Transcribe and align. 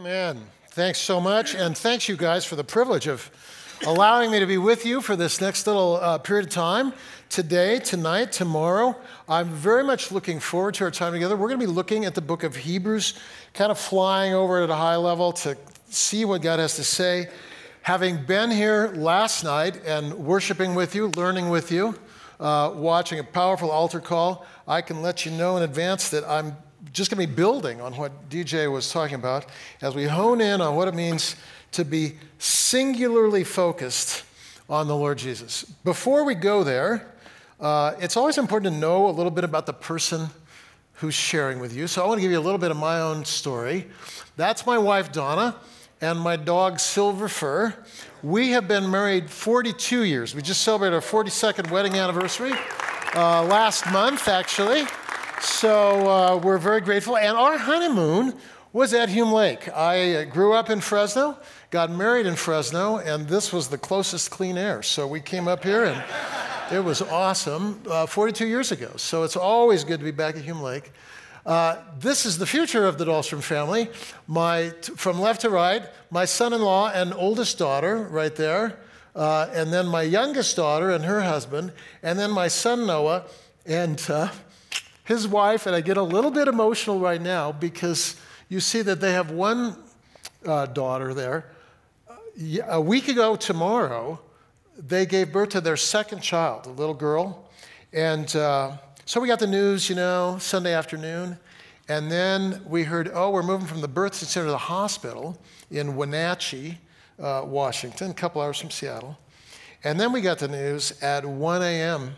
Amen. 0.00 0.40
Thanks 0.70 0.98
so 0.98 1.20
much. 1.20 1.54
And 1.54 1.76
thanks, 1.76 2.08
you 2.08 2.16
guys, 2.16 2.46
for 2.46 2.56
the 2.56 2.64
privilege 2.64 3.06
of 3.06 3.30
allowing 3.86 4.30
me 4.30 4.38
to 4.38 4.46
be 4.46 4.56
with 4.56 4.86
you 4.86 5.02
for 5.02 5.14
this 5.14 5.42
next 5.42 5.66
little 5.66 5.96
uh, 5.96 6.16
period 6.16 6.46
of 6.46 6.50
time 6.50 6.94
today, 7.28 7.80
tonight, 7.80 8.32
tomorrow. 8.32 8.96
I'm 9.28 9.50
very 9.50 9.84
much 9.84 10.10
looking 10.10 10.40
forward 10.40 10.72
to 10.76 10.84
our 10.84 10.90
time 10.90 11.12
together. 11.12 11.36
We're 11.36 11.48
going 11.48 11.60
to 11.60 11.66
be 11.66 11.70
looking 11.70 12.06
at 12.06 12.14
the 12.14 12.22
book 12.22 12.44
of 12.44 12.56
Hebrews, 12.56 13.12
kind 13.52 13.70
of 13.70 13.78
flying 13.78 14.32
over 14.32 14.62
at 14.62 14.70
a 14.70 14.74
high 14.74 14.96
level 14.96 15.32
to 15.32 15.54
see 15.90 16.24
what 16.24 16.40
God 16.40 16.60
has 16.60 16.76
to 16.76 16.82
say. 16.82 17.28
Having 17.82 18.24
been 18.24 18.50
here 18.50 18.94
last 18.94 19.44
night 19.44 19.84
and 19.84 20.14
worshiping 20.14 20.74
with 20.74 20.94
you, 20.94 21.08
learning 21.08 21.50
with 21.50 21.70
you, 21.70 21.94
uh, 22.40 22.72
watching 22.74 23.18
a 23.18 23.24
powerful 23.24 23.70
altar 23.70 24.00
call, 24.00 24.46
I 24.66 24.80
can 24.80 25.02
let 25.02 25.26
you 25.26 25.32
know 25.32 25.58
in 25.58 25.62
advance 25.62 26.08
that 26.08 26.24
I'm 26.26 26.56
just 26.92 27.10
going 27.10 27.20
to 27.20 27.26
be 27.26 27.34
building 27.34 27.80
on 27.80 27.96
what 27.96 28.28
DJ 28.28 28.70
was 28.70 28.90
talking 28.90 29.14
about 29.14 29.46
as 29.82 29.94
we 29.94 30.04
hone 30.04 30.40
in 30.40 30.60
on 30.60 30.76
what 30.76 30.88
it 30.88 30.94
means 30.94 31.36
to 31.72 31.84
be 31.84 32.16
singularly 32.38 33.44
focused 33.44 34.24
on 34.68 34.88
the 34.88 34.96
Lord 34.96 35.18
Jesus. 35.18 35.64
Before 35.84 36.24
we 36.24 36.34
go 36.34 36.64
there, 36.64 37.12
uh, 37.60 37.94
it's 38.00 38.16
always 38.16 38.38
important 38.38 38.72
to 38.72 38.80
know 38.80 39.08
a 39.08 39.12
little 39.12 39.30
bit 39.30 39.44
about 39.44 39.66
the 39.66 39.72
person 39.72 40.28
who's 40.94 41.14
sharing 41.14 41.60
with 41.60 41.74
you. 41.74 41.86
So 41.86 42.02
I 42.02 42.06
want 42.06 42.18
to 42.18 42.22
give 42.22 42.30
you 42.30 42.38
a 42.38 42.40
little 42.40 42.58
bit 42.58 42.70
of 42.70 42.76
my 42.76 43.00
own 43.00 43.24
story. 43.24 43.86
That's 44.36 44.66
my 44.66 44.78
wife, 44.78 45.12
Donna, 45.12 45.56
and 46.00 46.18
my 46.18 46.36
dog, 46.36 46.78
Silver 46.78 47.28
Fur. 47.28 47.74
We 48.22 48.50
have 48.50 48.68
been 48.68 48.90
married 48.90 49.30
42 49.30 50.04
years. 50.04 50.34
We 50.34 50.42
just 50.42 50.62
celebrated 50.62 50.94
our 50.94 51.00
42nd 51.00 51.70
wedding 51.70 51.94
anniversary 51.94 52.52
uh, 53.14 53.42
last 53.44 53.90
month, 53.90 54.28
actually. 54.28 54.84
So 55.40 56.06
uh, 56.06 56.36
we're 56.36 56.58
very 56.58 56.82
grateful. 56.82 57.16
And 57.16 57.34
our 57.34 57.56
honeymoon 57.56 58.34
was 58.74 58.92
at 58.92 59.08
Hume 59.08 59.32
Lake. 59.32 59.68
I 59.74 60.24
grew 60.24 60.52
up 60.52 60.68
in 60.68 60.82
Fresno, 60.82 61.38
got 61.70 61.90
married 61.90 62.26
in 62.26 62.36
Fresno, 62.36 62.98
and 62.98 63.26
this 63.26 63.50
was 63.50 63.68
the 63.68 63.78
closest 63.78 64.30
clean 64.30 64.58
air. 64.58 64.82
So 64.82 65.06
we 65.06 65.18
came 65.20 65.48
up 65.48 65.64
here 65.64 65.84
and 65.84 66.04
it 66.70 66.84
was 66.84 67.00
awesome 67.00 67.82
uh, 67.88 68.04
42 68.04 68.46
years 68.46 68.70
ago. 68.70 68.90
So 68.96 69.22
it's 69.22 69.36
always 69.36 69.82
good 69.82 69.98
to 69.98 70.04
be 70.04 70.10
back 70.10 70.36
at 70.36 70.42
Hume 70.42 70.60
Lake. 70.60 70.92
Uh, 71.46 71.76
this 71.98 72.26
is 72.26 72.36
the 72.36 72.46
future 72.46 72.86
of 72.86 72.98
the 72.98 73.06
Dahlstrom 73.06 73.42
family. 73.42 73.88
My, 74.26 74.72
t- 74.82 74.92
from 74.94 75.18
left 75.18 75.40
to 75.40 75.50
right, 75.50 75.82
my 76.10 76.26
son 76.26 76.52
in 76.52 76.60
law 76.60 76.90
and 76.90 77.14
oldest 77.14 77.56
daughter, 77.56 77.96
right 77.96 78.36
there, 78.36 78.78
uh, 79.16 79.48
and 79.54 79.72
then 79.72 79.86
my 79.86 80.02
youngest 80.02 80.54
daughter 80.54 80.90
and 80.90 81.02
her 81.06 81.22
husband, 81.22 81.72
and 82.02 82.18
then 82.18 82.30
my 82.30 82.48
son 82.48 82.86
Noah, 82.86 83.24
and 83.64 84.04
uh, 84.10 84.28
his 85.04 85.26
wife, 85.26 85.66
and 85.66 85.74
I 85.74 85.80
get 85.80 85.96
a 85.96 86.02
little 86.02 86.30
bit 86.30 86.48
emotional 86.48 87.00
right 87.00 87.20
now 87.20 87.52
because 87.52 88.16
you 88.48 88.60
see 88.60 88.82
that 88.82 89.00
they 89.00 89.12
have 89.12 89.30
one 89.30 89.76
uh, 90.46 90.66
daughter 90.66 91.14
there. 91.14 91.46
A 92.68 92.80
week 92.80 93.08
ago 93.08 93.36
tomorrow, 93.36 94.20
they 94.76 95.06
gave 95.06 95.32
birth 95.32 95.50
to 95.50 95.60
their 95.60 95.76
second 95.76 96.20
child, 96.20 96.66
a 96.66 96.70
little 96.70 96.94
girl. 96.94 97.48
And 97.92 98.34
uh, 98.36 98.76
so 99.04 99.20
we 99.20 99.28
got 99.28 99.40
the 99.40 99.46
news, 99.46 99.88
you 99.88 99.96
know, 99.96 100.38
Sunday 100.40 100.74
afternoon. 100.74 101.38
And 101.88 102.10
then 102.10 102.62
we 102.66 102.84
heard, 102.84 103.10
oh, 103.12 103.30
we're 103.30 103.42
moving 103.42 103.66
from 103.66 103.80
the 103.80 103.88
birth 103.88 104.14
center 104.14 104.46
to 104.46 104.50
the 104.50 104.58
hospital 104.58 105.36
in 105.70 105.96
Wenatchee, 105.96 106.78
uh, 107.18 107.42
Washington, 107.44 108.12
a 108.12 108.14
couple 108.14 108.40
hours 108.40 108.58
from 108.58 108.70
Seattle. 108.70 109.18
And 109.82 109.98
then 109.98 110.12
we 110.12 110.20
got 110.20 110.38
the 110.38 110.48
news 110.48 110.92
at 111.02 111.24
1 111.24 111.62
a.m 111.62 112.16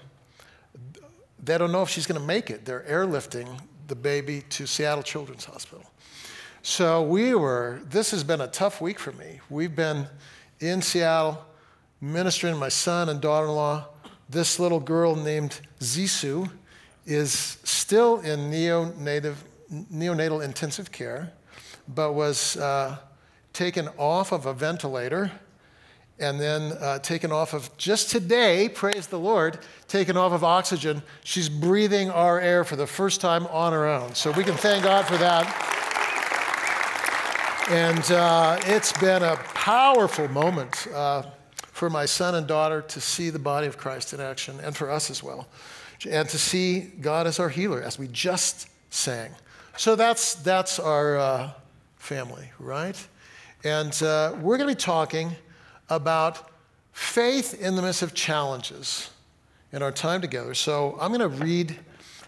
they 1.42 1.58
don't 1.58 1.72
know 1.72 1.82
if 1.82 1.88
she's 1.88 2.06
going 2.06 2.20
to 2.20 2.26
make 2.26 2.50
it. 2.50 2.64
They're 2.64 2.84
airlifting 2.88 3.48
the 3.88 3.96
baby 3.96 4.42
to 4.50 4.66
Seattle 4.66 5.02
Children's 5.02 5.44
Hospital. 5.44 5.84
So 6.62 7.02
we 7.02 7.34
were, 7.34 7.80
this 7.84 8.12
has 8.12 8.22
been 8.22 8.40
a 8.40 8.46
tough 8.46 8.80
week 8.80 9.00
for 9.00 9.12
me. 9.12 9.40
We've 9.50 9.74
been 9.74 10.06
in 10.60 10.80
Seattle 10.80 11.44
ministering 12.00 12.56
my 12.56 12.68
son 12.68 13.08
and 13.08 13.20
daughter 13.20 13.46
in 13.46 13.52
law. 13.52 13.88
This 14.28 14.60
little 14.60 14.78
girl 14.78 15.16
named 15.16 15.60
Zisu 15.80 16.48
is 17.04 17.58
still 17.64 18.20
in 18.20 18.50
neonatal, 18.50 19.34
neonatal 19.92 20.44
intensive 20.44 20.92
care, 20.92 21.32
but 21.88 22.12
was 22.12 22.56
uh, 22.56 22.96
taken 23.52 23.88
off 23.98 24.32
of 24.32 24.46
a 24.46 24.54
ventilator 24.54 25.32
and 26.22 26.40
then 26.40 26.72
uh, 26.80 27.00
taken 27.00 27.32
off 27.32 27.52
of 27.52 27.76
just 27.76 28.10
today, 28.10 28.68
praise 28.68 29.08
the 29.08 29.18
Lord, 29.18 29.58
taken 29.88 30.16
off 30.16 30.32
of 30.32 30.44
oxygen. 30.44 31.02
She's 31.24 31.48
breathing 31.48 32.10
our 32.10 32.40
air 32.40 32.62
for 32.64 32.76
the 32.76 32.86
first 32.86 33.20
time 33.20 33.46
on 33.48 33.72
her 33.72 33.86
own. 33.86 34.14
So 34.14 34.30
we 34.30 34.44
can 34.44 34.54
thank 34.54 34.84
God 34.84 35.04
for 35.04 35.16
that. 35.16 35.44
And 37.68 38.12
uh, 38.12 38.58
it's 38.66 38.92
been 38.98 39.22
a 39.22 39.36
powerful 39.36 40.28
moment 40.28 40.86
uh, 40.94 41.24
for 41.54 41.90
my 41.90 42.06
son 42.06 42.36
and 42.36 42.46
daughter 42.46 42.82
to 42.82 43.00
see 43.00 43.30
the 43.30 43.38
body 43.38 43.66
of 43.66 43.76
Christ 43.76 44.12
in 44.12 44.20
action, 44.20 44.60
and 44.62 44.76
for 44.76 44.90
us 44.90 45.10
as 45.10 45.22
well, 45.22 45.48
and 46.08 46.28
to 46.28 46.38
see 46.38 46.80
God 47.00 47.26
as 47.26 47.40
our 47.40 47.48
healer, 47.48 47.82
as 47.82 47.98
we 47.98 48.08
just 48.08 48.68
sang. 48.90 49.30
So 49.76 49.96
that's, 49.96 50.34
that's 50.34 50.78
our 50.78 51.16
uh, 51.16 51.50
family, 51.96 52.50
right? 52.60 52.96
And 53.64 54.00
uh, 54.02 54.36
we're 54.40 54.58
going 54.58 54.68
to 54.68 54.76
be 54.76 54.80
talking 54.80 55.34
about 55.96 56.50
faith 56.92 57.60
in 57.60 57.76
the 57.76 57.82
midst 57.82 58.02
of 58.02 58.14
challenges 58.14 59.10
in 59.72 59.82
our 59.82 59.92
time 59.92 60.20
together. 60.20 60.54
So 60.54 60.96
I'm 61.00 61.12
going 61.12 61.20
to 61.20 61.44
read 61.44 61.78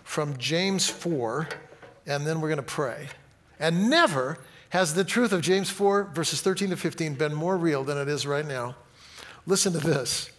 from 0.02 0.36
James 0.36 0.88
4, 0.88 1.48
and 2.06 2.26
then 2.26 2.40
we're 2.40 2.48
going 2.48 2.56
to 2.56 2.62
pray. 2.62 3.08
And 3.58 3.88
never 3.88 4.38
has 4.70 4.94
the 4.94 5.04
truth 5.04 5.32
of 5.32 5.40
James 5.40 5.70
4, 5.70 6.04
verses 6.14 6.40
13 6.40 6.70
to 6.70 6.76
15, 6.76 7.14
been 7.14 7.34
more 7.34 7.56
real 7.56 7.84
than 7.84 7.96
it 7.96 8.08
is 8.08 8.26
right 8.26 8.46
now. 8.46 8.76
Listen 9.46 9.72
to 9.72 9.78
this. 9.78 10.30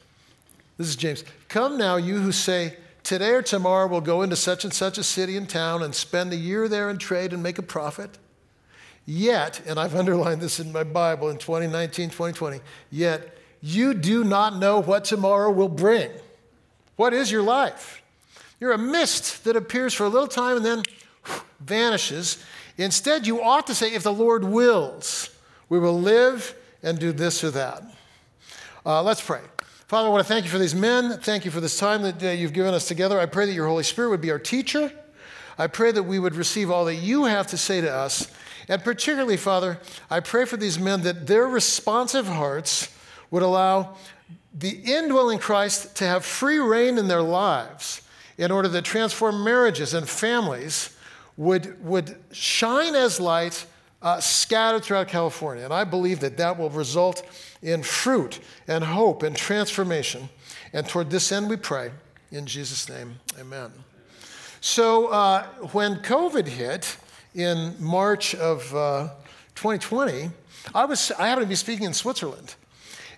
This 0.78 0.88
is 0.88 0.96
James. 0.96 1.24
Come 1.48 1.78
now, 1.78 1.96
you 1.96 2.20
who 2.20 2.32
say, 2.32 2.78
Today 3.04 3.32
or 3.32 3.44
tomorrow 3.44 3.88
we'll 3.88 4.02
go 4.02 4.24
into 4.24 4.36
such 4.36 4.64
and 4.64 4.74
such 4.74 4.98
a 4.98 5.04
city 5.04 5.38
and 5.38 5.48
town 5.48 5.84
and 5.84 5.94
spend 5.94 6.34
a 6.34 6.36
year 6.36 6.68
there 6.68 6.90
and 6.90 7.00
trade 7.00 7.34
and 7.34 7.44
make 7.44 7.60
a 7.60 7.62
profit. 7.62 8.18
Yet, 9.06 9.62
and 9.68 9.80
I've 9.80 9.96
underlined 9.96 10.42
this 10.42 10.60
in 10.60 10.72
my 10.72 10.84
Bible 10.84 11.30
in 11.30 11.38
2019, 11.38 12.10
2020, 12.10 12.60
yet 12.90 13.38
you 13.62 13.94
do 13.94 14.24
not 14.24 14.58
know 14.58 14.82
what 14.82 15.06
tomorrow 15.06 15.52
will 15.52 15.70
bring. 15.70 16.10
What 16.96 17.14
is 17.14 17.32
your 17.32 17.44
life? 17.44 18.02
You're 18.60 18.72
a 18.72 18.78
mist 18.78 19.44
that 19.44 19.56
appears 19.56 19.94
for 19.94 20.06
a 20.06 20.10
little 20.10 20.28
time 20.28 20.58
and 20.58 20.66
then 20.66 20.84
vanishes. 21.60 22.44
Instead, 22.78 23.28
you 23.28 23.42
ought 23.42 23.68
to 23.68 23.76
say, 23.76 23.94
if 23.94 24.04
the 24.04 24.14
Lord 24.14 24.44
wills, 24.44 25.30
we 25.70 25.78
will 25.78 26.00
live 26.00 26.56
and 26.82 26.98
do 26.98 27.12
this 27.12 27.44
or 27.44 27.52
that. 27.52 27.84
Uh, 28.86 29.04
let's 29.04 29.22
pray. 29.22 29.42
Father, 29.88 30.08
I 30.08 30.12
want 30.12 30.26
to 30.26 30.28
thank 30.28 30.46
you 30.46 30.52
for 30.52 30.58
these 30.58 30.76
men. 30.76 31.20
Thank 31.20 31.46
you 31.46 31.52
for 31.52 31.60
this 31.60 31.78
time 31.78 32.02
that 32.02 32.24
uh, 32.24 32.28
you've 32.30 32.54
given 32.54 32.74
us 32.74 32.88
together. 32.88 33.20
I 33.20 33.28
pray 33.28 33.46
that 33.46 33.54
your 33.54 33.68
Holy 33.68 33.84
Spirit 33.84 34.10
would 34.10 34.22
be 34.22 34.32
our 34.32 34.40
teacher. 34.40 34.92
I 35.58 35.68
pray 35.68 35.92
that 35.92 36.04
we 36.04 36.18
would 36.18 36.36
receive 36.36 36.72
all 36.72 36.86
that 36.86 36.96
you 36.96 37.26
have 37.26 37.48
to 37.48 37.58
say 37.58 37.82
to 37.82 37.92
us 37.92 38.32
and 38.68 38.84
particularly, 38.84 39.38
Father, 39.38 39.80
I 40.10 40.20
pray 40.20 40.46
for 40.46 40.58
these 40.58 40.80
men 40.80 41.02
that 41.02 41.28
their 41.28 41.48
responsive 41.48 42.28
hearts 42.28 42.96
would 43.32 43.44
allow 43.44 43.96
the 44.54 44.70
indwelling 44.70 45.40
Christ 45.40 45.96
to 45.98 46.06
have 46.06 46.26
free 46.26 46.60
rein 46.60 46.98
in 46.98 47.08
their 47.08 47.22
lives 47.22 48.02
in 48.38 48.52
order 48.52 48.68
that 48.70 48.84
transformed 48.84 49.44
marriages 49.44 49.94
and 49.94 50.08
families 50.08 50.96
would, 51.38 51.84
would 51.84 52.18
shine 52.32 52.96
as 52.96 53.20
light 53.20 53.66
uh, 54.02 54.20
scattered 54.20 54.84
throughout 54.84 55.08
California. 55.08 55.64
And 55.64 55.74
I 55.74 55.84
believe 55.84 56.20
that 56.20 56.38
that 56.38 56.58
will 56.58 56.70
result 56.70 57.24
in 57.62 57.84
fruit 57.84 58.40
and 58.68 58.84
hope 58.84 59.24
and 59.24 59.36
transformation. 59.36 60.30
And 60.74 60.88
toward 60.88 61.10
this 61.10 61.32
end, 61.32 61.50
we 61.50 61.58
pray. 61.58 61.92
In 62.32 62.46
Jesus' 62.46 62.88
name, 62.90 63.20
amen. 63.40 63.72
So 64.62 65.08
uh, 65.08 65.46
when 65.72 65.98
COVID 65.98 66.48
hit, 66.48 66.98
in 67.36 67.76
March 67.80 68.34
of 68.34 68.74
uh, 68.74 69.10
2020, 69.56 70.32
I, 70.74 70.86
was, 70.86 71.12
I 71.12 71.28
happened 71.28 71.46
to 71.46 71.50
be 71.50 71.56
speaking 71.56 71.86
in 71.86 71.94
Switzerland. 71.94 72.56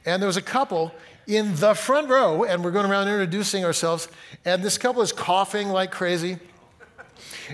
And 0.06 0.22
there 0.22 0.28
was 0.28 0.38
a 0.38 0.42
couple 0.42 0.92
in 1.28 1.56
the 1.56 1.74
front 1.74 2.10
row, 2.10 2.44
and 2.44 2.64
we're 2.64 2.72
going 2.72 2.90
around 2.90 3.08
introducing 3.08 3.64
ourselves. 3.64 4.08
And 4.44 4.64
this 4.64 4.78
couple 4.78 5.02
is 5.02 5.12
coughing 5.12 5.70
like 5.70 5.92
crazy. 5.92 6.40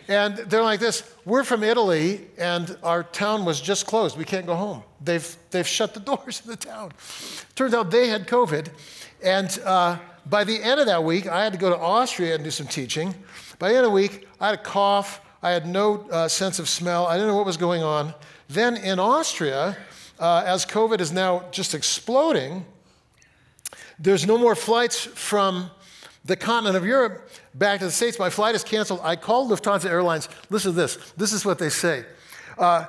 And 0.07 0.37
they're 0.37 0.63
like 0.63 0.79
this 0.79 1.03
We're 1.25 1.43
from 1.43 1.63
Italy, 1.63 2.21
and 2.37 2.77
our 2.81 3.03
town 3.03 3.45
was 3.45 3.59
just 3.59 3.85
closed. 3.85 4.17
We 4.17 4.25
can't 4.25 4.45
go 4.45 4.55
home. 4.55 4.83
They've, 5.01 5.35
they've 5.51 5.67
shut 5.67 5.93
the 5.93 5.99
doors 6.15 6.39
of 6.39 6.47
the 6.47 6.55
town. 6.55 6.91
Turns 7.55 7.73
out 7.73 7.91
they 7.91 8.07
had 8.07 8.27
COVID. 8.27 8.69
And 9.21 9.59
uh, 9.65 9.97
by 10.29 10.43
the 10.43 10.61
end 10.61 10.79
of 10.79 10.85
that 10.85 11.03
week, 11.03 11.27
I 11.27 11.43
had 11.43 11.53
to 11.53 11.59
go 11.59 11.69
to 11.69 11.77
Austria 11.77 12.35
and 12.35 12.43
do 12.43 12.51
some 12.51 12.67
teaching. 12.67 13.13
By 13.59 13.69
the 13.69 13.75
end 13.75 13.85
of 13.85 13.91
the 13.91 13.95
week, 13.95 14.27
I 14.39 14.47
had 14.47 14.59
a 14.59 14.63
cough. 14.63 15.21
I 15.43 15.51
had 15.51 15.67
no 15.67 16.07
uh, 16.09 16.29
sense 16.29 16.57
of 16.57 16.69
smell. 16.69 17.05
I 17.05 17.15
didn't 17.15 17.27
know 17.27 17.35
what 17.35 17.45
was 17.45 17.57
going 17.57 17.83
on. 17.83 18.13
Then 18.47 18.77
in 18.77 18.97
Austria, 18.97 19.75
uh, 20.17 20.43
as 20.45 20.65
COVID 20.65 21.01
is 21.01 21.11
now 21.11 21.43
just 21.51 21.75
exploding, 21.75 22.65
there's 23.99 24.25
no 24.25 24.37
more 24.37 24.55
flights 24.55 25.03
from 25.03 25.69
the 26.23 26.37
continent 26.37 26.77
of 26.77 26.85
Europe 26.85 27.29
back 27.53 27.79
to 27.79 27.85
the 27.85 27.91
States. 27.91 28.17
My 28.17 28.29
flight 28.29 28.55
is 28.55 28.63
canceled. 28.63 29.01
I 29.03 29.17
called 29.17 29.51
Lufthansa 29.51 29.89
Airlines. 29.89 30.29
Listen 30.49 30.71
to 30.71 30.77
this. 30.77 30.95
This 31.17 31.33
is 31.33 31.43
what 31.43 31.59
they 31.59 31.69
say. 31.69 32.05
Uh, 32.57 32.85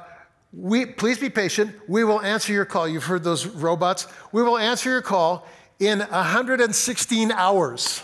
we, 0.52 0.86
please 0.86 1.18
be 1.18 1.30
patient. 1.30 1.74
We 1.88 2.04
will 2.04 2.20
answer 2.20 2.52
your 2.52 2.64
call. 2.64 2.86
You've 2.86 3.04
heard 3.04 3.24
those 3.24 3.46
robots. 3.46 4.06
We 4.30 4.44
will 4.44 4.58
answer 4.58 4.90
your 4.90 5.02
call 5.02 5.44
in 5.80 5.98
116 5.98 7.32
hours. 7.32 8.00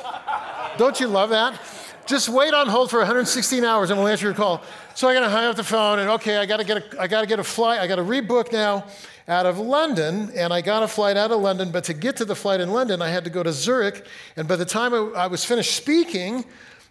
Don't 0.76 0.98
you 0.98 1.06
love 1.06 1.30
that? 1.30 1.60
Just 2.10 2.28
wait 2.28 2.52
on 2.52 2.66
hold 2.66 2.90
for 2.90 2.98
116 2.98 3.64
hours 3.64 3.90
and 3.90 3.98
we'll 3.98 4.08
answer 4.08 4.26
your 4.26 4.34
call. 4.34 4.64
So 4.96 5.06
I 5.06 5.14
got 5.14 5.20
to 5.20 5.28
hang 5.28 5.44
up 5.44 5.54
the 5.54 5.62
phone 5.62 6.00
and 6.00 6.10
okay, 6.10 6.38
I 6.38 6.44
got 6.44 6.56
to 6.56 6.64
get 6.64 6.78
a, 6.78 7.00
I 7.00 7.06
got 7.06 7.20
to 7.20 7.26
get 7.28 7.38
a 7.38 7.44
flight. 7.44 7.78
I 7.78 7.86
got 7.86 7.96
to 7.96 8.02
rebook 8.02 8.50
now 8.50 8.84
out 9.28 9.46
of 9.46 9.60
London, 9.60 10.32
and 10.34 10.52
I 10.52 10.60
got 10.60 10.82
a 10.82 10.88
flight 10.88 11.16
out 11.16 11.30
of 11.30 11.40
London. 11.40 11.70
But 11.70 11.84
to 11.84 11.94
get 11.94 12.16
to 12.16 12.24
the 12.24 12.34
flight 12.34 12.60
in 12.60 12.72
London, 12.72 13.00
I 13.00 13.10
had 13.10 13.22
to 13.22 13.30
go 13.30 13.44
to 13.44 13.52
Zurich. 13.52 14.04
And 14.34 14.48
by 14.48 14.56
the 14.56 14.64
time 14.64 14.92
I 15.14 15.28
was 15.28 15.44
finished 15.44 15.76
speaking, 15.76 16.44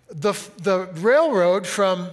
the 0.09 0.31
the 0.63 0.87
railroad 0.93 1.67
from 1.67 2.11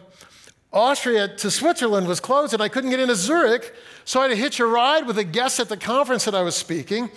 Austria 0.72 1.28
to 1.28 1.48
Switzerland 1.48 2.08
was 2.08 2.18
closed 2.18 2.54
and 2.54 2.60
I 2.60 2.68
couldn't 2.68 2.90
get 2.90 2.98
into 2.98 3.14
Zurich. 3.14 3.72
So 4.06 4.20
I 4.20 4.28
had 4.28 4.28
to 4.28 4.36
hitch 4.36 4.60
a 4.60 4.66
ride 4.66 5.04
with 5.08 5.18
a 5.18 5.24
guest 5.24 5.58
at 5.58 5.68
the 5.68 5.76
conference 5.76 6.26
that 6.26 6.34
I 6.34 6.42
was 6.42 6.54
speaking. 6.54 7.10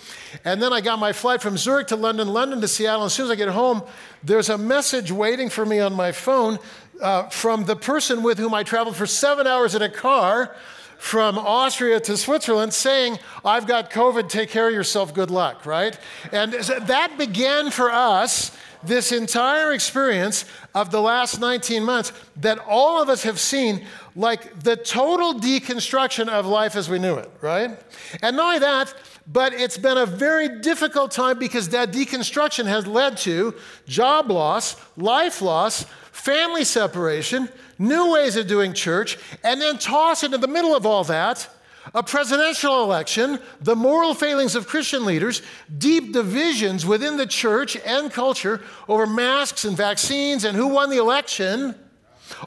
And 0.44 0.60
then 0.60 0.72
I 0.72 0.80
got 0.80 0.98
my 0.98 1.12
flight 1.12 1.40
from 1.40 1.56
Zurich 1.56 1.86
to 1.86 1.96
London, 1.96 2.26
London 2.26 2.60
to 2.62 2.66
Seattle. 2.66 3.02
And 3.02 3.06
As 3.06 3.12
soon 3.12 3.26
as 3.26 3.30
I 3.30 3.36
get 3.36 3.48
home, 3.48 3.84
there's 4.24 4.48
a 4.48 4.58
message 4.58 5.12
waiting 5.12 5.50
for 5.50 5.64
me 5.64 5.78
on 5.78 5.92
my 5.92 6.10
phone 6.10 6.58
uh, 7.00 7.28
from 7.28 7.64
the 7.64 7.76
person 7.76 8.24
with 8.24 8.38
whom 8.38 8.54
I 8.54 8.64
traveled 8.64 8.96
for 8.96 9.06
seven 9.06 9.46
hours 9.46 9.76
in 9.76 9.82
a 9.82 9.88
car 9.88 10.56
from 10.98 11.38
Austria 11.38 12.00
to 12.00 12.16
Switzerland 12.16 12.74
saying, 12.74 13.20
I've 13.44 13.68
got 13.68 13.92
COVID, 13.92 14.28
take 14.28 14.50
care 14.50 14.66
of 14.66 14.74
yourself, 14.74 15.14
good 15.14 15.30
luck, 15.30 15.66
right? 15.66 15.96
And 16.32 16.54
that 16.54 17.16
began 17.16 17.70
for 17.70 17.92
us 17.92 18.50
this 18.82 19.12
entire 19.12 19.72
experience 19.72 20.44
of 20.74 20.90
the 20.90 21.00
last 21.00 21.40
19 21.40 21.84
months 21.84 22.12
that 22.36 22.58
all 22.66 23.02
of 23.02 23.08
us 23.08 23.22
have 23.22 23.38
seen 23.38 23.86
like 24.16 24.60
the 24.60 24.76
total 24.76 25.34
deconstruction 25.34 26.28
of 26.28 26.46
life 26.46 26.76
as 26.76 26.88
we 26.88 26.98
knew 26.98 27.14
it, 27.14 27.30
right? 27.40 27.78
And 28.22 28.36
not 28.36 28.46
only 28.46 28.58
that, 28.60 28.94
but 29.26 29.52
it's 29.52 29.78
been 29.78 29.98
a 29.98 30.06
very 30.06 30.60
difficult 30.60 31.10
time 31.10 31.38
because 31.38 31.68
that 31.68 31.92
deconstruction 31.92 32.66
has 32.66 32.86
led 32.86 33.16
to 33.18 33.54
job 33.86 34.30
loss, 34.30 34.76
life 34.96 35.40
loss, 35.40 35.84
family 36.10 36.64
separation, 36.64 37.48
new 37.78 38.12
ways 38.12 38.36
of 38.36 38.46
doing 38.46 38.72
church, 38.72 39.18
and 39.44 39.60
then 39.60 39.78
toss 39.78 40.22
into 40.22 40.38
the 40.38 40.48
middle 40.48 40.74
of 40.74 40.84
all 40.84 41.04
that 41.04 41.48
a 41.94 42.02
presidential 42.02 42.82
election, 42.82 43.38
the 43.60 43.74
moral 43.74 44.14
failings 44.14 44.54
of 44.54 44.66
Christian 44.66 45.04
leaders, 45.04 45.42
deep 45.78 46.12
divisions 46.12 46.86
within 46.86 47.16
the 47.16 47.26
church 47.26 47.76
and 47.84 48.12
culture 48.12 48.60
over 48.88 49.06
masks 49.06 49.64
and 49.64 49.76
vaccines 49.76 50.44
and 50.44 50.56
who 50.56 50.68
won 50.68 50.90
the 50.90 50.98
election, 50.98 51.74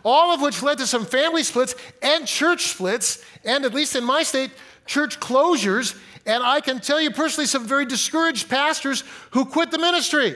all 0.05 0.33
of 0.33 0.41
which 0.41 0.63
led 0.63 0.77
to 0.77 0.87
some 0.87 1.05
family 1.05 1.43
splits 1.43 1.75
and 2.01 2.25
church 2.25 2.67
splits, 2.67 3.23
and 3.43 3.65
at 3.65 3.73
least 3.73 3.95
in 3.95 4.03
my 4.03 4.23
state, 4.23 4.51
church 4.85 5.19
closures. 5.19 5.97
And 6.25 6.41
I 6.41 6.61
can 6.61 6.79
tell 6.79 7.01
you 7.01 7.11
personally, 7.11 7.47
some 7.47 7.65
very 7.65 7.85
discouraged 7.85 8.49
pastors 8.49 9.03
who 9.31 9.43
quit 9.43 9.71
the 9.71 9.77
ministry. 9.77 10.35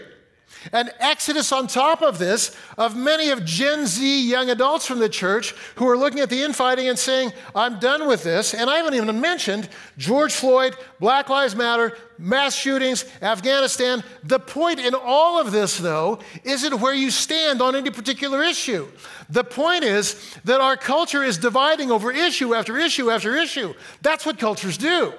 An 0.74 0.89
exodus 1.00 1.51
on 1.51 1.68
top 1.68 2.01
of 2.01 2.19
this 2.19 2.56
of 2.77 2.95
many 2.95 3.30
of 3.30 3.45
Gen 3.45 3.86
Z 3.86 4.30
young 4.30 4.50
adults 4.50 4.86
from 4.86 5.00
the 5.00 5.09
church 5.09 5.54
who 5.75 5.88
are 5.88 5.98
looking 5.98 6.19
at 6.19 6.30
the 6.30 6.42
infighting 6.44 6.88
and 6.89 6.98
saying, 6.98 7.31
I'm 7.56 7.80
done 7.80 8.07
with 8.07 8.24
this. 8.24 8.54
And 8.54 8.69
I 8.69 8.77
haven't 8.77 8.95
even 8.95 9.21
mentioned 9.21 9.69
George 9.98 10.33
Floyd, 10.33 10.75
Black 11.00 11.30
Lives 11.30 11.56
Matter, 11.56 11.98
mass 12.18 12.56
shootings, 12.56 13.06
Afghanistan. 13.21 14.04
The 14.24 14.39
point 14.39 14.80
in 14.80 14.94
all 14.94 15.39
of 15.39 15.51
this, 15.51 15.77
though, 15.77 16.19
isn't 16.44 16.80
where 16.80 16.94
you 16.94 17.12
stand 17.12 17.62
on 17.62 17.75
any 17.75 17.89
particular 17.89 18.44
issue. 18.44 18.88
The 19.30 19.44
point 19.44 19.83
is 19.83 20.36
that 20.45 20.62
our 20.62 20.77
culture 20.77 21.24
is 21.24 21.38
dividing 21.38 21.92
over 21.92 22.12
issue 22.12 22.54
after 22.54 22.77
issue 22.77 23.09
after 23.09 23.36
issue. 23.36 23.74
That's 24.01 24.25
what 24.25 24.39
cultures 24.39 24.77
do. 24.77 25.13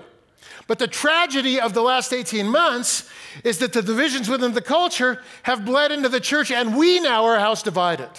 But 0.69 0.79
the 0.79 0.87
tragedy 0.87 1.59
of 1.59 1.73
the 1.73 1.81
last 1.81 2.13
18 2.13 2.47
months 2.47 3.11
is 3.43 3.59
that 3.59 3.73
the 3.73 3.83
divisions 3.83 4.29
within 4.29 4.53
the 4.53 4.61
culture 4.61 5.23
have 5.43 5.65
bled 5.65 5.91
into 5.91 6.11
the 6.11 6.21
church, 6.21 6.53
and 6.53 6.77
we 6.77 7.01
now 7.01 7.25
are 7.25 7.39
house 7.39 7.63
divided. 7.63 8.11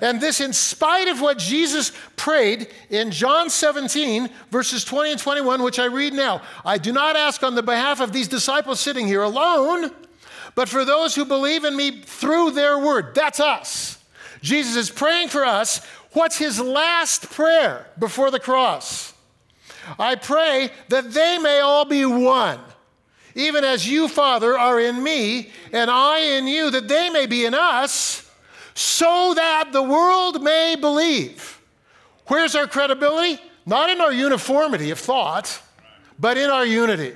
And 0.00 0.20
this, 0.20 0.40
in 0.40 0.52
spite 0.52 1.06
of 1.06 1.20
what 1.20 1.38
Jesus 1.38 1.92
prayed 2.16 2.68
in 2.90 3.12
John 3.12 3.48
17, 3.48 4.28
verses 4.50 4.84
20 4.84 5.12
and 5.12 5.20
21, 5.20 5.62
which 5.62 5.78
I 5.78 5.84
read 5.84 6.14
now. 6.14 6.42
I 6.64 6.78
do 6.78 6.92
not 6.92 7.16
ask 7.16 7.44
on 7.44 7.54
the 7.54 7.62
behalf 7.62 8.00
of 8.00 8.12
these 8.12 8.26
disciples 8.26 8.80
sitting 8.80 9.06
here 9.06 9.22
alone, 9.22 9.92
but 10.56 10.68
for 10.68 10.84
those 10.84 11.14
who 11.14 11.24
believe 11.24 11.64
in 11.64 11.76
me 11.76 12.00
through 12.02 12.52
their 12.52 12.76
word. 12.76 13.14
That's 13.14 13.38
us. 13.38 14.02
Jesus 14.42 14.74
is 14.74 14.90
praying 14.90 15.28
for 15.28 15.44
us. 15.44 15.84
What's 16.12 16.38
his 16.38 16.58
last 16.60 17.30
prayer 17.30 17.86
before 17.98 18.32
the 18.32 18.40
cross? 18.40 19.13
I 19.98 20.14
pray 20.14 20.70
that 20.88 21.12
they 21.12 21.38
may 21.38 21.60
all 21.60 21.84
be 21.84 22.04
one, 22.04 22.60
even 23.34 23.64
as 23.64 23.88
you, 23.88 24.08
Father, 24.08 24.58
are 24.58 24.80
in 24.80 25.02
me 25.02 25.50
and 25.72 25.90
I 25.90 26.20
in 26.20 26.46
you, 26.46 26.70
that 26.70 26.88
they 26.88 27.10
may 27.10 27.26
be 27.26 27.44
in 27.44 27.54
us, 27.54 28.30
so 28.74 29.34
that 29.34 29.72
the 29.72 29.82
world 29.82 30.42
may 30.42 30.76
believe. 30.80 31.60
Where's 32.26 32.54
our 32.54 32.66
credibility? 32.66 33.40
Not 33.66 33.90
in 33.90 34.00
our 34.00 34.12
uniformity 34.12 34.90
of 34.90 34.98
thought, 34.98 35.60
but 36.18 36.36
in 36.36 36.50
our 36.50 36.66
unity. 36.66 37.14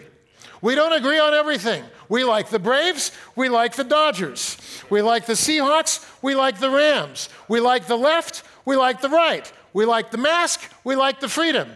We 0.60 0.74
don't 0.74 0.92
agree 0.92 1.18
on 1.18 1.34
everything. 1.34 1.84
We 2.08 2.24
like 2.24 2.48
the 2.48 2.58
Braves, 2.58 3.12
we 3.36 3.48
like 3.48 3.74
the 3.74 3.84
Dodgers. 3.84 4.56
We 4.90 5.02
like 5.02 5.26
the 5.26 5.34
Seahawks, 5.34 6.06
we 6.22 6.34
like 6.34 6.58
the 6.58 6.70
Rams. 6.70 7.28
We 7.48 7.60
like 7.60 7.86
the 7.86 7.96
left, 7.96 8.42
we 8.64 8.76
like 8.76 9.00
the 9.00 9.10
right. 9.10 9.50
We 9.72 9.84
like 9.84 10.10
the 10.10 10.18
mask, 10.18 10.70
we 10.84 10.96
like 10.96 11.20
the 11.20 11.28
freedom. 11.28 11.68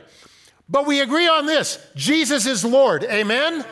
But 0.72 0.86
we 0.86 1.00
agree 1.00 1.28
on 1.28 1.46
this 1.46 1.78
Jesus 1.94 2.46
is 2.46 2.64
Lord. 2.64 3.04
Amen? 3.04 3.52
Amen. 3.54 3.66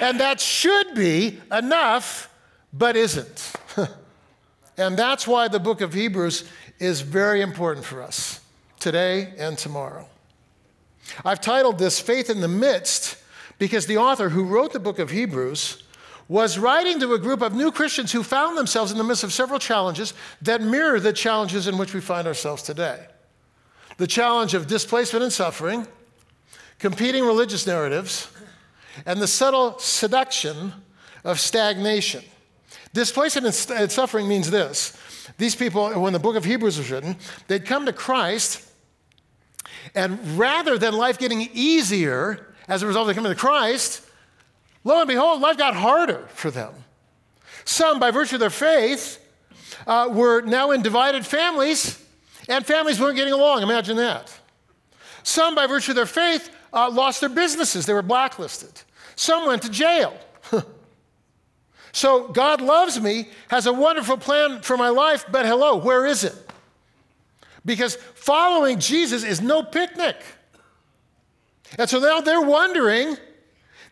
And 0.00 0.20
that 0.20 0.40
should 0.40 0.94
be 0.94 1.40
enough, 1.52 2.32
but 2.72 2.96
isn't. 2.96 3.52
and 4.78 4.96
that's 4.96 5.26
why 5.26 5.48
the 5.48 5.58
book 5.58 5.80
of 5.80 5.92
Hebrews 5.92 6.48
is 6.78 7.00
very 7.00 7.42
important 7.42 7.84
for 7.84 8.02
us 8.02 8.40
today 8.78 9.34
and 9.36 9.58
tomorrow. 9.58 10.08
I've 11.24 11.40
titled 11.40 11.78
this 11.78 11.98
Faith 11.98 12.30
in 12.30 12.40
the 12.40 12.48
Midst 12.48 13.16
because 13.58 13.86
the 13.86 13.96
author 13.96 14.28
who 14.28 14.44
wrote 14.44 14.72
the 14.72 14.78
book 14.78 15.00
of 15.00 15.10
Hebrews 15.10 15.82
was 16.28 16.58
writing 16.58 17.00
to 17.00 17.14
a 17.14 17.18
group 17.18 17.40
of 17.40 17.54
new 17.54 17.72
Christians 17.72 18.12
who 18.12 18.22
found 18.22 18.56
themselves 18.56 18.92
in 18.92 18.98
the 18.98 19.04
midst 19.04 19.24
of 19.24 19.32
several 19.32 19.58
challenges 19.58 20.12
that 20.42 20.60
mirror 20.60 21.00
the 21.00 21.12
challenges 21.12 21.66
in 21.66 21.78
which 21.78 21.94
we 21.94 22.00
find 22.00 22.28
ourselves 22.28 22.62
today. 22.62 23.06
The 23.96 24.06
challenge 24.06 24.54
of 24.54 24.66
displacement 24.66 25.24
and 25.24 25.32
suffering, 25.32 25.88
competing 26.78 27.24
religious 27.24 27.66
narratives, 27.66 28.28
and 29.06 29.20
the 29.20 29.26
subtle 29.26 29.78
seduction 29.78 30.72
of 31.24 31.40
stagnation. 31.40 32.24
Displacement 32.92 33.70
and 33.70 33.92
suffering 33.92 34.28
means 34.28 34.50
this. 34.50 34.96
These 35.36 35.54
people, 35.54 35.90
when 36.00 36.12
the 36.12 36.18
book 36.18 36.36
of 36.36 36.44
Hebrews 36.44 36.78
was 36.78 36.90
written, 36.90 37.16
they'd 37.46 37.66
come 37.66 37.86
to 37.86 37.92
Christ, 37.92 38.66
and 39.94 40.38
rather 40.38 40.78
than 40.78 40.94
life 40.94 41.18
getting 41.18 41.48
easier 41.52 42.54
as 42.66 42.82
a 42.82 42.86
result 42.86 43.08
of 43.08 43.14
coming 43.14 43.32
to 43.32 43.38
Christ, 43.38 44.02
lo 44.84 45.00
and 45.00 45.08
behold, 45.08 45.40
life 45.40 45.56
got 45.56 45.74
harder 45.74 46.26
for 46.28 46.50
them. 46.50 46.72
Some, 47.64 48.00
by 48.00 48.10
virtue 48.10 48.36
of 48.36 48.40
their 48.40 48.50
faith, 48.50 49.22
uh, 49.86 50.08
were 50.10 50.40
now 50.40 50.70
in 50.70 50.82
divided 50.82 51.26
families, 51.26 52.02
and 52.48 52.64
families 52.64 52.98
weren't 52.98 53.16
getting 53.16 53.34
along. 53.34 53.62
Imagine 53.62 53.96
that. 53.98 54.32
Some, 55.22 55.54
by 55.54 55.66
virtue 55.66 55.92
of 55.92 55.96
their 55.96 56.06
faith, 56.06 56.50
uh, 56.72 56.90
lost 56.90 57.20
their 57.20 57.28
businesses, 57.28 57.86
they 57.86 57.92
were 57.92 58.02
blacklisted. 58.02 58.82
Some 59.16 59.46
went 59.46 59.62
to 59.62 59.68
jail. 59.68 60.16
so 61.92 62.28
God 62.28 62.60
loves 62.60 63.00
me, 63.00 63.28
has 63.48 63.66
a 63.66 63.72
wonderful 63.72 64.16
plan 64.16 64.62
for 64.62 64.76
my 64.76 64.88
life, 64.88 65.24
but 65.30 65.46
hello, 65.46 65.76
where 65.76 66.06
is 66.06 66.24
it? 66.24 66.34
Because 67.64 67.96
following 68.14 68.78
Jesus 68.78 69.24
is 69.24 69.40
no 69.40 69.62
picnic. 69.62 70.16
And 71.78 71.88
so 71.88 71.98
now 71.98 72.20
they're 72.20 72.40
wondering 72.40 73.16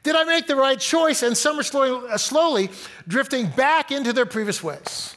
did 0.06 0.14
I 0.14 0.23
make 0.23 0.47
the 0.47 0.54
right 0.54 0.78
choice? 0.78 1.25
And 1.25 1.37
some 1.37 1.59
are 1.59 1.64
slowly, 1.64 2.09
uh, 2.09 2.16
slowly 2.16 2.71
drifting 3.09 3.49
back 3.49 3.90
into 3.90 4.12
their 4.12 4.25
previous 4.25 4.62
ways 4.62 5.16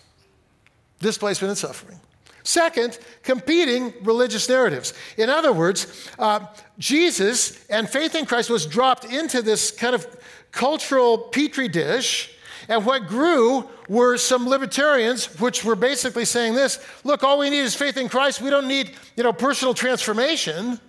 displacement 0.99 1.49
and 1.49 1.57
suffering. 1.59 1.98
Second, 2.43 2.99
competing 3.23 3.93
religious 4.03 4.47
narratives. 4.47 4.93
In 5.17 5.29
other 5.29 5.53
words, 5.53 6.09
uh, 6.17 6.45
Jesus 6.77 7.65
and 7.69 7.89
faith 7.89 8.15
in 8.15 8.25
Christ 8.25 8.49
was 8.49 8.65
dropped 8.65 9.05
into 9.05 9.41
this 9.41 9.71
kind 9.71 9.93
of 9.93 10.07
cultural 10.51 11.17
petri 11.17 11.67
dish. 11.67 12.35
And 12.67 12.85
what 12.85 13.07
grew 13.07 13.67
were 13.87 14.17
some 14.17 14.47
libertarians, 14.47 15.39
which 15.39 15.65
were 15.65 15.75
basically 15.75 16.25
saying 16.25 16.53
this 16.53 16.79
look, 17.03 17.23
all 17.23 17.39
we 17.39 17.49
need 17.49 17.61
is 17.61 17.75
faith 17.75 17.97
in 17.97 18.09
Christ. 18.09 18.41
We 18.41 18.49
don't 18.49 18.67
need 18.67 18.95
you 19.15 19.23
know, 19.23 19.33
personal 19.33 19.73
transformation. 19.73 20.79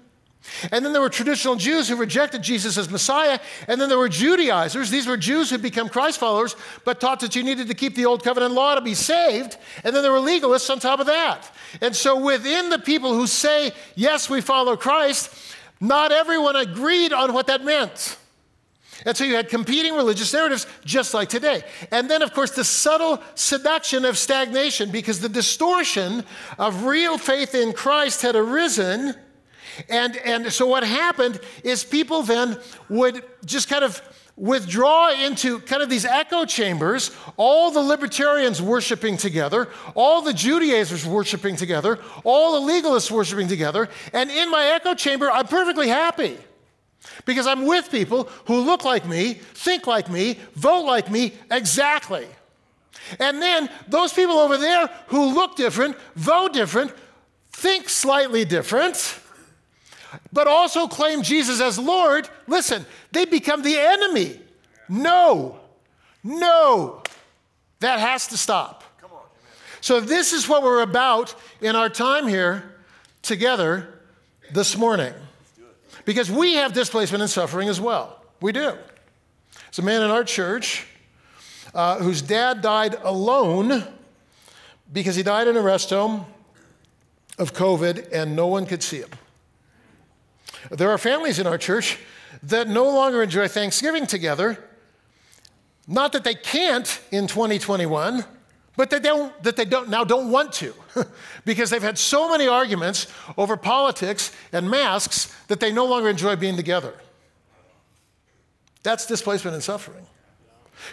And 0.72 0.84
then 0.84 0.92
there 0.92 1.02
were 1.02 1.10
traditional 1.10 1.54
Jews 1.54 1.88
who 1.88 1.96
rejected 1.96 2.42
Jesus 2.42 2.78
as 2.78 2.90
Messiah. 2.90 3.38
And 3.68 3.80
then 3.80 3.88
there 3.88 3.98
were 3.98 4.08
Judaizers. 4.08 4.90
These 4.90 5.06
were 5.06 5.16
Jews 5.16 5.50
who 5.50 5.58
became 5.58 5.88
Christ 5.88 6.18
followers, 6.18 6.56
but 6.84 7.00
taught 7.00 7.20
that 7.20 7.36
you 7.36 7.42
needed 7.42 7.68
to 7.68 7.74
keep 7.74 7.94
the 7.94 8.06
old 8.06 8.24
covenant 8.24 8.54
law 8.54 8.74
to 8.74 8.80
be 8.80 8.94
saved. 8.94 9.58
And 9.84 9.94
then 9.94 10.02
there 10.02 10.12
were 10.12 10.18
legalists 10.18 10.70
on 10.70 10.80
top 10.80 10.98
of 10.98 11.06
that. 11.06 11.50
And 11.80 11.94
so 11.94 12.18
within 12.18 12.70
the 12.70 12.78
people 12.78 13.14
who 13.14 13.26
say, 13.26 13.72
yes, 13.94 14.30
we 14.30 14.40
follow 14.40 14.76
Christ, 14.76 15.34
not 15.80 16.10
everyone 16.10 16.56
agreed 16.56 17.12
on 17.12 17.32
what 17.32 17.46
that 17.48 17.64
meant. 17.64 18.16
And 19.06 19.16
so 19.16 19.24
you 19.24 19.34
had 19.34 19.48
competing 19.48 19.94
religious 19.94 20.32
narratives 20.32 20.66
just 20.84 21.14
like 21.14 21.28
today. 21.28 21.62
And 21.90 22.10
then, 22.10 22.22
of 22.22 22.34
course, 22.34 22.50
the 22.50 22.64
subtle 22.64 23.22
seduction 23.34 24.04
of 24.04 24.18
stagnation 24.18 24.90
because 24.90 25.20
the 25.20 25.28
distortion 25.28 26.24
of 26.58 26.84
real 26.84 27.16
faith 27.16 27.54
in 27.54 27.72
Christ 27.72 28.22
had 28.22 28.36
arisen. 28.36 29.14
And, 29.88 30.16
and 30.18 30.52
so 30.52 30.66
what 30.66 30.84
happened 30.84 31.40
is 31.64 31.84
people 31.84 32.22
then 32.22 32.58
would 32.88 33.24
just 33.44 33.68
kind 33.68 33.84
of 33.84 34.00
withdraw 34.40 35.10
into 35.10 35.60
kind 35.60 35.82
of 35.82 35.90
these 35.90 36.06
echo 36.06 36.46
chambers, 36.46 37.10
all 37.36 37.70
the 37.70 37.80
libertarians 37.80 38.60
worshiping 38.62 39.18
together, 39.18 39.68
all 39.94 40.22
the 40.22 40.32
Judaizers 40.32 41.04
worshiping 41.04 41.56
together, 41.56 41.98
all 42.24 42.60
the 42.60 42.72
legalists 42.72 43.10
worshiping 43.10 43.48
together. 43.48 43.88
And 44.14 44.30
in 44.30 44.50
my 44.50 44.64
echo 44.64 44.94
chamber, 44.94 45.30
I'm 45.30 45.46
perfectly 45.46 45.88
happy. 45.88 46.38
Because 47.24 47.46
I'm 47.46 47.66
with 47.66 47.90
people 47.90 48.24
who 48.46 48.60
look 48.60 48.84
like 48.84 49.06
me, 49.06 49.34
think 49.34 49.86
like 49.86 50.10
me, 50.10 50.38
vote 50.54 50.84
like 50.84 51.10
me 51.10 51.34
exactly. 51.50 52.26
And 53.18 53.40
then 53.40 53.68
those 53.88 54.12
people 54.12 54.38
over 54.38 54.56
there 54.56 54.88
who 55.08 55.34
look 55.34 55.56
different, 55.56 55.96
vote 56.14 56.52
different, 56.52 56.92
think 57.52 57.88
slightly 57.88 58.44
different, 58.44 59.19
but 60.32 60.46
also 60.46 60.86
claim 60.86 61.22
Jesus 61.22 61.60
as 61.60 61.78
Lord, 61.78 62.28
listen, 62.46 62.86
they 63.12 63.24
become 63.24 63.62
the 63.62 63.76
enemy. 63.76 64.40
No, 64.88 65.58
no, 66.24 67.02
that 67.80 68.00
has 68.00 68.26
to 68.28 68.36
stop. 68.36 68.84
So, 69.80 70.00
this 70.00 70.32
is 70.32 70.46
what 70.46 70.62
we're 70.62 70.82
about 70.82 71.34
in 71.62 71.74
our 71.74 71.88
time 71.88 72.28
here 72.28 72.74
together 73.22 73.88
this 74.52 74.76
morning. 74.76 75.14
Because 76.04 76.30
we 76.30 76.54
have 76.54 76.72
displacement 76.72 77.22
and 77.22 77.30
suffering 77.30 77.68
as 77.68 77.80
well. 77.80 78.22
We 78.40 78.52
do. 78.52 78.60
There's 79.70 79.78
a 79.78 79.82
man 79.82 80.02
in 80.02 80.10
our 80.10 80.24
church 80.24 80.86
uh, 81.74 81.98
whose 81.98 82.22
dad 82.22 82.62
died 82.62 82.96
alone 83.02 83.84
because 84.92 85.14
he 85.14 85.22
died 85.22 85.46
in 85.46 85.56
a 85.56 85.62
rest 85.62 85.90
home 85.90 86.26
of 87.38 87.52
COVID 87.54 88.08
and 88.12 88.34
no 88.34 88.48
one 88.48 88.66
could 88.66 88.82
see 88.82 88.98
him. 88.98 89.10
There 90.70 90.90
are 90.90 90.98
families 90.98 91.38
in 91.38 91.46
our 91.46 91.58
church 91.58 91.98
that 92.42 92.68
no 92.68 92.84
longer 92.84 93.22
enjoy 93.22 93.48
Thanksgiving 93.48 94.06
together. 94.06 94.62
Not 95.86 96.12
that 96.12 96.24
they 96.24 96.34
can't 96.34 97.00
in 97.10 97.26
2021, 97.26 98.24
but 98.76 98.90
that 98.90 99.02
they, 99.02 99.08
don't, 99.08 99.42
that 99.42 99.56
they 99.56 99.64
don't, 99.64 99.88
now 99.88 100.04
don't 100.04 100.30
want 100.30 100.52
to 100.54 100.74
because 101.44 101.70
they've 101.70 101.82
had 101.82 101.98
so 101.98 102.30
many 102.30 102.46
arguments 102.46 103.06
over 103.36 103.56
politics 103.56 104.32
and 104.52 104.70
masks 104.70 105.34
that 105.48 105.60
they 105.60 105.72
no 105.72 105.86
longer 105.86 106.08
enjoy 106.08 106.36
being 106.36 106.56
together. 106.56 106.94
That's 108.82 109.06
displacement 109.06 109.54
and 109.54 109.62
suffering. 109.62 110.06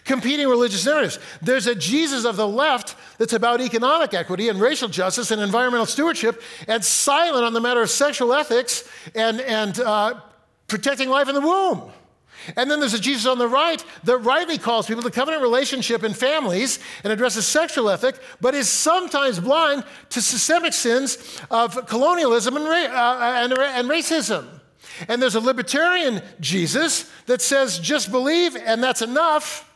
Competing 0.03 0.47
religious 0.47 0.85
narratives. 0.85 1.19
There's 1.41 1.67
a 1.67 1.75
Jesus 1.75 2.25
of 2.25 2.35
the 2.35 2.47
left 2.47 2.95
that's 3.17 3.33
about 3.33 3.61
economic 3.61 4.13
equity 4.13 4.49
and 4.49 4.59
racial 4.59 4.87
justice 4.87 5.31
and 5.31 5.41
environmental 5.41 5.85
stewardship 5.85 6.41
and 6.67 6.83
silent 6.83 7.45
on 7.45 7.53
the 7.53 7.61
matter 7.61 7.81
of 7.81 7.89
sexual 7.89 8.33
ethics 8.33 8.87
and, 9.15 9.41
and 9.41 9.79
uh, 9.79 10.19
protecting 10.67 11.09
life 11.09 11.29
in 11.29 11.35
the 11.35 11.41
womb. 11.41 11.91
And 12.55 12.69
then 12.69 12.79
there's 12.79 12.93
a 12.93 12.99
Jesus 12.99 13.25
on 13.25 13.39
the 13.39 13.47
right 13.47 13.83
that 14.03 14.17
rightly 14.19 14.57
calls 14.57 14.87
people 14.87 15.03
to 15.03 15.11
covenant 15.11 15.41
relationship 15.41 16.03
in 16.03 16.13
families 16.13 16.79
and 17.03 17.11
addresses 17.11 17.45
sexual 17.45 17.89
ethic, 17.89 18.19
but 18.39 18.55
is 18.55 18.69
sometimes 18.69 19.39
blind 19.39 19.83
to 20.11 20.21
systemic 20.21 20.73
sins 20.73 21.41
of 21.49 21.87
colonialism 21.87 22.55
and, 22.55 22.65
ra- 22.65 22.71
uh, 22.71 23.43
and, 23.43 23.53
and 23.53 23.89
racism. 23.89 24.47
And 25.07 25.21
there's 25.21 25.35
a 25.35 25.39
libertarian 25.39 26.21
Jesus 26.39 27.11
that 27.25 27.41
says, 27.41 27.79
just 27.79 28.11
believe 28.11 28.55
and 28.55 28.83
that's 28.83 29.01
enough. 29.01 29.66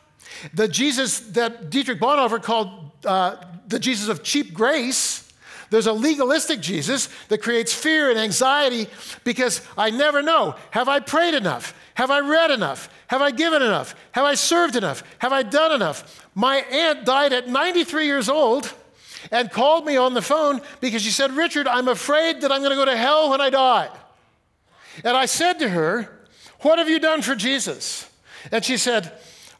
The 0.54 0.68
Jesus 0.68 1.20
that 1.30 1.70
Dietrich 1.70 2.00
Bonhoeffer 2.00 2.42
called 2.42 2.90
uh, 3.04 3.36
the 3.66 3.78
Jesus 3.78 4.08
of 4.08 4.22
cheap 4.22 4.52
grace. 4.52 5.28
There's 5.70 5.86
a 5.86 5.92
legalistic 5.92 6.60
Jesus 6.60 7.08
that 7.28 7.42
creates 7.42 7.72
fear 7.72 8.10
and 8.10 8.18
anxiety 8.18 8.88
because 9.24 9.62
I 9.76 9.90
never 9.90 10.20
know. 10.20 10.54
Have 10.70 10.88
I 10.88 11.00
prayed 11.00 11.34
enough? 11.34 11.74
Have 11.94 12.10
I 12.10 12.20
read 12.20 12.50
enough? 12.50 12.88
Have 13.06 13.22
I 13.22 13.30
given 13.30 13.62
enough? 13.62 13.94
Have 14.12 14.24
I 14.24 14.34
served 14.34 14.76
enough? 14.76 15.02
Have 15.18 15.32
I 15.32 15.42
done 15.42 15.72
enough? 15.72 16.28
My 16.34 16.56
aunt 16.56 17.04
died 17.04 17.32
at 17.32 17.48
93 17.48 18.06
years 18.06 18.28
old 18.28 18.72
and 19.30 19.50
called 19.50 19.86
me 19.86 19.96
on 19.96 20.14
the 20.14 20.22
phone 20.22 20.60
because 20.80 21.02
she 21.02 21.10
said, 21.10 21.32
Richard, 21.32 21.68
I'm 21.68 21.88
afraid 21.88 22.40
that 22.40 22.52
I'm 22.52 22.60
going 22.60 22.70
to 22.70 22.76
go 22.76 22.84
to 22.84 22.96
hell 22.96 23.30
when 23.30 23.40
I 23.40 23.50
die. 23.50 23.88
And 25.04 25.16
I 25.16 25.26
said 25.26 25.58
to 25.60 25.68
her, 25.68 26.10
What 26.60 26.78
have 26.78 26.88
you 26.88 26.98
done 26.98 27.22
for 27.22 27.34
Jesus? 27.34 28.08
And 28.50 28.64
she 28.64 28.76
said, 28.76 29.12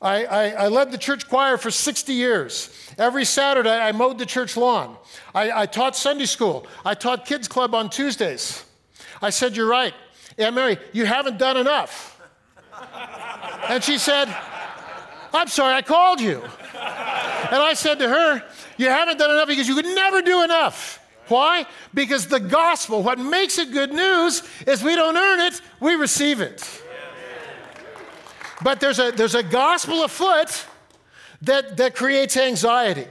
I, 0.02 0.24
I, 0.24 0.48
I 0.48 0.68
led 0.68 0.90
the 0.90 0.98
church 0.98 1.28
choir 1.28 1.56
for 1.56 1.70
60 1.70 2.12
years. 2.12 2.76
Every 2.98 3.24
Saturday, 3.24 3.78
I 3.78 3.92
mowed 3.92 4.18
the 4.18 4.26
church 4.26 4.56
lawn. 4.56 4.96
I, 5.32 5.62
I 5.62 5.66
taught 5.66 5.94
Sunday 5.94 6.26
school. 6.26 6.66
I 6.84 6.94
taught 6.94 7.24
kids' 7.24 7.46
club 7.46 7.74
on 7.74 7.88
Tuesdays. 7.88 8.64
I 9.22 9.30
said, 9.30 9.56
You're 9.56 9.68
right. 9.68 9.94
Aunt 10.38 10.56
Mary, 10.56 10.78
you 10.92 11.04
haven't 11.04 11.38
done 11.38 11.56
enough. 11.56 12.20
And 13.68 13.82
she 13.82 13.96
said, 13.96 14.34
I'm 15.32 15.46
sorry, 15.46 15.74
I 15.74 15.82
called 15.82 16.20
you. 16.20 16.42
And 16.42 17.62
I 17.62 17.74
said 17.74 18.00
to 18.00 18.08
her, 18.08 18.42
You 18.76 18.88
haven't 18.88 19.18
done 19.18 19.30
enough 19.30 19.46
because 19.46 19.68
you 19.68 19.76
could 19.76 19.84
never 19.86 20.20
do 20.20 20.42
enough. 20.42 20.98
Why? 21.28 21.66
Because 21.94 22.26
the 22.26 22.40
gospel, 22.40 23.04
what 23.04 23.18
makes 23.20 23.56
it 23.58 23.72
good 23.72 23.92
news 23.92 24.42
is 24.66 24.82
we 24.82 24.96
don't 24.96 25.16
earn 25.16 25.40
it, 25.40 25.60
we 25.78 25.94
receive 25.94 26.40
it. 26.40 26.82
But 28.62 28.80
there's 28.80 28.98
a, 28.98 29.10
there's 29.10 29.34
a 29.34 29.42
gospel 29.42 30.04
afoot 30.04 30.66
that, 31.42 31.76
that 31.76 31.94
creates 31.94 32.36
anxiety. 32.36 33.08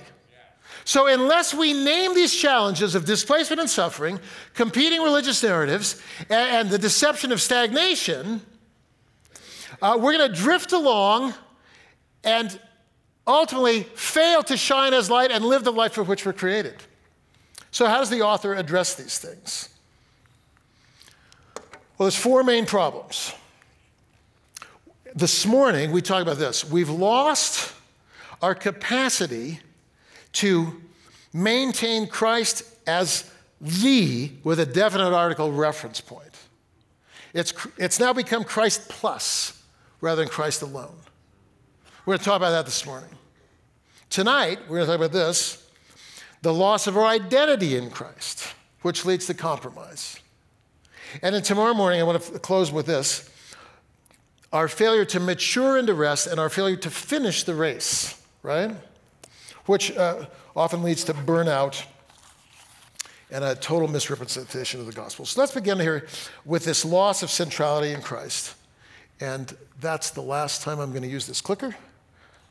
So, 0.84 1.08
unless 1.08 1.54
we 1.54 1.74
name 1.74 2.16
these 2.16 2.36
challenges 2.36 2.96
of 2.96 3.06
displacement 3.06 3.60
and 3.60 3.70
suffering, 3.70 4.20
competing 4.56 5.02
religious 5.02 5.44
narratives, 5.44 6.02
and, 6.22 6.32
and 6.32 6.70
the 6.70 6.80
deception 6.80 7.32
of 7.32 7.40
stagnation, 7.40 8.42
uh, 9.82 9.98
we're 10.00 10.18
going 10.18 10.28
to 10.32 10.36
drift 10.36 10.72
along 10.72 11.36
and 12.24 12.60
ultimately 13.28 13.84
fail 13.84 14.42
to 14.44 14.58
shine 14.58 14.94
as 14.94 15.10
light 15.10 15.32
and 15.32 15.46
live 15.46 15.64
the 15.64 15.72
life 15.72 15.94
for 15.94 16.04
which 16.04 16.26
we're 16.26 16.34
created. 16.34 16.76
So, 17.70 17.86
how 17.86 18.00
does 18.00 18.10
the 18.10 18.22
author 18.22 18.56
address 18.56 18.96
these 18.96 19.20
things? 19.20 19.70
Well, 21.98 22.06
there's 22.08 22.16
four 22.16 22.44
main 22.44 22.66
problems. 22.66 23.34
This 25.14 25.46
morning, 25.46 25.92
we 25.92 26.02
talk 26.02 26.22
about 26.22 26.38
this. 26.38 26.64
We've 26.64 26.90
lost 26.90 27.74
our 28.42 28.56
capacity 28.56 29.60
to 30.34 30.82
maintain 31.34 32.08
Christ 32.08 32.64
as 32.88 33.30
the, 33.60 34.32
with 34.46 34.62
a 34.62 34.66
definite 34.66 35.14
article 35.14 35.52
reference 35.52 36.00
point. 36.00 36.34
It's, 37.34 37.54
it's 37.78 38.00
now 38.00 38.14
become 38.14 38.46
Christ 38.46 38.88
plus 38.88 39.62
rather 40.00 40.22
than 40.22 40.32
Christ 40.32 40.62
alone. 40.62 40.96
We're 42.06 42.14
going 42.14 42.20
to 42.20 42.26
talk 42.26 42.38
about 42.38 42.52
that 42.52 42.66
this 42.66 42.86
morning. 42.86 43.10
Tonight, 44.10 44.60
we're 44.70 44.78
going 44.78 44.88
to 44.88 44.92
talk 44.94 44.96
about 44.96 45.12
this 45.12 45.68
the 46.42 46.54
loss 46.54 46.88
of 46.88 46.98
our 46.98 47.06
identity 47.06 47.76
in 47.76 47.90
Christ, 47.92 48.48
which 48.82 49.06
leads 49.06 49.28
to 49.28 49.34
compromise. 49.34 50.18
And 51.22 51.36
then 51.36 51.44
tomorrow 51.44 51.74
morning, 51.74 52.00
I 52.00 52.04
want 52.04 52.24
to 52.24 52.40
close 52.40 52.72
with 52.72 52.86
this 52.86 53.31
our 54.54 54.68
failure 54.68 55.06
to 55.06 55.20
mature 55.20 55.78
into 55.78 55.94
rest 55.94 56.28
and 56.28 56.40
our 56.40 56.50
failure 56.50 56.76
to 56.76 56.90
finish 56.90 57.44
the 57.44 57.56
race, 57.56 58.22
right? 58.44 58.76
Which 59.66 59.96
uh, 59.96 60.26
often 60.56 60.84
leads 60.84 61.04
to 61.06 61.14
burnout 61.14 61.84
and 63.32 63.46
a 63.46 63.56
total 63.56 63.88
misrepresentation 63.88 64.82
of 64.82 64.86
the 64.86 64.92
gospel. 64.92 65.26
So 65.26 65.40
let's 65.40 65.54
begin 65.54 65.80
here 65.80 66.06
with 66.44 66.66
this 66.66 66.84
loss 66.84 67.24
of 67.24 67.30
centrality 67.30 67.94
in 67.94 68.02
Christ. 68.02 68.56
And 69.22 69.56
that's 69.80 70.10
the 70.10 70.22
last 70.22 70.64
time 70.64 70.80
I'm 70.80 70.92
going 70.92 71.04
to 71.04 71.08
use 71.08 71.26
this 71.26 71.40
clicker. 71.40 71.72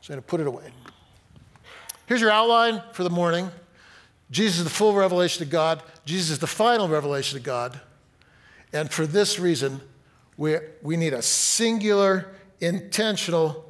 So 0.01 0.13
I'm 0.13 0.15
going 0.15 0.21
to 0.23 0.27
put 0.27 0.39
it 0.41 0.47
away. 0.47 0.71
Here's 2.07 2.21
your 2.21 2.31
outline 2.31 2.81
for 2.93 3.03
the 3.03 3.09
morning 3.09 3.51
Jesus 4.31 4.59
is 4.59 4.63
the 4.63 4.69
full 4.69 4.93
revelation 4.93 5.43
of 5.43 5.49
God, 5.49 5.83
Jesus 6.05 6.31
is 6.31 6.39
the 6.39 6.47
final 6.47 6.87
revelation 6.87 7.37
of 7.37 7.43
God. 7.43 7.79
And 8.73 8.89
for 8.89 9.05
this 9.05 9.37
reason, 9.37 9.81
we, 10.37 10.57
we 10.81 10.97
need 10.97 11.13
a 11.13 11.21
singular, 11.21 12.33
intentional, 12.59 13.65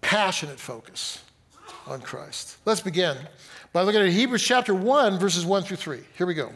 passionate 0.00 0.58
focus 0.58 1.22
on 1.86 2.00
Christ. 2.00 2.56
Let's 2.64 2.80
begin 2.80 3.16
by 3.72 3.82
looking 3.82 4.00
at 4.00 4.08
Hebrews 4.08 4.42
chapter 4.42 4.74
1, 4.74 5.18
verses 5.18 5.44
1 5.44 5.62
through 5.64 5.76
3. 5.76 6.00
Here 6.16 6.26
we 6.26 6.34
go. 6.34 6.52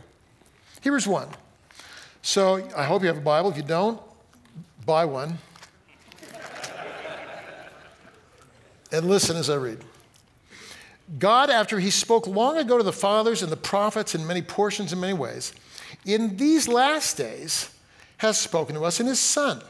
Hebrews 0.81 1.07
1. 1.07 1.29
So 2.23 2.67
I 2.77 2.85
hope 2.85 3.03
you 3.03 3.09
have 3.09 3.19
a 3.19 3.23
Bible. 3.23 3.51
If 3.51 3.57
you 3.57 3.63
don't, 3.63 4.01
buy 4.85 5.05
one. 5.05 5.39
and 8.93 9.07
listen 9.07 9.37
as 9.37 9.51
I 9.51 9.57
read. 9.57 9.85
God, 11.19 11.51
after 11.51 11.79
he 11.79 11.91
spoke 11.91 12.27
long 12.27 12.59
ago 12.59 12.79
to 12.79 12.85
the 12.85 12.93
fathers 12.93 13.43
and 13.43 13.51
the 13.51 13.57
prophets 13.57 14.15
in 14.15 14.27
many 14.27 14.43
portions 14.43 14.93
in 14.93 15.01
many 15.01 15.15
ways, 15.15 15.53
in 16.05 16.37
these 16.37 16.69
last 16.69 17.17
days 17.17 17.71
has 18.19 18.39
spoken 18.39 18.75
to 18.75 18.85
us 18.85 19.01
in 19.01 19.07
his 19.07 19.21
Son, 19.21 19.63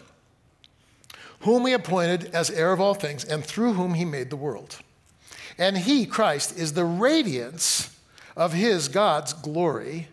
whom 1.40 1.66
he 1.66 1.72
appointed 1.72 2.34
as 2.34 2.50
heir 2.50 2.72
of 2.72 2.80
all 2.80 2.94
things, 2.94 3.24
and 3.24 3.44
through 3.44 3.74
whom 3.74 3.94
he 3.94 4.04
made 4.04 4.30
the 4.30 4.36
world. 4.36 4.78
And 5.56 5.76
he, 5.76 6.06
Christ, 6.06 6.56
is 6.58 6.72
the 6.72 6.84
radiance 6.84 7.96
of 8.36 8.52
his, 8.52 8.88
God's 8.88 9.32
glory. 9.32 10.08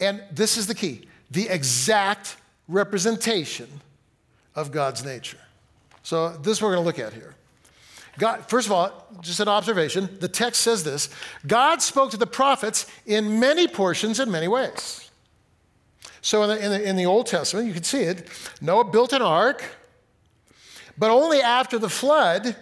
And 0.00 0.22
this 0.30 0.56
is 0.56 0.66
the 0.66 0.74
key 0.74 1.06
the 1.30 1.48
exact 1.48 2.36
representation 2.68 3.80
of 4.54 4.70
God's 4.70 5.02
nature. 5.02 5.38
So, 6.02 6.30
this 6.30 6.60
we're 6.60 6.74
going 6.74 6.82
to 6.82 6.86
look 6.86 6.98
at 6.98 7.14
here. 7.14 7.34
God, 8.18 8.46
first 8.48 8.66
of 8.66 8.72
all, 8.72 9.06
just 9.22 9.40
an 9.40 9.48
observation, 9.48 10.08
the 10.20 10.28
text 10.28 10.60
says 10.60 10.84
this 10.84 11.08
God 11.46 11.80
spoke 11.80 12.10
to 12.10 12.16
the 12.16 12.26
prophets 12.26 12.86
in 13.06 13.40
many 13.40 13.66
portions 13.66 14.20
in 14.20 14.30
many 14.30 14.48
ways. 14.48 15.10
So 16.20 16.42
in 16.42 16.48
the, 16.50 16.64
in 16.64 16.70
the, 16.70 16.88
in 16.90 16.96
the 16.96 17.06
Old 17.06 17.26
Testament, 17.26 17.66
you 17.66 17.74
can 17.74 17.82
see 17.82 18.02
it. 18.02 18.28
Noah 18.60 18.84
built 18.84 19.12
an 19.12 19.22
ark, 19.22 19.64
but 20.96 21.10
only 21.10 21.40
after 21.40 21.78
the 21.78 21.88
flood 21.88 22.56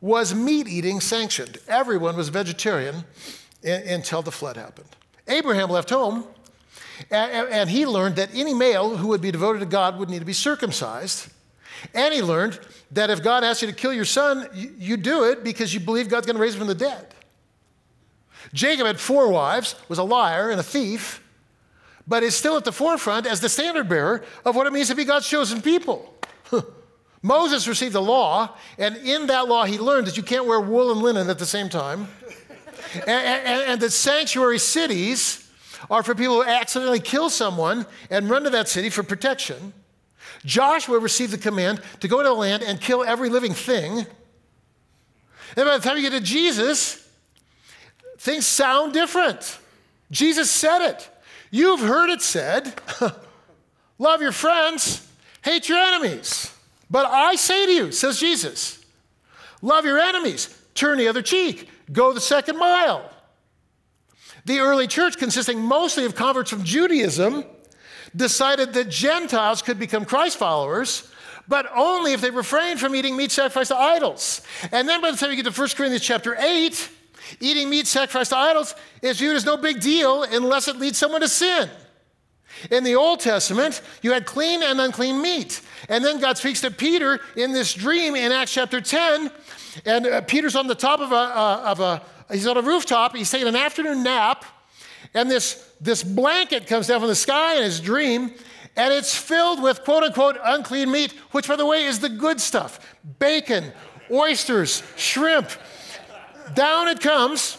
was 0.00 0.34
meat 0.34 0.68
eating 0.68 1.00
sanctioned. 1.00 1.58
Everyone 1.68 2.16
was 2.16 2.28
vegetarian 2.28 3.04
until 3.62 4.20
the 4.20 4.32
flood 4.32 4.56
happened. 4.56 4.88
Abraham 5.28 5.70
left 5.70 5.90
home, 5.90 6.26
and, 7.10 7.70
he 7.70 7.86
learned 7.86 8.16
that 8.16 8.30
any 8.34 8.52
male 8.52 8.96
who 8.96 9.08
would 9.08 9.20
be 9.20 9.30
devoted 9.30 9.60
to 9.60 9.66
God 9.66 9.98
would 9.98 10.10
need 10.10 10.18
to 10.18 10.24
be 10.24 10.32
circumcised. 10.32 11.30
And 11.94 12.12
he 12.12 12.22
learned 12.22 12.60
that 12.90 13.10
if 13.10 13.22
God 13.22 13.44
asks 13.44 13.62
you 13.62 13.68
to 13.68 13.74
kill 13.74 13.92
your 13.92 14.04
son, 14.04 14.48
you 14.52 14.96
do 14.96 15.24
it 15.24 15.42
because 15.42 15.72
you 15.72 15.80
believe 15.80 16.08
God's 16.08 16.26
going 16.26 16.36
to 16.36 16.42
raise 16.42 16.54
him 16.54 16.58
from 16.58 16.68
the 16.68 16.74
dead. 16.74 17.06
Jacob 18.52 18.86
had 18.86 19.00
four 19.00 19.28
wives, 19.30 19.76
was 19.88 19.98
a 19.98 20.02
liar 20.02 20.50
and 20.50 20.60
a 20.60 20.64
thief, 20.64 21.22
but 22.06 22.22
is 22.22 22.34
still 22.34 22.56
at 22.56 22.64
the 22.64 22.72
forefront 22.72 23.26
as 23.26 23.40
the 23.40 23.48
standard 23.48 23.88
bearer 23.88 24.24
of 24.44 24.56
what 24.56 24.66
it 24.66 24.72
means 24.72 24.88
to 24.88 24.94
be 24.94 25.04
God's 25.04 25.28
chosen 25.28 25.62
people. 25.62 26.14
Moses 27.22 27.68
received 27.68 27.94
the 27.94 28.02
law, 28.02 28.56
and 28.78 28.96
in 28.96 29.28
that 29.28 29.46
law, 29.48 29.64
he 29.64 29.78
learned 29.78 30.08
that 30.08 30.16
you 30.16 30.22
can't 30.22 30.46
wear 30.46 30.60
wool 30.60 30.90
and 30.90 31.00
linen 31.00 31.30
at 31.30 31.38
the 31.38 31.46
same 31.46 31.68
time, 31.68 32.08
and, 32.94 33.08
and, 33.08 33.62
and 33.70 33.80
that 33.80 33.90
sanctuary 33.90 34.58
cities 34.58 35.48
are 35.90 36.02
for 36.02 36.14
people 36.14 36.42
who 36.42 36.44
accidentally 36.44 37.00
kill 37.00 37.30
someone 37.30 37.86
and 38.10 38.28
run 38.28 38.44
to 38.44 38.50
that 38.50 38.68
city 38.68 38.90
for 38.90 39.02
protection. 39.02 39.72
Joshua 40.44 40.98
received 40.98 41.32
the 41.32 41.38
command 41.38 41.80
to 42.00 42.08
go 42.08 42.18
into 42.18 42.30
the 42.30 42.34
land 42.34 42.62
and 42.62 42.80
kill 42.80 43.04
every 43.04 43.28
living 43.28 43.54
thing. 43.54 43.98
And 45.56 45.66
by 45.66 45.76
the 45.76 45.82
time 45.82 45.96
you 45.96 46.02
get 46.02 46.18
to 46.18 46.24
Jesus, 46.24 47.08
things 48.18 48.46
sound 48.46 48.92
different. 48.92 49.58
Jesus 50.10 50.50
said 50.50 50.88
it. 50.88 51.08
You've 51.52 51.80
heard 51.80 52.08
it 52.08 52.22
said 52.22 52.72
love 53.98 54.22
your 54.22 54.32
friends, 54.32 55.06
hate 55.44 55.68
your 55.68 55.78
enemies. 55.78 56.50
But 56.90 57.06
I 57.06 57.36
say 57.36 57.66
to 57.66 57.72
you, 57.72 57.92
says 57.92 58.18
Jesus, 58.18 58.84
love 59.60 59.84
your 59.84 59.98
enemies, 59.98 60.58
turn 60.74 60.98
the 60.98 61.08
other 61.08 61.22
cheek, 61.22 61.68
go 61.92 62.12
the 62.12 62.20
second 62.20 62.58
mile. 62.58 63.08
The 64.46 64.58
early 64.58 64.86
church, 64.86 65.18
consisting 65.18 65.60
mostly 65.60 66.04
of 66.04 66.14
converts 66.16 66.50
from 66.50 66.64
Judaism, 66.64 67.44
decided 68.16 68.72
that 68.72 68.88
Gentiles 68.88 69.62
could 69.62 69.78
become 69.78 70.04
Christ 70.04 70.38
followers, 70.38 71.10
but 71.48 71.66
only 71.74 72.12
if 72.12 72.20
they 72.22 72.30
refrained 72.30 72.80
from 72.80 72.94
eating 72.94 73.16
meat 73.16 73.30
sacrificed 73.30 73.68
to 73.68 73.76
idols. 73.76 74.40
And 74.72 74.88
then 74.88 75.00
by 75.00 75.10
the 75.10 75.16
time 75.18 75.30
you 75.30 75.36
get 75.36 75.52
to 75.52 75.58
1 75.58 75.68
Corinthians 75.76 76.02
chapter 76.02 76.34
8, 76.34 76.90
eating 77.40 77.70
meat 77.70 77.86
sacrificed 77.86 78.30
to 78.30 78.36
idols 78.36 78.74
is 79.00 79.18
viewed 79.18 79.36
as 79.36 79.44
no 79.44 79.56
big 79.56 79.80
deal 79.80 80.22
unless 80.24 80.68
it 80.68 80.76
leads 80.76 80.98
someone 80.98 81.20
to 81.20 81.28
sin. 81.28 81.68
In 82.70 82.84
the 82.84 82.94
Old 82.94 83.20
Testament, 83.20 83.80
you 84.02 84.12
had 84.12 84.26
clean 84.26 84.62
and 84.62 84.80
unclean 84.80 85.20
meat. 85.20 85.60
And 85.88 86.04
then 86.04 86.20
God 86.20 86.38
speaks 86.38 86.60
to 86.60 86.70
Peter 86.70 87.20
in 87.36 87.52
this 87.52 87.74
dream 87.74 88.14
in 88.14 88.30
Acts 88.30 88.52
chapter 88.52 88.80
10. 88.80 89.30
And 89.84 90.06
uh, 90.06 90.20
Peter's 90.22 90.54
on 90.54 90.66
the 90.66 90.74
top 90.74 91.00
of 91.00 91.12
a, 91.12 91.14
uh, 91.14 91.64
of 91.66 91.80
a, 91.80 92.02
he's 92.30 92.46
on 92.46 92.56
a 92.56 92.62
rooftop. 92.62 93.16
He's 93.16 93.30
taking 93.30 93.48
an 93.48 93.56
afternoon 93.56 94.02
nap. 94.02 94.44
And 95.14 95.30
this, 95.30 95.72
this 95.80 96.02
blanket 96.02 96.66
comes 96.66 96.86
down 96.86 97.00
from 97.00 97.08
the 97.08 97.14
sky 97.14 97.56
in 97.56 97.64
his 97.64 97.80
dream, 97.80 98.32
and 98.76 98.94
it's 98.94 99.14
filled 99.14 99.62
with 99.62 99.84
quote 99.84 100.02
unquote 100.02 100.38
unclean 100.42 100.90
meat, 100.90 101.12
which, 101.32 101.48
by 101.48 101.56
the 101.56 101.66
way, 101.66 101.84
is 101.84 102.00
the 102.00 102.08
good 102.08 102.40
stuff 102.40 102.96
bacon, 103.18 103.72
oysters, 104.10 104.82
shrimp. 104.96 105.50
Down 106.54 106.88
it 106.88 107.00
comes. 107.00 107.58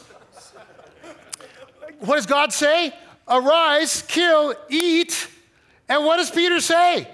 What 2.00 2.16
does 2.16 2.26
God 2.26 2.52
say? 2.52 2.94
Arise, 3.28 4.02
kill, 4.02 4.54
eat. 4.70 5.28
And 5.88 6.06
what 6.06 6.18
does 6.18 6.30
Peter 6.30 6.60
say? 6.60 7.08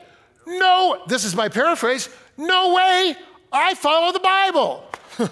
No, 0.48 1.04
this 1.08 1.24
is 1.24 1.36
my 1.36 1.50
paraphrase. 1.50 2.10
No 2.38 2.74
way, 2.74 3.16
I 3.52 3.76
follow 3.76 4.12
the 4.12 4.20
Bible. 4.20 4.84
and 5.20 5.30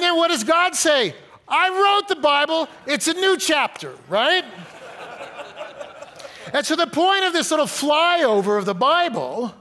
then 0.00 0.16
what 0.16 0.28
does 0.28 0.44
God 0.44 0.74
say? 0.74 1.14
I 1.48 1.70
wrote 1.70 2.08
the 2.08 2.20
Bible, 2.20 2.68
it's 2.86 3.08
a 3.08 3.14
new 3.14 3.36
chapter, 3.36 3.94
right? 4.08 4.44
and 6.52 6.64
so 6.64 6.76
the 6.76 6.86
point 6.86 7.24
of 7.24 7.32
this 7.32 7.50
little 7.50 7.66
flyover 7.66 8.58
of 8.58 8.66
the 8.66 8.74
Bible 8.74 9.54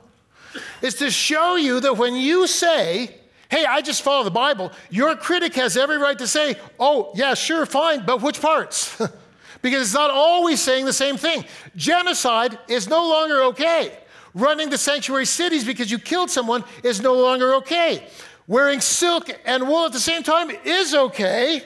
is 0.82 0.96
to 0.96 1.10
show 1.10 1.56
you 1.56 1.80
that 1.80 1.98
when 1.98 2.16
you 2.16 2.46
say, 2.46 3.16
hey, 3.50 3.66
I 3.66 3.82
just 3.82 4.02
follow 4.02 4.24
the 4.24 4.32
Bible, 4.32 4.72
your 4.90 5.16
critic 5.16 5.54
has 5.56 5.78
every 5.78 5.98
right 5.98 6.18
to 6.18 6.28
say, 6.28 6.56
oh, 6.80 7.12
yeah, 7.16 7.34
sure, 7.34 7.66
fine, 7.66 8.06
but 8.06 8.22
which 8.22 8.42
parts? 8.42 9.02
because 9.62 9.82
it's 9.82 9.94
not 9.94 10.12
always 10.12 10.62
saying 10.62 10.86
the 10.86 10.94
same 10.94 11.18
thing. 11.18 11.46
Genocide 11.76 12.58
is 12.68 12.88
no 12.88 13.08
longer 13.08 13.44
okay. 13.46 13.98
Running 14.34 14.70
the 14.70 14.78
sanctuary 14.78 15.26
cities 15.26 15.64
because 15.64 15.90
you 15.90 15.98
killed 15.98 16.30
someone 16.30 16.64
is 16.84 17.02
no 17.02 17.14
longer 17.14 17.56
okay. 17.56 18.08
Wearing 18.48 18.82
silk 18.82 19.30
and 19.46 19.68
wool 19.68 19.86
at 19.86 19.94
the 19.94 20.00
same 20.00 20.24
time 20.24 20.52
is 20.64 20.94
okay 20.94 21.64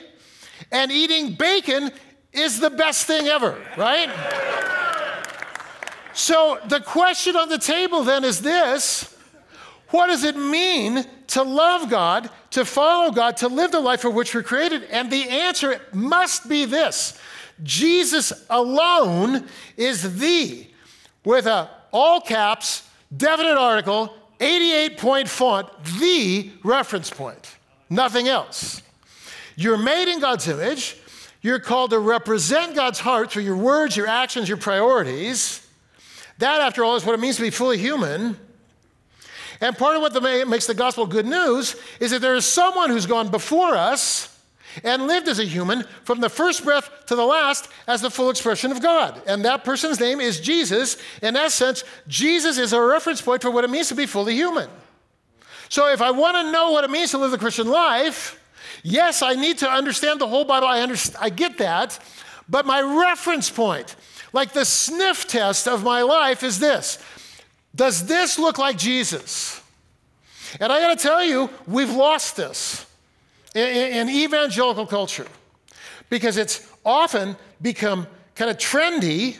and 0.70 0.90
eating 0.90 1.34
bacon 1.34 1.90
is 2.32 2.58
the 2.58 2.70
best 2.70 3.06
thing 3.06 3.26
ever, 3.26 3.60
right? 3.76 4.10
So 6.14 6.58
the 6.66 6.80
question 6.80 7.36
on 7.36 7.48
the 7.48 7.58
table 7.58 8.04
then 8.04 8.24
is 8.24 8.40
this 8.40 9.16
What 9.90 10.06
does 10.08 10.24
it 10.24 10.36
mean 10.36 11.04
to 11.32 11.42
love 11.42 11.88
God, 11.88 12.30
to 12.50 12.64
follow 12.64 13.10
God, 13.10 13.38
to 13.38 13.48
live 13.48 13.70
the 13.72 13.80
life 13.80 14.00
for 14.00 14.10
which 14.10 14.34
we're 14.34 14.42
created? 14.42 14.84
And 14.84 15.10
the 15.10 15.28
answer 15.28 15.80
must 15.92 16.48
be 16.48 16.64
this 16.64 17.18
Jesus 17.62 18.32
alone 18.50 19.46
is 19.76 20.18
the, 20.18 20.66
with 21.24 21.46
a 21.46 21.70
all 21.90 22.20
caps, 22.20 22.88
definite 23.14 23.58
article, 23.58 24.14
88 24.40 24.98
point 24.98 25.28
font, 25.28 25.68
the 26.00 26.50
reference 26.64 27.10
point, 27.10 27.56
nothing 27.88 28.28
else. 28.28 28.82
You're 29.56 29.78
made 29.78 30.12
in 30.12 30.20
God's 30.20 30.48
image. 30.48 30.96
You're 31.40 31.60
called 31.60 31.90
to 31.90 31.98
represent 31.98 32.74
God's 32.74 33.00
heart 33.00 33.30
through 33.30 33.42
your 33.42 33.56
words, 33.56 33.96
your 33.96 34.06
actions, 34.06 34.48
your 34.48 34.58
priorities. 34.58 35.66
That, 36.38 36.60
after 36.60 36.84
all, 36.84 36.96
is 36.96 37.04
what 37.04 37.14
it 37.14 37.20
means 37.20 37.36
to 37.36 37.42
be 37.42 37.50
fully 37.50 37.78
human. 37.78 38.36
And 39.62 39.76
part 39.78 39.96
of 39.96 40.02
what 40.02 40.12
the, 40.12 40.44
makes 40.46 40.66
the 40.66 40.74
gospel 40.74 41.06
good 41.06 41.24
news 41.24 41.76
is 42.00 42.10
that 42.10 42.20
there 42.20 42.34
is 42.34 42.44
someone 42.44 42.90
who's 42.90 43.06
gone 43.06 43.30
before 43.30 43.74
us 43.74 44.28
and 44.84 45.06
lived 45.06 45.28
as 45.28 45.38
a 45.38 45.44
human 45.44 45.84
from 46.04 46.20
the 46.20 46.28
first 46.28 46.64
breath 46.64 46.90
to 47.06 47.16
the 47.16 47.24
last 47.24 47.68
as 47.86 48.02
the 48.02 48.10
full 48.10 48.28
expression 48.28 48.70
of 48.72 48.82
God. 48.82 49.22
And 49.26 49.44
that 49.46 49.64
person's 49.64 49.98
name 50.00 50.20
is 50.20 50.40
Jesus. 50.40 50.98
In 51.22 51.36
essence, 51.36 51.84
Jesus 52.08 52.58
is 52.58 52.74
a 52.74 52.80
reference 52.80 53.22
point 53.22 53.40
for 53.40 53.50
what 53.50 53.64
it 53.64 53.70
means 53.70 53.88
to 53.88 53.94
be 53.94 54.04
fully 54.04 54.34
human. 54.34 54.68
So 55.70 55.90
if 55.90 56.02
I 56.02 56.10
want 56.10 56.36
to 56.36 56.52
know 56.52 56.72
what 56.72 56.84
it 56.84 56.90
means 56.90 57.12
to 57.12 57.18
live 57.18 57.30
the 57.30 57.38
Christian 57.38 57.68
life, 57.68 58.38
Yes, 58.82 59.22
I 59.22 59.34
need 59.34 59.58
to 59.58 59.70
understand 59.70 60.20
the 60.20 60.26
whole 60.26 60.44
Bible. 60.44 60.66
I, 60.66 60.80
understand, 60.80 61.18
I 61.20 61.30
get 61.30 61.58
that. 61.58 61.98
But 62.48 62.66
my 62.66 62.80
reference 62.80 63.48
point, 63.48 63.94
like 64.32 64.52
the 64.52 64.64
sniff 64.64 65.26
test 65.26 65.68
of 65.68 65.84
my 65.84 66.02
life, 66.02 66.42
is 66.42 66.58
this 66.58 66.98
Does 67.74 68.06
this 68.06 68.38
look 68.38 68.58
like 68.58 68.76
Jesus? 68.76 69.60
And 70.60 70.72
I 70.72 70.80
got 70.80 70.98
to 70.98 71.02
tell 71.02 71.24
you, 71.24 71.48
we've 71.66 71.92
lost 71.92 72.36
this 72.36 72.86
in, 73.54 73.66
in, 73.66 74.08
evangelical 74.10 74.86
culture 74.86 75.26
because 76.10 76.36
it's 76.36 76.70
often 76.84 77.36
become 77.60 78.06
kind 78.34 78.50
of 78.50 78.58
trendy 78.58 79.38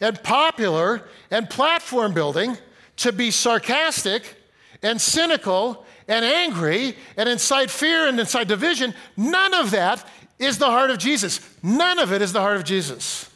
and 0.00 0.22
popular 0.22 1.08
and 1.30 1.48
platform 1.48 2.12
building 2.12 2.56
to 2.96 3.12
be 3.12 3.30
sarcastic 3.30 4.36
and 4.82 5.00
cynical 5.00 5.86
and 6.08 6.24
angry 6.24 6.96
and 7.16 7.28
incite 7.28 7.70
fear 7.70 8.06
and 8.06 8.18
incite 8.18 8.48
division, 8.48 8.94
none 9.16 9.54
of 9.54 9.70
that 9.70 10.06
is 10.38 10.58
the 10.58 10.66
heart 10.66 10.90
of 10.90 10.98
Jesus. 10.98 11.40
None 11.62 11.98
of 11.98 12.12
it 12.12 12.22
is 12.22 12.32
the 12.32 12.40
heart 12.40 12.56
of 12.56 12.64
Jesus. 12.64 13.27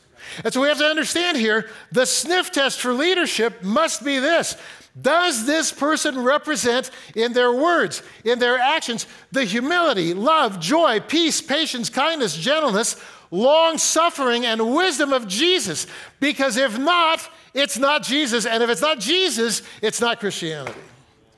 And 0.45 0.53
so 0.53 0.61
we 0.61 0.69
have 0.69 0.79
to 0.79 0.85
understand 0.85 1.37
here 1.37 1.71
the 1.91 2.07
sniff 2.07 2.51
test 2.51 2.81
for 2.81 2.93
leadership 2.93 3.63
must 3.63 4.05
be 4.05 4.19
this 4.19 4.57
Does 5.01 5.47
this 5.47 5.73
person 5.73 6.23
represent 6.23 6.91
in 7.15 7.33
their 7.33 7.53
words, 7.53 8.03
in 8.25 8.39
their 8.39 8.59
actions, 8.59 9.07
the 9.31 9.45
humility, 9.45 10.15
love, 10.15 10.61
joy, 10.61 11.01
peace, 11.01 11.41
patience, 11.41 11.89
kindness, 11.89 12.37
gentleness, 12.37 12.97
long 13.33 13.79
suffering 13.79 14.45
and 14.47 14.75
wisdom 14.75 15.13
of 15.13 15.27
Jesus. 15.27 15.89
Because 16.21 16.57
if 16.57 16.79
not, 16.79 17.29
it's 17.55 17.79
not 17.79 18.05
Jesus. 18.05 18.47
And 18.47 18.63
if 18.63 18.71
it's 18.71 18.83
not 18.83 19.01
Jesus, 19.01 19.63
it's 19.81 20.01
not 20.01 20.21
Christianity. 20.21 20.79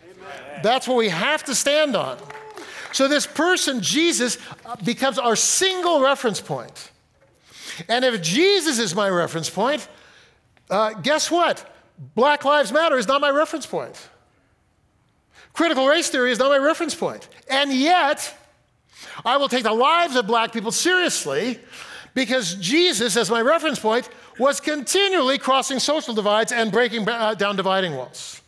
Amen. 0.02 0.60
That's 0.62 0.86
what 0.86 0.98
we 0.98 1.08
have 1.08 1.44
to 1.44 1.54
stand 1.54 1.96
on. 1.96 2.18
So 2.92 3.08
this 3.08 3.26
person, 3.26 3.80
Jesus, 3.80 4.38
uh, 4.66 4.76
becomes 4.76 5.18
our 5.18 5.36
single 5.36 6.00
reference 6.00 6.40
point. 6.40 6.90
And 7.88 8.04
if 8.04 8.22
Jesus 8.22 8.78
is 8.78 8.94
my 8.94 9.08
reference 9.08 9.50
point, 9.50 9.88
uh, 10.70 10.94
guess 10.94 11.30
what? 11.30 11.70
Black 12.14 12.44
Lives 12.44 12.72
Matter 12.72 12.98
is 12.98 13.06
not 13.06 13.20
my 13.20 13.30
reference 13.30 13.66
point. 13.66 14.08
Critical 15.52 15.86
race 15.86 16.08
theory 16.08 16.32
is 16.32 16.38
not 16.38 16.50
my 16.50 16.58
reference 16.58 16.94
point. 16.94 17.28
And 17.48 17.72
yet, 17.72 18.36
I 19.24 19.36
will 19.36 19.48
take 19.48 19.62
the 19.62 19.72
lives 19.72 20.16
of 20.16 20.26
black 20.26 20.52
people 20.52 20.72
seriously 20.72 21.60
because 22.14 22.54
Jesus, 22.56 23.16
as 23.16 23.30
my 23.30 23.40
reference 23.40 23.78
point, 23.78 24.08
was 24.38 24.60
continually 24.60 25.38
crossing 25.38 25.78
social 25.78 26.14
divides 26.14 26.50
and 26.50 26.72
breaking 26.72 27.08
uh, 27.08 27.34
down 27.34 27.56
dividing 27.56 27.94
walls. 27.94 28.40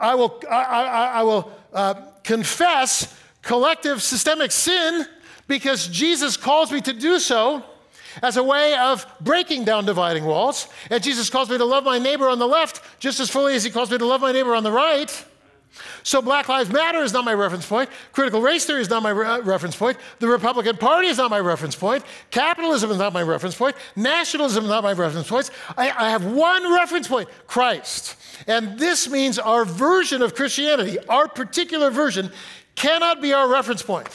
I 0.00 0.14
will, 0.14 0.40
I, 0.50 0.62
I, 0.62 1.06
I 1.06 1.22
will 1.22 1.52
uh, 1.72 1.94
confess 2.24 3.16
collective 3.42 4.02
systemic 4.02 4.50
sin 4.50 5.06
because 5.46 5.86
Jesus 5.88 6.36
calls 6.36 6.72
me 6.72 6.80
to 6.80 6.92
do 6.92 7.18
so 7.20 7.62
as 8.22 8.36
a 8.36 8.42
way 8.42 8.74
of 8.74 9.06
breaking 9.20 9.64
down 9.64 9.84
dividing 9.84 10.24
walls. 10.24 10.68
And 10.90 11.02
Jesus 11.02 11.30
calls 11.30 11.50
me 11.50 11.58
to 11.58 11.64
love 11.64 11.84
my 11.84 11.98
neighbor 11.98 12.28
on 12.28 12.38
the 12.38 12.46
left 12.46 12.82
just 13.00 13.20
as 13.20 13.30
fully 13.30 13.54
as 13.54 13.64
he 13.64 13.70
calls 13.70 13.90
me 13.90 13.98
to 13.98 14.06
love 14.06 14.20
my 14.20 14.32
neighbor 14.32 14.54
on 14.54 14.62
the 14.62 14.72
right. 14.72 15.24
So 16.02 16.22
Black 16.22 16.48
Lives 16.48 16.70
Matter 16.70 17.02
is 17.02 17.12
not 17.12 17.24
my 17.24 17.34
reference 17.34 17.66
point. 17.66 17.90
Critical 18.12 18.40
race 18.40 18.64
theory 18.64 18.80
is 18.80 18.90
not 18.90 19.02
my 19.02 19.10
re- 19.10 19.26
uh, 19.26 19.40
reference 19.42 19.76
point. 19.76 19.96
The 20.18 20.28
Republican 20.28 20.76
Party 20.76 21.08
is 21.08 21.18
not 21.18 21.30
my 21.30 21.40
reference 21.40 21.76
point. 21.76 22.04
Capitalism 22.30 22.90
is 22.90 22.98
not 22.98 23.12
my 23.12 23.22
reference 23.22 23.54
point. 23.54 23.76
Nationalism 23.94 24.64
is 24.64 24.70
not 24.70 24.82
my 24.82 24.92
reference 24.92 25.28
point. 25.28 25.50
I, 25.76 25.90
I 25.90 26.10
have 26.10 26.24
one 26.24 26.72
reference 26.72 27.08
point 27.08 27.28
Christ. 27.46 28.16
And 28.46 28.78
this 28.78 29.08
means 29.08 29.38
our 29.38 29.64
version 29.64 30.22
of 30.22 30.34
Christianity, 30.34 30.98
our 31.08 31.28
particular 31.28 31.90
version, 31.90 32.30
cannot 32.74 33.20
be 33.20 33.32
our 33.32 33.48
reference 33.48 33.82
point. 33.82 34.08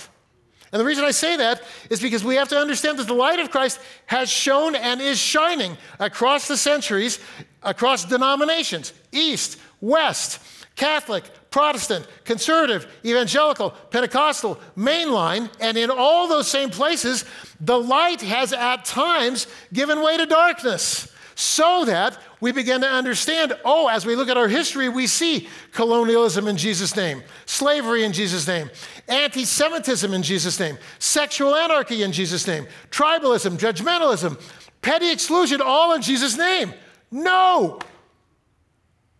And 0.73 0.79
the 0.79 0.85
reason 0.85 1.05
I 1.05 1.11
say 1.11 1.37
that 1.37 1.61
is 1.91 2.01
because 2.01 2.23
we 2.23 2.35
have 2.35 2.49
to 2.49 2.57
understand 2.57 2.97
that 2.97 3.05
the 3.05 3.13
light 3.13 3.39
of 3.39 3.51
Christ 3.51 3.79
has 4.07 4.27
shone 4.27 4.75
and 4.75 4.99
is 4.99 5.19
shining 5.19 5.77
across 5.99 6.47
the 6.47 6.57
centuries, 6.57 7.19
across 7.61 8.05
denominations, 8.05 8.91
East, 9.11 9.59
West, 9.81 10.39
Catholic, 10.75 11.25
Protestant, 11.51 12.07
conservative, 12.23 12.91
evangelical, 13.05 13.69
Pentecostal, 13.91 14.59
mainline, 14.75 15.47
and 15.59 15.77
in 15.77 15.91
all 15.91 16.27
those 16.27 16.47
same 16.47 16.71
places, 16.71 17.23
the 17.59 17.79
light 17.79 18.21
has 18.21 18.51
at 18.51 18.83
times 18.83 19.45
given 19.71 20.01
way 20.01 20.17
to 20.17 20.25
darkness. 20.25 21.13
So 21.35 21.85
that 21.85 22.19
we 22.41 22.51
begin 22.51 22.81
to 22.81 22.87
understand 22.87 23.57
oh, 23.65 23.87
as 23.87 24.05
we 24.05 24.15
look 24.15 24.29
at 24.29 24.37
our 24.37 24.47
history, 24.47 24.87
we 24.87 25.07
see 25.07 25.47
colonialism 25.71 26.47
in 26.47 26.57
Jesus' 26.57 26.95
name, 26.95 27.23
slavery 27.45 28.03
in 28.03 28.13
Jesus' 28.13 28.47
name, 28.47 28.69
anti 29.07 29.45
Semitism 29.45 30.13
in 30.13 30.23
Jesus' 30.23 30.59
name, 30.59 30.77
sexual 30.99 31.55
anarchy 31.55 32.03
in 32.03 32.11
Jesus' 32.11 32.47
name, 32.47 32.67
tribalism, 32.89 33.57
judgmentalism, 33.57 34.39
petty 34.81 35.11
exclusion, 35.11 35.61
all 35.61 35.93
in 35.93 36.01
Jesus' 36.01 36.37
name. 36.37 36.73
No, 37.11 37.79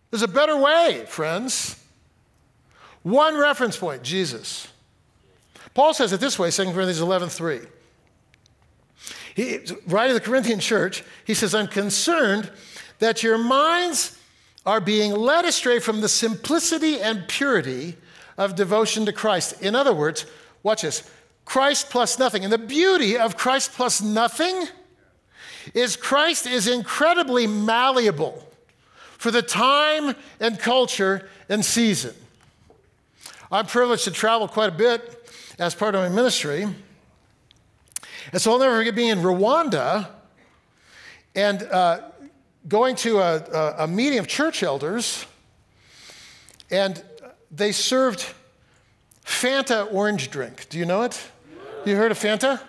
there's 0.10 0.24
a 0.24 0.28
better 0.28 0.58
way, 0.58 1.06
friends. 1.08 1.80
One 3.04 3.38
reference 3.38 3.78
point 3.78 4.04
Jesus. 4.04 4.67
Paul 5.74 5.93
says 5.93 6.13
it 6.13 6.19
this 6.19 6.38
way 6.39 6.52
2 6.52 6.65
Corinthians 6.65 7.02
11 7.02 7.30
3. 7.30 7.60
He, 9.36 9.60
writing 9.88 10.13
the 10.13 10.22
Corinthian 10.22 10.60
church, 10.60 11.04
he 11.26 11.34
says, 11.34 11.56
I'm 11.56 11.67
concerned 11.67 12.52
that 13.00 13.24
your 13.24 13.38
minds 13.38 14.17
are 14.65 14.80
being 14.80 15.12
led 15.12 15.46
astray 15.46 15.80
from 15.80 16.02
the 16.02 16.10
simplicity 16.10 17.02
and 17.02 17.28
purity 17.28 17.98
of 18.38 18.56
devotion 18.56 19.06
to 19.06 19.13
Christ. 19.13 19.62
In 19.62 19.76
other 19.76 19.93
words, 19.93 20.26
watch 20.63 20.82
this 20.82 21.10
Christ 21.46 21.89
plus 21.89 22.17
nothing. 22.19 22.43
And 22.43 22.54
the 22.54 22.58
beauty 22.58 23.17
of 23.17 23.38
Christ 23.38 23.74
plus 23.74 24.02
nothing 24.02 24.67
is 25.74 25.96
Christ 25.96 26.46
is 26.48 26.67
incredibly 26.67 27.48
malleable 27.48 28.48
for 29.17 29.32
the 29.32 29.41
time 29.41 30.15
and 30.39 30.60
culture 30.60 31.30
and 31.50 31.63
season. 31.63 32.13
I'm 33.52 33.65
privileged 33.65 34.06
to 34.06 34.12
travel 34.12 34.48
quite 34.48 34.69
a 34.69 34.76
bit 34.76 35.32
as 35.60 35.76
part 35.76 35.96
of 35.96 36.02
my 36.02 36.10
ministry. 36.10 36.67
And 38.32 38.41
so 38.41 38.52
I'll 38.52 38.60
never 38.60 38.78
forget 38.78 38.96
being 38.96 39.10
in 39.10 39.19
Rwanda 39.19 40.10
and 41.36 41.63
uh, 41.63 42.02
going 42.67 42.96
to 42.98 43.19
a, 43.19 43.38
a, 43.38 43.76
a 43.84 43.88
meeting 43.88 44.19
of 44.19 44.28
church 44.28 44.63
elders, 44.63 45.26
and 46.72 47.04
they 47.56 47.72
served 47.72 48.34
Fanta 49.24 49.92
orange 49.94 50.32
drink. 50.32 50.68
Do 50.70 50.78
you 50.80 50.86
know 50.86 51.04
it? 51.04 51.22
You 51.86 51.96
heard 51.96 52.12
of 52.12 52.20
Fanta? 52.20 52.60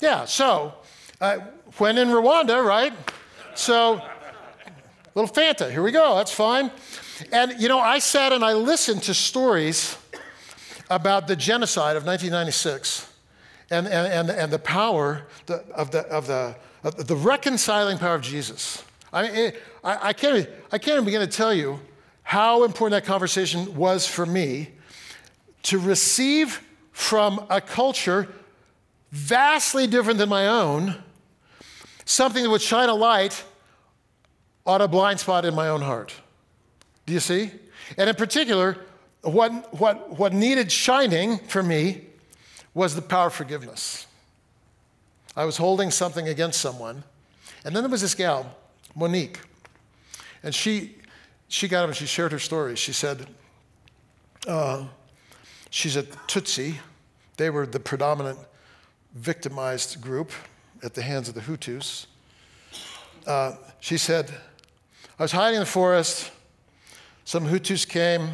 Yeah, 0.00 0.24
so 0.24 0.74
uh, 1.20 1.38
when 1.76 1.98
in 1.98 2.08
Rwanda, 2.08 2.64
right? 2.64 2.92
So 3.54 4.00
little 5.14 5.30
Fanta. 5.30 5.70
Here 5.70 5.82
we 5.82 5.92
go. 5.92 6.16
That's 6.16 6.32
fine. 6.32 6.70
And, 7.32 7.60
you 7.60 7.68
know, 7.68 7.78
I 7.78 7.98
sat 7.98 8.32
and 8.32 8.44
I 8.44 8.54
listened 8.54 9.02
to 9.04 9.14
stories 9.14 9.98
about 10.88 11.28
the 11.28 11.36
genocide 11.36 11.96
of 11.96 12.06
1996 12.06 13.12
and, 13.70 13.86
and, 13.86 14.12
and, 14.12 14.30
and 14.30 14.52
the 14.52 14.58
power 14.58 15.26
of, 15.76 15.90
the, 15.90 16.00
of, 16.06 16.26
the, 16.26 16.56
of 16.82 17.06
the 17.06 17.16
reconciling 17.16 17.98
power 17.98 18.14
of 18.14 18.22
Jesus. 18.22 18.82
I, 19.12 19.22
mean, 19.22 19.34
it, 19.34 19.62
I, 19.84 20.08
I, 20.08 20.12
can't, 20.12 20.48
I 20.72 20.78
can't 20.78 20.94
even 20.94 21.04
begin 21.04 21.20
to 21.20 21.26
tell 21.26 21.52
you 21.52 21.80
how 22.22 22.64
important 22.64 23.02
that 23.02 23.06
conversation 23.06 23.74
was 23.74 24.06
for 24.06 24.26
me 24.26 24.68
to 25.64 25.78
receive 25.78 26.62
from 26.92 27.44
a 27.50 27.60
culture 27.60 28.28
vastly 29.10 29.86
different 29.86 30.18
than 30.18 30.28
my 30.28 30.46
own 30.46 30.96
something 32.04 32.42
that 32.42 32.50
would 32.50 32.62
shine 32.62 32.88
a 32.88 32.94
light 32.94 33.44
on 34.66 34.80
a 34.80 34.88
blind 34.88 35.18
spot 35.18 35.44
in 35.44 35.54
my 35.54 35.68
own 35.68 35.80
heart. 35.80 36.14
Do 37.06 37.12
you 37.12 37.20
see? 37.20 37.50
And 37.96 38.08
in 38.08 38.14
particular, 38.16 38.78
what, 39.22 39.74
what, 39.74 40.18
what 40.18 40.32
needed 40.32 40.70
shining 40.70 41.38
for 41.38 41.62
me 41.62 42.02
was 42.74 42.94
the 42.94 43.02
power 43.02 43.26
of 43.26 43.34
forgiveness. 43.34 44.06
I 45.36 45.44
was 45.44 45.56
holding 45.56 45.90
something 45.90 46.28
against 46.28 46.60
someone, 46.60 47.02
and 47.64 47.74
then 47.74 47.82
there 47.82 47.90
was 47.90 48.00
this 48.00 48.14
gal, 48.14 48.56
Monique, 48.94 49.40
and 50.42 50.54
she, 50.54 50.96
she 51.50 51.66
got 51.66 51.82
up 51.82 51.88
and 51.88 51.96
she 51.96 52.06
shared 52.06 52.30
her 52.30 52.38
story. 52.38 52.76
She 52.76 52.92
said, 52.92 53.26
uh, 54.46 54.84
she's 55.68 55.96
a 55.96 56.04
Tutsi. 56.04 56.76
They 57.36 57.50
were 57.50 57.66
the 57.66 57.80
predominant 57.80 58.38
victimized 59.14 60.00
group 60.00 60.30
at 60.84 60.94
the 60.94 61.02
hands 61.02 61.28
of 61.28 61.34
the 61.34 61.40
Hutus. 61.40 62.06
Uh, 63.26 63.56
she 63.80 63.98
said, 63.98 64.30
I 65.18 65.24
was 65.24 65.32
hiding 65.32 65.56
in 65.56 65.60
the 65.60 65.66
forest. 65.66 66.30
Some 67.24 67.44
Hutus 67.46 67.86
came 67.86 68.28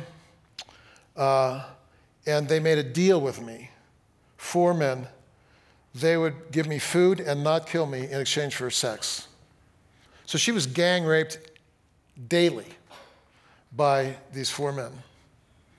uh, 1.16 1.64
and 2.26 2.46
they 2.46 2.60
made 2.60 2.76
a 2.76 2.82
deal 2.82 3.18
with 3.18 3.40
me. 3.40 3.70
Four 4.36 4.74
men. 4.74 5.08
They 5.94 6.18
would 6.18 6.52
give 6.52 6.68
me 6.68 6.78
food 6.78 7.20
and 7.20 7.42
not 7.42 7.66
kill 7.66 7.86
me 7.86 8.10
in 8.10 8.20
exchange 8.20 8.56
for 8.56 8.68
sex. 8.68 9.26
So 10.26 10.36
she 10.36 10.52
was 10.52 10.66
gang 10.66 11.04
raped 11.04 11.38
daily 12.28 12.66
by 13.76 14.16
these 14.32 14.50
four 14.50 14.72
men 14.72 14.92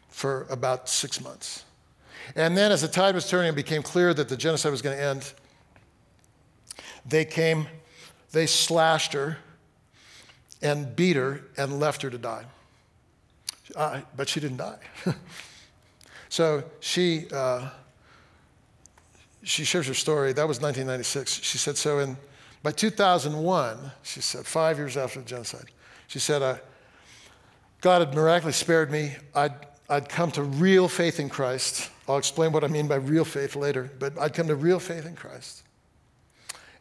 for 0.09 0.45
about 0.49 0.87
six 0.87 1.21
months. 1.21 1.65
And 2.35 2.57
then, 2.57 2.71
as 2.71 2.81
the 2.81 2.87
tide 2.87 3.15
was 3.15 3.29
turning, 3.29 3.49
it 3.49 3.55
became 3.55 3.81
clear 3.81 4.13
that 4.13 4.29
the 4.29 4.37
genocide 4.37 4.71
was 4.71 4.81
going 4.81 4.97
to 4.97 5.03
end. 5.03 5.33
They 7.05 7.25
came, 7.25 7.67
they 8.31 8.45
slashed 8.45 9.13
her, 9.13 9.37
and 10.61 10.95
beat 10.95 11.15
her 11.15 11.41
and 11.57 11.79
left 11.79 12.01
her 12.01 12.09
to 12.09 12.17
die. 12.17 12.45
Uh, 13.75 14.01
but 14.15 14.27
she 14.27 14.39
didn't 14.39 14.57
die. 14.57 14.79
so 16.29 16.63
she, 16.79 17.27
uh, 17.31 17.69
she 19.43 19.63
shares 19.63 19.87
her 19.87 19.93
story. 19.93 20.33
That 20.33 20.47
was 20.47 20.59
1996. 20.59 21.43
She 21.43 21.57
said, 21.57 21.77
so 21.77 21.99
in, 21.99 22.17
by 22.63 22.71
2001, 22.71 23.91
she 24.03 24.21
said, 24.21 24.45
five 24.45 24.77
years 24.77 24.97
after 24.97 25.19
the 25.19 25.25
genocide, 25.25 25.65
she 26.07 26.19
said, 26.19 26.41
uh, 26.41 26.57
God 27.81 28.05
had 28.05 28.15
miraculously 28.15 28.63
spared 28.63 28.91
me. 28.91 29.15
I'd, 29.35 29.53
I'd 29.89 30.09
come 30.09 30.31
to 30.31 30.43
real 30.43 30.87
faith 30.87 31.19
in 31.19 31.29
Christ. 31.29 31.89
I'll 32.07 32.17
explain 32.17 32.51
what 32.51 32.63
I 32.63 32.67
mean 32.67 32.87
by 32.87 32.95
real 32.95 33.25
faith 33.25 33.55
later, 33.55 33.91
but 33.99 34.17
I'd 34.19 34.33
come 34.33 34.47
to 34.47 34.55
real 34.55 34.79
faith 34.79 35.05
in 35.05 35.15
Christ. 35.15 35.63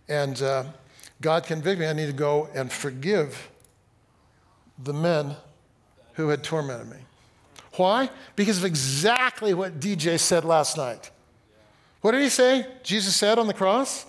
And 0.08 0.40
uh, 0.40 0.64
God 1.20 1.44
convicted 1.44 1.80
me. 1.80 1.86
I 1.86 1.92
need 1.92 2.06
to 2.06 2.12
go 2.12 2.48
and 2.54 2.72
forgive 2.72 3.50
the 4.82 4.92
men 4.92 5.36
who 6.14 6.28
had 6.28 6.42
tormented 6.42 6.88
me. 6.88 6.98
Why? 7.74 8.08
Because 8.36 8.58
of 8.58 8.64
exactly 8.64 9.52
what 9.52 9.80
DJ 9.80 10.18
said 10.18 10.44
last 10.44 10.76
night. 10.76 11.10
What 12.00 12.12
did 12.12 12.22
he 12.22 12.28
say? 12.28 12.66
Jesus 12.82 13.16
said 13.16 13.38
on 13.38 13.46
the 13.46 13.54
cross? 13.54 14.06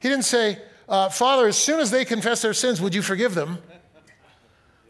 He 0.00 0.08
didn't 0.08 0.24
say, 0.24 0.58
uh, 0.88 1.08
Father, 1.08 1.46
as 1.46 1.56
soon 1.56 1.80
as 1.80 1.90
they 1.90 2.04
confess 2.04 2.42
their 2.42 2.54
sins, 2.54 2.80
would 2.80 2.94
you 2.94 3.02
forgive 3.02 3.34
them? 3.34 3.58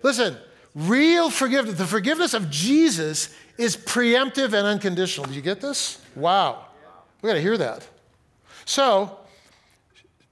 Listen, 0.03 0.37
real 0.79 1.29
forgiveness, 1.29 1.77
the 1.77 1.87
forgiveness 1.87 2.35
of 2.35 2.51
Jesus 2.51 3.35
is 3.59 3.77
preemptive 3.77 4.53
and 4.53 4.67
unconditional. 4.67 5.27
Do 5.27 5.35
you 5.35 5.43
get 5.43 5.61
this? 5.61 6.01
Wow. 6.15 6.67
We 7.21 7.29
got 7.29 7.35
to 7.35 7.41
hear 7.41 7.59
that. 7.59 7.87
So, 8.65 9.19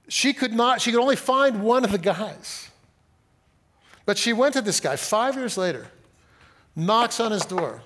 she 0.07 0.31
could 0.31 0.53
not, 0.53 0.81
she 0.81 0.91
could 0.91 1.01
only 1.01 1.17
find 1.17 1.61
one 1.61 1.83
of 1.83 1.91
the 1.91 1.97
guys. 1.97 2.69
But 4.05 4.17
she 4.17 4.31
went 4.31 4.53
to 4.53 4.61
this 4.61 4.79
guy 4.79 4.95
five 4.95 5.35
years 5.35 5.57
later, 5.57 5.87
knocks 6.75 7.19
on 7.19 7.31
his 7.31 7.45
door. 7.45 7.81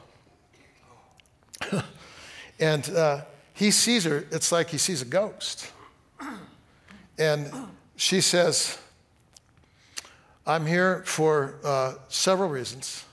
and 2.59 2.87
uh, 2.91 3.21
he 3.53 3.71
sees 3.71 4.03
her, 4.03 4.25
it's 4.31 4.51
like 4.51 4.69
he 4.69 4.77
sees 4.77 5.01
a 5.01 5.05
ghost. 5.05 5.71
And 7.17 7.51
she 7.95 8.21
says, 8.21 8.77
I'm 10.45 10.65
here 10.65 11.03
for 11.05 11.55
uh, 11.63 11.93
several 12.07 12.49
reasons. 12.49 13.05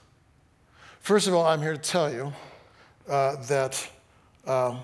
First 1.00 1.28
of 1.28 1.34
all, 1.34 1.44
I'm 1.44 1.60
here 1.60 1.74
to 1.74 1.78
tell 1.78 2.10
you 2.12 2.32
uh, 3.08 3.36
that 3.46 3.90
um, 4.46 4.80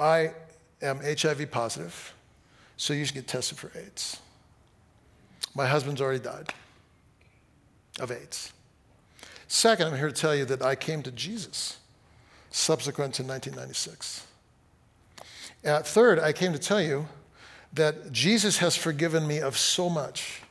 I 0.00 0.32
am 0.80 1.00
HIV 1.00 1.50
positive, 1.50 2.14
so 2.78 2.94
you 2.94 3.04
should 3.04 3.14
get 3.14 3.28
tested 3.28 3.58
for 3.58 3.70
AIDS. 3.78 4.20
My 5.54 5.66
husband's 5.66 6.00
already 6.00 6.20
died 6.20 6.54
of 8.00 8.10
AIDS. 8.10 8.52
Second, 9.46 9.88
I'm 9.88 9.96
here 9.98 10.08
to 10.08 10.18
tell 10.18 10.34
you 10.34 10.46
that 10.46 10.62
I 10.62 10.74
came 10.74 11.02
to 11.02 11.10
Jesus 11.10 11.76
subsequent 12.50 13.14
to 13.14 13.22
1996. 13.22 14.26
Uh, 15.64 15.80
third, 15.80 16.18
I 16.18 16.32
came 16.32 16.52
to 16.54 16.58
tell 16.58 16.80
you 16.80 17.06
that 17.74 18.12
Jesus 18.12 18.58
has 18.58 18.76
forgiven 18.76 19.26
me 19.26 19.40
of 19.40 19.58
so 19.58 19.90
much 19.90 20.41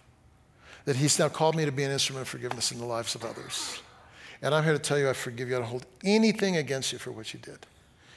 that 0.86 0.96
he's 0.96 1.20
now 1.20 1.30
called 1.30 1.56
me 1.56 1.66
to 1.66 1.72
be 1.72 1.84
an 1.84 1.92
instrument 1.92 2.24
of 2.24 2.30
forgiveness 2.30 2.72
in 2.72 2.80
the 2.80 2.86
lives 2.86 3.16
of 3.16 3.24
others. 3.24 3.82
And 4.42 4.56
I'm 4.56 4.64
here 4.64 4.74
to 4.74 4.80
tell 4.80 4.98
you 4.98 5.10
I 5.10 5.14
forgive 5.14 5.50
you. 5.50 5.56
I 5.56 5.60
don't 5.60 5.68
hold 5.68 5.86
anything 6.04 6.58
against 6.58 6.92
you 6.92 6.98
for 7.00 7.12
what 7.12 7.34
you 7.34 7.40
did. 7.40 7.60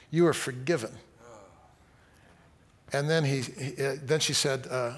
You 0.09 0.25
are 0.27 0.33
forgiven. 0.33 0.91
And 2.93 3.09
then, 3.09 3.25
he, 3.25 3.41
he 3.41 3.83
uh, 3.83 3.95
then 4.01 4.19
she 4.19 4.33
said, 4.33 4.67
uh, 4.69 4.93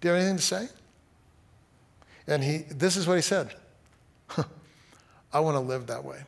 Do 0.00 0.08
you 0.08 0.14
have 0.14 0.20
anything 0.20 0.36
to 0.36 0.42
say? 0.42 0.68
And 2.26 2.42
he, 2.42 2.58
this 2.58 2.96
is 2.96 3.06
what 3.06 3.14
he 3.16 3.22
said 3.22 3.54
I 5.32 5.40
want 5.40 5.56
to 5.56 5.60
live 5.60 5.86
that 5.86 6.04
way. 6.04 6.22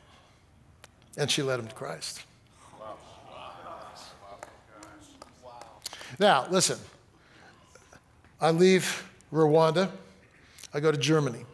And 1.17 1.29
she 1.29 1.41
led 1.41 1.59
him 1.59 1.67
to 1.67 1.75
Christ. 1.75 2.23
Now, 6.19 6.47
listen. 6.49 6.79
I 8.39 8.51
leave 8.51 9.07
Rwanda. 9.31 9.89
I 10.73 10.79
go 10.79 10.91
to 10.91 10.97
Germany. 10.97 11.45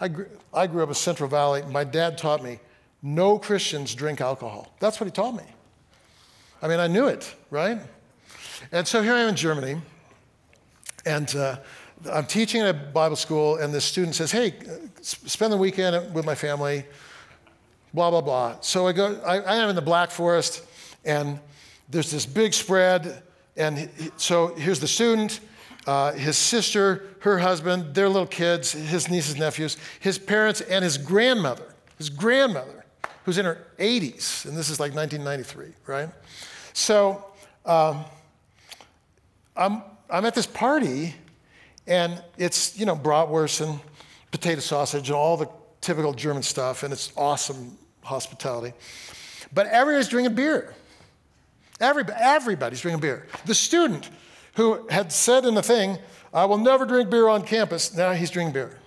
I 0.00 0.08
grew, 0.08 0.26
I 0.52 0.66
grew 0.66 0.82
up 0.82 0.88
in 0.88 0.94
Central 0.94 1.28
Valley. 1.28 1.62
My 1.62 1.84
dad 1.84 2.18
taught 2.18 2.42
me 2.42 2.60
no 3.02 3.38
Christians 3.38 3.94
drink 3.94 4.20
alcohol. 4.20 4.74
That's 4.80 4.98
what 4.98 5.06
he 5.06 5.10
taught 5.10 5.36
me. 5.36 5.44
I 6.62 6.68
mean, 6.68 6.80
I 6.80 6.86
knew 6.86 7.06
it, 7.06 7.34
right? 7.50 7.78
And 8.72 8.88
so 8.88 9.02
here 9.02 9.12
I 9.12 9.20
am 9.20 9.28
in 9.28 9.36
Germany, 9.36 9.80
and 11.04 11.34
uh, 11.36 11.58
I'm 12.10 12.26
teaching 12.26 12.62
at 12.62 12.70
a 12.70 12.72
Bible 12.72 13.16
school, 13.16 13.56
and 13.56 13.74
this 13.74 13.84
student 13.84 14.14
says, 14.14 14.32
Hey, 14.32 14.54
spend 15.02 15.52
the 15.52 15.56
weekend 15.56 16.14
with 16.14 16.24
my 16.24 16.34
family, 16.34 16.84
blah, 17.92 18.10
blah, 18.10 18.22
blah. 18.22 18.56
So 18.60 18.86
I 18.86 18.92
go, 18.92 19.20
I, 19.24 19.40
I 19.40 19.56
am 19.56 19.68
in 19.68 19.76
the 19.76 19.82
Black 19.82 20.10
Forest, 20.10 20.64
and 21.04 21.38
there's 21.90 22.10
this 22.10 22.24
big 22.24 22.54
spread, 22.54 23.22
and 23.56 23.78
he, 23.78 23.88
so 24.16 24.54
here's 24.54 24.80
the 24.80 24.88
student, 24.88 25.40
uh, 25.86 26.12
his 26.12 26.36
sister, 26.36 27.04
her 27.20 27.38
husband, 27.38 27.94
their 27.94 28.08
little 28.08 28.26
kids, 28.26 28.72
his 28.72 29.10
nieces, 29.10 29.36
nephews, 29.36 29.76
his 30.00 30.18
parents, 30.18 30.60
and 30.62 30.82
his 30.82 30.96
grandmother, 30.96 31.74
his 31.98 32.08
grandmother, 32.08 32.84
who's 33.24 33.38
in 33.38 33.44
her 33.44 33.66
80s, 33.78 34.44
and 34.46 34.56
this 34.56 34.70
is 34.70 34.80
like 34.80 34.94
1993, 34.94 35.74
right? 35.86 36.08
So 36.72 37.24
um, 37.64 38.04
I'm, 39.56 39.82
I'm 40.10 40.24
at 40.24 40.34
this 40.34 40.46
party, 40.46 41.14
and 41.86 42.22
it's, 42.36 42.78
you 42.78 42.86
know, 42.86 42.96
bratwurst 42.96 43.66
and 43.66 43.78
potato 44.30 44.60
sausage 44.60 45.08
and 45.08 45.16
all 45.16 45.36
the 45.36 45.48
typical 45.80 46.12
German 46.12 46.42
stuff, 46.42 46.82
and 46.82 46.92
it's 46.92 47.12
awesome 47.16 47.76
hospitality. 48.02 48.74
But 49.52 49.66
everybody's 49.66 50.08
drinking 50.08 50.34
beer. 50.34 50.74
Everybody, 51.80 52.18
everybody's 52.20 52.80
drinking 52.80 53.00
beer. 53.00 53.26
The 53.46 53.54
student 53.54 54.10
who 54.54 54.86
had 54.88 55.12
said 55.12 55.44
in 55.44 55.54
the 55.54 55.62
thing, 55.62 55.98
I 56.32 56.44
will 56.44 56.58
never 56.58 56.84
drink 56.84 57.10
beer 57.10 57.28
on 57.28 57.42
campus, 57.42 57.94
now 57.94 58.12
he's 58.12 58.30
drinking 58.30 58.54
beer. 58.54 58.78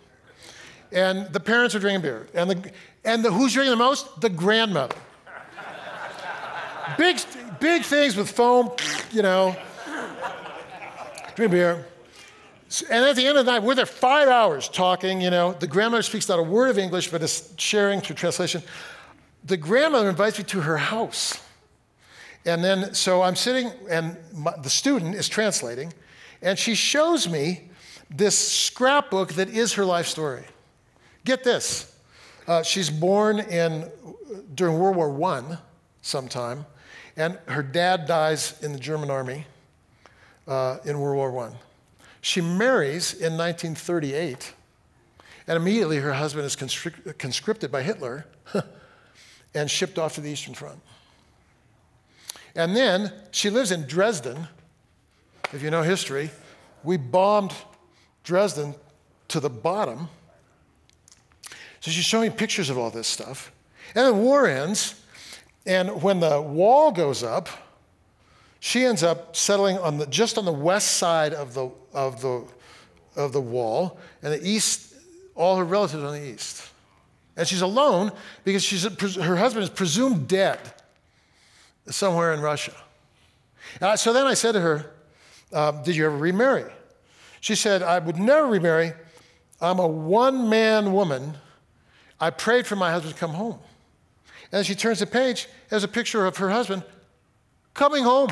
And 0.91 1.31
the 1.33 1.39
parents 1.39 1.75
are 1.75 1.79
drinking 1.79 2.01
beer. 2.01 2.27
And, 2.33 2.49
the, 2.49 2.71
and 3.03 3.23
the, 3.23 3.31
who's 3.31 3.53
drinking 3.53 3.71
the 3.71 3.77
most? 3.77 4.21
The 4.21 4.29
grandmother. 4.29 4.95
big, 6.97 7.19
big 7.59 7.83
things 7.83 8.15
with 8.15 8.31
foam, 8.31 8.71
you 9.11 9.21
know. 9.21 9.55
Drink 11.35 11.51
beer. 11.51 11.85
And 12.89 13.05
at 13.05 13.15
the 13.15 13.25
end 13.25 13.37
of 13.37 13.45
the 13.45 13.51
night, 13.51 13.63
we're 13.63 13.75
there 13.75 13.85
five 13.85 14.27
hours 14.27 14.67
talking, 14.67 15.21
you 15.21 15.29
know. 15.29 15.53
The 15.53 15.67
grandmother 15.67 16.03
speaks 16.03 16.27
not 16.27 16.39
a 16.39 16.43
word 16.43 16.69
of 16.69 16.77
English, 16.77 17.11
but 17.11 17.21
is 17.21 17.53
sharing 17.57 18.01
through 18.01 18.17
translation. 18.17 18.61
The 19.45 19.55
grandmother 19.55 20.09
invites 20.09 20.37
me 20.37 20.43
to 20.45 20.61
her 20.61 20.77
house. 20.77 21.41
And 22.47 22.63
then, 22.63 22.93
so 22.93 23.21
I'm 23.21 23.35
sitting, 23.35 23.71
and 23.89 24.15
my, 24.33 24.53
the 24.63 24.69
student 24.69 25.15
is 25.15 25.27
translating, 25.27 25.93
and 26.41 26.57
she 26.57 26.75
shows 26.75 27.27
me 27.27 27.69
this 28.09 28.37
scrapbook 28.37 29.33
that 29.33 29.49
is 29.49 29.73
her 29.73 29.83
life 29.83 30.07
story. 30.07 30.45
Get 31.25 31.43
this. 31.43 31.93
Uh, 32.47 32.63
she's 32.63 32.89
born 32.89 33.39
in, 33.39 33.91
during 34.55 34.79
World 34.79 34.95
War 34.95 35.33
I 35.33 35.57
sometime, 36.01 36.65
and 37.17 37.37
her 37.49 37.61
dad 37.61 38.07
dies 38.07 38.57
in 38.63 38.71
the 38.71 38.79
German 38.79 39.11
army 39.11 39.45
uh, 40.47 40.77
in 40.85 40.97
World 41.01 41.17
War 41.17 41.47
I. 41.47 41.51
She 42.21 42.39
marries 42.39 43.13
in 43.13 43.37
1938, 43.37 44.53
and 45.47 45.57
immediately 45.57 45.97
her 45.97 46.13
husband 46.13 46.45
is 46.45 46.55
conscripted 46.55 47.73
by 47.73 47.81
Hitler 47.81 48.25
and 49.53 49.69
shipped 49.69 49.99
off 49.99 50.15
to 50.15 50.21
the 50.21 50.29
Eastern 50.29 50.53
Front. 50.53 50.79
And 52.57 52.75
then 52.75 53.13
she 53.29 53.51
lives 53.51 53.71
in 53.71 53.83
Dresden. 53.83 54.47
If 55.53 55.61
you 55.61 55.69
know 55.69 55.83
history, 55.83 56.31
we 56.83 56.97
bombed 56.97 57.53
Dresden 58.23 58.73
to 59.27 59.39
the 59.39 59.49
bottom. 59.49 60.09
So 61.79 61.91
she's 61.91 62.03
showing 62.03 62.31
pictures 62.31 62.71
of 62.71 62.77
all 62.77 62.89
this 62.89 63.07
stuff. 63.07 63.51
And 63.93 64.07
the 64.07 64.13
war 64.13 64.47
ends, 64.47 64.99
and 65.67 66.01
when 66.01 66.19
the 66.19 66.41
wall 66.41 66.91
goes 66.91 67.23
up, 67.23 67.47
she 68.59 68.85
ends 68.85 69.03
up 69.03 69.35
settling 69.35 69.77
on 69.77 69.99
the, 69.99 70.07
just 70.07 70.39
on 70.39 70.43
the 70.43 70.51
west 70.51 70.97
side 70.97 71.35
of 71.35 71.53
the, 71.53 71.69
of, 71.93 72.21
the, 72.21 72.43
of 73.15 73.33
the 73.33 73.41
wall, 73.41 73.99
and 74.23 74.33
the 74.33 74.45
east, 74.45 74.95
all 75.35 75.57
her 75.57 75.63
relatives 75.63 76.03
on 76.03 76.13
the 76.13 76.25
east. 76.25 76.67
And 77.37 77.47
she's 77.47 77.61
alone 77.61 78.11
because 78.43 78.63
she's, 78.63 78.83
her 78.83 79.35
husband 79.35 79.63
is 79.63 79.69
presumed 79.69 80.27
dead 80.27 80.59
somewhere 81.89 82.33
in 82.33 82.41
Russia. 82.41 82.73
So 83.95 84.13
then 84.13 84.25
I 84.25 84.33
said 84.33 84.53
to 84.53 84.61
her, 84.61 84.91
uh, 85.53 85.71
Did 85.83 85.95
you 85.95 86.05
ever 86.05 86.17
remarry? 86.17 86.71
She 87.41 87.55
said, 87.55 87.81
I 87.81 87.99
would 87.99 88.17
never 88.17 88.47
remarry. 88.47 88.93
I'm 89.61 89.79
a 89.79 89.87
one 89.87 90.49
man 90.49 90.93
woman. 90.93 91.37
I 92.19 92.29
prayed 92.29 92.65
for 92.65 92.75
my 92.75 92.91
husband 92.91 93.13
to 93.13 93.19
come 93.19 93.31
home. 93.31 93.59
And 94.51 94.65
she 94.65 94.75
turns 94.75 94.99
the 94.99 95.05
page, 95.05 95.47
there's 95.69 95.83
a 95.83 95.87
picture 95.87 96.25
of 96.25 96.37
her 96.37 96.49
husband 96.49 96.83
coming 97.73 98.03
home. 98.03 98.29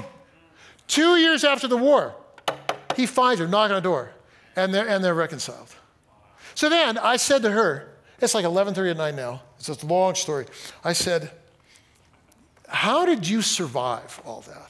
Two 0.88 1.18
years 1.18 1.44
after 1.44 1.68
the 1.68 1.78
war, 1.78 2.16
he 2.96 3.06
finds 3.06 3.40
her 3.40 3.48
knocking 3.48 3.76
on 3.76 3.84
the 3.84 3.90
door, 3.90 4.12
and 4.56 4.74
they're, 4.74 4.88
and 4.88 5.04
they're 5.04 5.16
reconciled. 5.16 5.76
So 6.54 6.70
then 6.70 6.98
I 6.98 7.18
said 7.18 7.42
to 7.42 7.52
her, 7.52 7.92
it's 8.22 8.34
like 8.34 8.46
11:30 8.46 8.92
at 8.92 8.98
night 8.98 9.16
now. 9.16 9.42
It's 9.58 9.68
a 9.68 9.86
long 9.86 10.16
story. 10.16 10.46
I 10.84 10.94
said, 10.94 11.32
how 12.76 13.06
did 13.06 13.26
you 13.26 13.42
survive 13.42 14.22
all 14.26 14.42
that? 14.42 14.70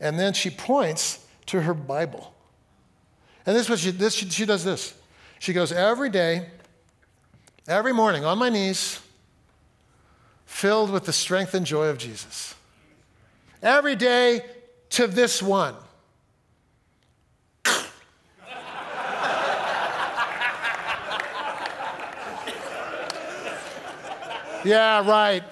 And 0.00 0.18
then 0.18 0.32
she 0.32 0.50
points 0.50 1.24
to 1.46 1.62
her 1.62 1.72
Bible. 1.72 2.34
And 3.46 3.54
this 3.54 3.66
is 3.66 3.70
what 3.70 3.78
she, 3.78 3.92
this, 3.92 4.14
she, 4.14 4.28
she 4.28 4.46
does 4.46 4.64
this. 4.64 4.94
She 5.38 5.52
goes, 5.52 5.70
Every 5.70 6.10
day, 6.10 6.48
every 7.68 7.92
morning, 7.92 8.24
on 8.24 8.36
my 8.36 8.48
knees, 8.48 8.98
filled 10.44 10.90
with 10.90 11.04
the 11.04 11.12
strength 11.12 11.54
and 11.54 11.64
joy 11.64 11.86
of 11.86 11.98
Jesus. 11.98 12.56
Every 13.62 13.94
day 13.94 14.44
to 14.90 15.06
this 15.06 15.40
one. 15.40 15.76
yeah, 24.64 25.08
right 25.08 25.44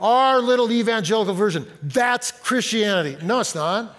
our 0.00 0.40
little 0.40 0.70
evangelical 0.70 1.34
version. 1.34 1.66
That's 1.82 2.30
Christianity. 2.30 3.16
No, 3.24 3.40
it's 3.40 3.54
not. 3.54 3.96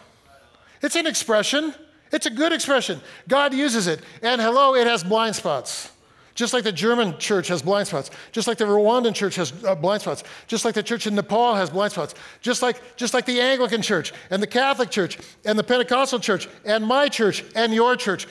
It's 0.81 0.95
an 0.95 1.07
expression, 1.07 1.73
it's 2.12 2.25
a 2.25 2.29
good 2.29 2.53
expression. 2.53 3.01
God 3.27 3.53
uses 3.53 3.88
it. 3.88 4.01
And 4.21 4.41
hello, 4.41 4.75
it 4.75 4.88
has 4.88 5.03
blind 5.03 5.35
spots. 5.35 5.91
Just 6.35 6.53
like 6.53 6.63
the 6.63 6.71
German 6.71 7.17
church 7.17 7.49
has 7.49 7.62
blind 7.62 7.88
spots, 7.88 8.12
just 8.31 8.47
like 8.47 8.57
the 8.57 8.63
Rwandan 8.63 9.13
church 9.13 9.35
has 9.35 9.51
uh, 9.65 9.75
blind 9.75 10.03
spots, 10.03 10.23
just 10.47 10.63
like 10.63 10.73
the 10.73 10.81
church 10.81 11.05
in 11.05 11.13
Nepal 11.13 11.53
has 11.53 11.69
blind 11.69 11.91
spots, 11.91 12.15
just 12.39 12.62
like, 12.62 12.95
just 12.95 13.13
like 13.13 13.25
the 13.25 13.41
Anglican 13.41 13.81
church 13.81 14.13
and 14.29 14.41
the 14.41 14.47
Catholic 14.47 14.89
church 14.89 15.19
and 15.43 15.59
the 15.59 15.63
Pentecostal 15.65 16.17
church 16.17 16.47
and 16.63 16.85
my 16.85 17.09
church 17.09 17.43
and 17.55 17.73
your 17.73 17.97
church. 17.97 18.25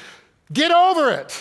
Get 0.50 0.70
over 0.70 1.10
it. 1.10 1.38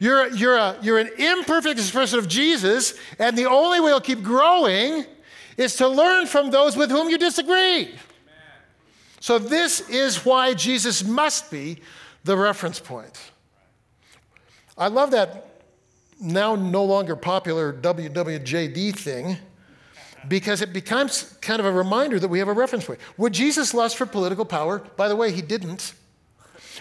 You're, 0.00 0.28
you're, 0.28 0.56
a, 0.56 0.76
you're 0.82 0.98
an 0.98 1.10
imperfect 1.18 1.78
expression 1.78 2.18
of 2.18 2.28
Jesus, 2.28 2.94
and 3.18 3.38
the 3.38 3.46
only 3.46 3.80
way 3.80 3.90
you'll 3.90 4.00
keep 4.00 4.22
growing 4.22 5.04
is 5.56 5.76
to 5.76 5.88
learn 5.88 6.26
from 6.26 6.50
those 6.50 6.76
with 6.76 6.90
whom 6.90 7.08
you 7.08 7.18
disagree. 7.18 7.94
So, 9.20 9.38
this 9.38 9.88
is 9.88 10.24
why 10.24 10.52
Jesus 10.52 11.04
must 11.04 11.50
be 11.50 11.78
the 12.24 12.36
reference 12.36 12.78
point. 12.78 13.18
I 14.76 14.88
love 14.88 15.12
that 15.12 15.62
now 16.20 16.56
no 16.56 16.84
longer 16.84 17.16
popular 17.16 17.72
WWJD 17.72 18.96
thing 18.96 19.36
because 20.28 20.62
it 20.62 20.72
becomes 20.72 21.36
kind 21.40 21.60
of 21.60 21.66
a 21.66 21.72
reminder 21.72 22.18
that 22.18 22.28
we 22.28 22.38
have 22.38 22.48
a 22.48 22.52
reference 22.52 22.84
point. 22.84 22.98
Would 23.16 23.32
Jesus 23.32 23.74
lust 23.74 23.96
for 23.96 24.06
political 24.06 24.44
power? 24.44 24.80
By 24.96 25.08
the 25.08 25.16
way, 25.16 25.32
he 25.32 25.42
didn't. 25.42 25.94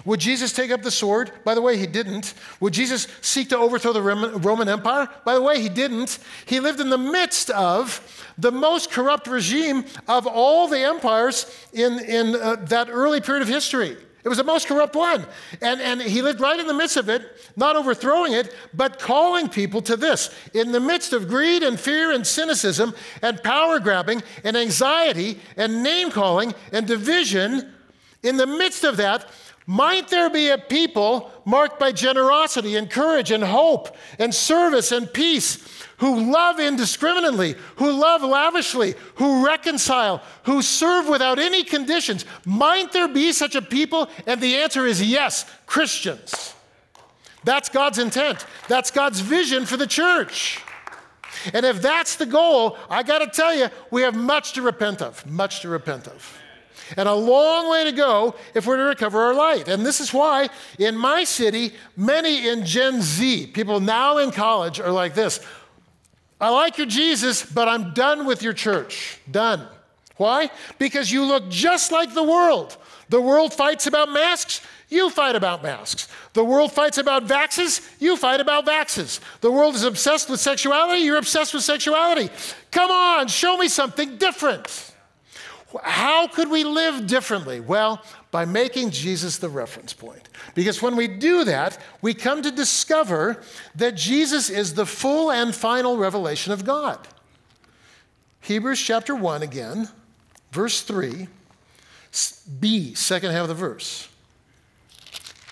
Would 0.05 0.19
Jesus 0.19 0.51
take 0.53 0.71
up 0.71 0.81
the 0.81 0.91
sword? 0.91 1.31
By 1.43 1.55
the 1.55 1.61
way, 1.61 1.77
he 1.77 1.87
didn't. 1.87 2.33
Would 2.59 2.73
Jesus 2.73 3.07
seek 3.21 3.49
to 3.49 3.57
overthrow 3.57 3.93
the 3.93 4.01
Roman 4.01 4.69
Empire? 4.69 5.07
By 5.25 5.33
the 5.35 5.41
way, 5.41 5.61
he 5.61 5.69
didn't. 5.69 6.19
He 6.45 6.59
lived 6.59 6.79
in 6.79 6.89
the 6.89 6.97
midst 6.97 7.49
of 7.49 8.25
the 8.37 8.51
most 8.51 8.91
corrupt 8.91 9.27
regime 9.27 9.85
of 10.07 10.25
all 10.27 10.67
the 10.67 10.79
empires 10.79 11.45
in, 11.73 11.99
in 11.99 12.35
uh, 12.35 12.55
that 12.67 12.89
early 12.89 13.21
period 13.21 13.41
of 13.41 13.47
history. 13.47 13.97
It 14.23 14.29
was 14.29 14.37
the 14.37 14.43
most 14.43 14.67
corrupt 14.67 14.95
one. 14.95 15.25
And, 15.61 15.81
and 15.81 16.01
he 16.01 16.21
lived 16.21 16.39
right 16.39 16.57
in 16.57 16.65
the 16.65 16.73
midst 16.73 16.95
of 16.95 17.09
it, 17.09 17.23
not 17.57 17.75
overthrowing 17.75 18.31
it, 18.31 18.55
but 18.73 18.97
calling 18.97 19.49
people 19.49 19.81
to 19.81 19.97
this. 19.97 20.33
In 20.53 20.71
the 20.71 20.79
midst 20.79 21.11
of 21.11 21.27
greed 21.27 21.61
and 21.61 21.77
fear 21.77 22.11
and 22.11 22.25
cynicism 22.25 22.95
and 23.21 23.43
power 23.43 23.79
grabbing 23.79 24.23
and 24.45 24.55
anxiety 24.55 25.39
and 25.57 25.83
name 25.83 26.09
calling 26.09 26.53
and 26.71 26.87
division, 26.87 27.73
in 28.23 28.37
the 28.37 28.47
midst 28.47 28.85
of 28.85 28.95
that, 28.97 29.29
might 29.65 30.09
there 30.09 30.29
be 30.29 30.49
a 30.49 30.57
people 30.57 31.31
marked 31.45 31.79
by 31.79 31.91
generosity 31.91 32.75
and 32.75 32.89
courage 32.89 33.31
and 33.31 33.43
hope 33.43 33.95
and 34.19 34.33
service 34.33 34.91
and 34.91 35.11
peace 35.11 35.85
who 35.97 36.31
love 36.31 36.59
indiscriminately, 36.59 37.55
who 37.77 37.91
love 37.91 38.23
lavishly, 38.23 38.95
who 39.15 39.45
reconcile, 39.45 40.21
who 40.43 40.61
serve 40.61 41.07
without 41.07 41.39
any 41.39 41.63
conditions? 41.63 42.25
Might 42.45 42.91
there 42.91 43.07
be 43.07 43.31
such 43.31 43.55
a 43.55 43.61
people? 43.61 44.09
And 44.27 44.41
the 44.41 44.57
answer 44.57 44.85
is 44.85 45.01
yes, 45.01 45.49
Christians. 45.65 46.53
That's 47.45 47.69
God's 47.69 47.99
intent. 47.99 48.45
That's 48.67 48.91
God's 48.91 49.21
vision 49.21 49.65
for 49.65 49.77
the 49.77 49.87
church. 49.87 50.59
And 51.53 51.65
if 51.65 51.81
that's 51.81 52.17
the 52.17 52.25
goal, 52.25 52.77
I 52.89 53.03
got 53.03 53.19
to 53.19 53.27
tell 53.27 53.55
you, 53.55 53.67
we 53.91 54.01
have 54.01 54.15
much 54.15 54.53
to 54.53 54.61
repent 54.61 55.01
of, 55.01 55.25
much 55.25 55.61
to 55.61 55.69
repent 55.69 56.07
of 56.07 56.37
and 56.97 57.07
a 57.07 57.13
long 57.13 57.69
way 57.69 57.83
to 57.85 57.91
go 57.91 58.35
if 58.53 58.65
we're 58.65 58.77
to 58.77 58.83
recover 58.83 59.21
our 59.21 59.33
light. 59.33 59.67
And 59.67 59.85
this 59.85 59.99
is 59.99 60.13
why 60.13 60.49
in 60.79 60.97
my 60.97 61.23
city, 61.23 61.73
many 61.95 62.47
in 62.47 62.65
Gen 62.65 63.01
Z, 63.01 63.47
people 63.47 63.79
now 63.79 64.17
in 64.17 64.31
college, 64.31 64.79
are 64.79 64.91
like 64.91 65.13
this 65.13 65.39
I 66.39 66.49
like 66.49 66.77
your 66.77 66.87
Jesus, 66.87 67.45
but 67.45 67.69
I'm 67.69 67.93
done 67.93 68.25
with 68.25 68.43
your 68.43 68.53
church. 68.53 69.19
Done. 69.31 69.65
Why? 70.17 70.51
Because 70.77 71.11
you 71.11 71.23
look 71.23 71.49
just 71.49 71.91
like 71.91 72.13
the 72.13 72.23
world. 72.23 72.77
The 73.09 73.21
world 73.21 73.53
fights 73.53 73.87
about 73.87 74.09
masks, 74.11 74.61
you 74.89 75.09
fight 75.09 75.35
about 75.35 75.63
masks. 75.63 76.07
The 76.33 76.43
world 76.43 76.71
fights 76.71 76.97
about 76.97 77.27
vaxes, 77.27 77.87
you 77.99 78.17
fight 78.17 78.39
about 78.39 78.65
vaxes. 78.65 79.19
The 79.41 79.51
world 79.51 79.75
is 79.75 79.83
obsessed 79.83 80.29
with 80.29 80.39
sexuality, 80.39 81.01
you're 81.01 81.17
obsessed 81.17 81.53
with 81.53 81.63
sexuality. 81.63 82.29
Come 82.71 82.91
on, 82.91 83.27
show 83.27 83.57
me 83.57 83.67
something 83.67 84.17
different. 84.17 84.92
How 85.81 86.27
could 86.27 86.49
we 86.49 86.63
live 86.63 87.07
differently? 87.07 87.59
Well, 87.59 88.03
by 88.31 88.45
making 88.45 88.91
Jesus 88.91 89.37
the 89.37 89.49
reference 89.49 89.93
point. 89.93 90.29
Because 90.53 90.81
when 90.81 90.95
we 90.95 91.07
do 91.07 91.43
that, 91.45 91.79
we 92.01 92.13
come 92.13 92.41
to 92.41 92.51
discover 92.51 93.41
that 93.75 93.95
Jesus 93.95 94.49
is 94.49 94.73
the 94.73 94.85
full 94.85 95.31
and 95.31 95.53
final 95.53 95.97
revelation 95.97 96.53
of 96.53 96.65
God. 96.65 96.99
Hebrews 98.41 98.81
chapter 98.81 99.15
1 99.15 99.41
again, 99.41 99.87
verse 100.51 100.81
3, 100.81 101.27
B, 102.59 102.93
second 102.93 103.31
half 103.31 103.43
of 103.43 103.47
the 103.47 103.55
verse. 103.55 104.09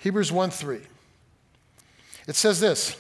Hebrews 0.02 0.32
1 0.32 0.50
3. 0.50 0.80
It 2.28 2.36
says 2.36 2.60
this 2.60 2.98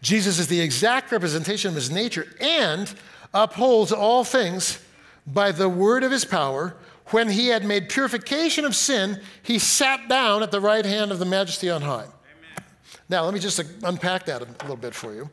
Jesus 0.00 0.38
is 0.38 0.48
the 0.48 0.60
exact 0.60 1.12
representation 1.12 1.68
of 1.68 1.74
his 1.74 1.90
nature 1.90 2.26
and 2.40 2.92
upholds 3.34 3.92
all 3.92 4.24
things 4.24 4.78
by 5.26 5.52
the 5.52 5.68
word 5.68 6.04
of 6.04 6.12
his 6.12 6.24
power, 6.24 6.76
when 7.06 7.28
he 7.28 7.48
had 7.48 7.64
made 7.64 7.88
purification 7.88 8.64
of 8.64 8.74
sin, 8.74 9.20
he 9.42 9.58
sat 9.58 10.08
down 10.08 10.42
at 10.42 10.50
the 10.50 10.60
right 10.60 10.84
hand 10.84 11.12
of 11.12 11.18
the 11.18 11.24
majesty 11.24 11.70
on 11.70 11.82
high. 11.82 12.04
Amen. 12.04 12.64
Now, 13.08 13.24
let 13.24 13.34
me 13.34 13.40
just 13.40 13.60
unpack 13.82 14.26
that 14.26 14.42
a 14.42 14.46
little 14.62 14.76
bit 14.76 14.94
for 14.94 15.14
you. 15.14 15.30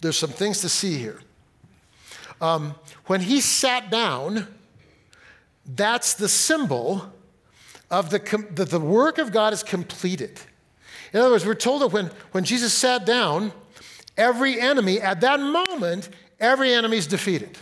There's 0.00 0.16
some 0.16 0.30
things 0.30 0.60
to 0.60 0.68
see 0.68 0.98
here. 0.98 1.20
Um, 2.40 2.74
when 3.06 3.20
he 3.20 3.40
sat 3.40 3.90
down, 3.90 4.48
that's 5.64 6.14
the 6.14 6.28
symbol 6.28 7.12
of 7.90 8.10
the, 8.10 8.18
that 8.54 8.70
the 8.70 8.80
work 8.80 9.18
of 9.18 9.32
God 9.32 9.52
is 9.52 9.62
completed. 9.62 10.40
In 11.12 11.20
other 11.20 11.30
words, 11.30 11.46
we're 11.46 11.54
told 11.54 11.82
that 11.82 11.88
when, 11.88 12.10
when 12.32 12.42
Jesus 12.42 12.72
sat 12.72 13.04
down, 13.04 13.52
every 14.16 14.60
enemy, 14.60 15.00
at 15.00 15.20
that 15.20 15.38
moment, 15.40 16.08
every 16.40 16.72
enemy 16.72 16.96
is 16.96 17.06
defeated. 17.06 17.58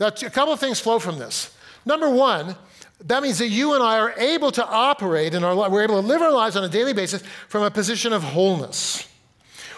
Now, 0.00 0.06
a 0.06 0.30
couple 0.30 0.54
of 0.54 0.58
things 0.58 0.80
flow 0.80 0.98
from 0.98 1.18
this. 1.18 1.54
Number 1.84 2.08
one, 2.08 2.56
that 3.04 3.22
means 3.22 3.38
that 3.38 3.48
you 3.48 3.74
and 3.74 3.82
I 3.82 3.98
are 3.98 4.14
able 4.18 4.50
to 4.52 4.66
operate 4.66 5.34
in 5.34 5.44
our 5.44 5.54
life, 5.54 5.70
we're 5.70 5.82
able 5.82 6.00
to 6.00 6.06
live 6.06 6.22
our 6.22 6.32
lives 6.32 6.56
on 6.56 6.64
a 6.64 6.68
daily 6.68 6.94
basis 6.94 7.22
from 7.48 7.62
a 7.62 7.70
position 7.70 8.12
of 8.12 8.22
wholeness. 8.22 9.06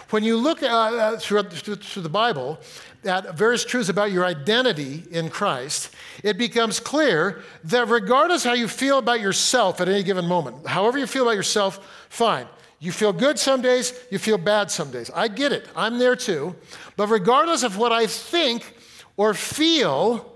When 0.09 0.23
you 0.23 0.37
look 0.37 0.61
uh, 0.63 0.67
uh 0.67 1.17
through, 1.17 1.43
through 1.43 2.03
the 2.03 2.09
Bible 2.09 2.59
at 3.03 3.35
various 3.35 3.65
truths 3.65 3.89
about 3.89 4.11
your 4.11 4.25
identity 4.25 5.03
in 5.11 5.29
Christ, 5.29 5.93
it 6.23 6.37
becomes 6.37 6.79
clear 6.79 7.41
that 7.65 7.89
regardless 7.89 8.43
how 8.43 8.53
you 8.53 8.67
feel 8.67 8.99
about 8.99 9.19
yourself 9.19 9.81
at 9.81 9.89
any 9.89 10.03
given 10.03 10.25
moment, 10.25 10.67
however 10.67 10.97
you 10.97 11.07
feel 11.07 11.23
about 11.23 11.35
yourself, 11.35 12.05
fine. 12.09 12.47
You 12.79 12.91
feel 12.91 13.13
good 13.13 13.39
some 13.39 13.61
days, 13.61 13.93
you 14.11 14.19
feel 14.19 14.37
bad 14.37 14.69
some 14.69 14.91
days. 14.91 15.09
I 15.15 15.29
get 15.29 15.51
it, 15.51 15.67
I'm 15.75 15.99
there 15.99 16.15
too. 16.15 16.55
But 16.95 17.07
regardless 17.07 17.63
of 17.63 17.77
what 17.77 17.91
I 17.91 18.07
think 18.07 18.75
or 19.17 19.33
feel, 19.33 20.33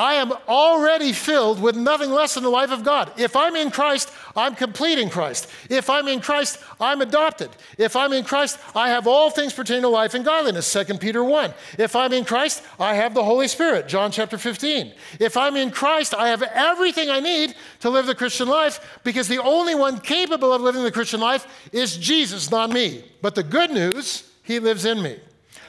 I 0.00 0.14
am 0.14 0.32
already 0.48 1.12
filled 1.12 1.60
with 1.60 1.76
nothing 1.76 2.10
less 2.10 2.32
than 2.32 2.42
the 2.42 2.48
life 2.48 2.70
of 2.70 2.82
God. 2.82 3.12
If 3.18 3.36
I'm 3.36 3.54
in 3.54 3.70
Christ, 3.70 4.10
I'm 4.34 4.54
complete 4.54 4.98
in 4.98 5.10
Christ. 5.10 5.50
If 5.68 5.90
I'm 5.90 6.08
in 6.08 6.22
Christ, 6.22 6.58
I'm 6.80 7.02
adopted. 7.02 7.50
If 7.76 7.94
I'm 7.96 8.14
in 8.14 8.24
Christ, 8.24 8.58
I 8.74 8.88
have 8.88 9.06
all 9.06 9.28
things 9.28 9.52
pertaining 9.52 9.82
to 9.82 9.88
life 9.88 10.14
and 10.14 10.24
godliness, 10.24 10.72
2 10.72 10.96
Peter 10.96 11.22
1. 11.22 11.52
If 11.78 11.94
I'm 11.94 12.14
in 12.14 12.24
Christ, 12.24 12.62
I 12.78 12.94
have 12.94 13.12
the 13.12 13.22
Holy 13.22 13.46
Spirit, 13.46 13.88
John 13.88 14.10
chapter 14.10 14.38
15. 14.38 14.94
If 15.18 15.36
I'm 15.36 15.54
in 15.56 15.70
Christ, 15.70 16.14
I 16.14 16.28
have 16.28 16.42
everything 16.44 17.10
I 17.10 17.20
need 17.20 17.54
to 17.80 17.90
live 17.90 18.06
the 18.06 18.14
Christian 18.14 18.48
life 18.48 19.00
because 19.04 19.28
the 19.28 19.42
only 19.42 19.74
one 19.74 20.00
capable 20.00 20.50
of 20.50 20.62
living 20.62 20.82
the 20.82 20.90
Christian 20.90 21.20
life 21.20 21.46
is 21.72 21.98
Jesus, 21.98 22.50
not 22.50 22.70
me. 22.70 23.04
But 23.20 23.34
the 23.34 23.42
good 23.42 23.70
news, 23.70 24.30
he 24.44 24.60
lives 24.60 24.86
in 24.86 25.02
me. 25.02 25.18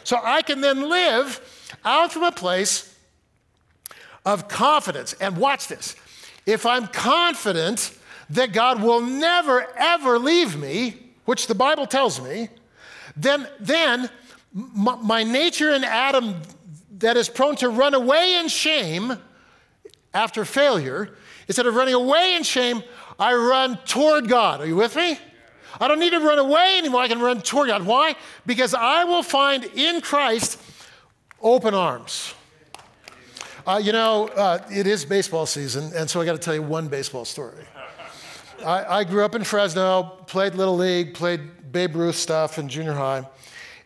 So 0.06 0.21
I 0.23 0.41
can 0.41 0.62
then 0.62 0.89
live 0.89 1.41
out 1.84 2.13
from 2.13 2.24
a 2.24 2.32
place 2.32 2.96
of 4.26 4.48
confidence. 4.48 5.13
And 5.13 5.38
watch 5.38 5.67
this. 5.67 5.96
If 6.46 6.65
I'm 6.65 6.88
confident 6.88 7.98
that 8.32 8.54
God 8.54 8.82
will 8.82 9.02
never, 9.02 9.67
ever 9.77 10.17
leave 10.17 10.58
me, 10.58 10.96
which 11.25 11.48
the 11.48 11.56
Bible 11.56 11.86
tells 11.86 12.21
me, 12.21 12.50
then, 13.15 13.48
then 13.60 14.10
my, 14.54 14.96
my 14.96 15.23
nature 15.23 15.71
in 15.71 15.84
Adam 15.84 16.36
that 17.00 17.17
is 17.17 17.29
prone 17.29 17.56
to 17.58 17.69
run 17.69 17.94
away 17.94 18.38
in 18.40 18.48
shame 18.48 19.17
after 20.13 20.46
failure, 20.46 21.15
instead 21.48 21.65
of 21.65 21.75
running 21.75 21.94
away 21.94 22.36
in 22.36 22.44
shame, 22.44 22.84
I 23.19 23.34
run 23.34 23.77
toward 23.86 24.27
God. 24.27 24.62
Are 24.62 24.65
you 24.65 24.75
with 24.75 24.96
me? 24.96 25.17
I 25.79 25.88
don't 25.88 26.00
need 26.00 26.12
to 26.12 26.19
run 26.19 26.38
away 26.38 26.75
anymore. 26.77 27.02
I 27.02 27.08
can 27.08 27.19
run 27.19 27.42
toward 27.42 27.67
God. 27.67 27.86
Why? 27.86 28.15
Because 28.46 28.73
I 28.73 29.04
will 29.06 29.23
find 29.23 29.63
in 29.63 30.02
Christ 30.02 30.62
open 31.42 31.73
arms. 31.73 32.33
Uh, 33.65 33.79
you 33.81 33.92
know, 33.92 34.27
uh, 34.29 34.60
it 34.71 34.87
is 34.87 35.06
baseball 35.06 35.46
season, 35.46 35.92
and 35.96 36.10
so 36.10 36.19
I 36.19 36.25
got 36.25 36.33
to 36.33 36.39
tell 36.39 36.56
you 36.56 36.63
one 36.63 36.87
baseball 36.87 37.25
story. 37.25 37.63
I, 38.65 39.00
I, 39.00 39.04
grew 39.04 39.23
up 39.23 39.35
in 39.35 39.44
Fresno, 39.44 40.04
played 40.27 40.56
Little 40.56 40.77
League, 40.77 41.13
played 41.13 41.71
Babe 41.71 41.96
Ruth 41.96 42.15
stuff 42.15 42.58
in 42.60 42.69
junior 42.69 42.94
high, 42.94 43.27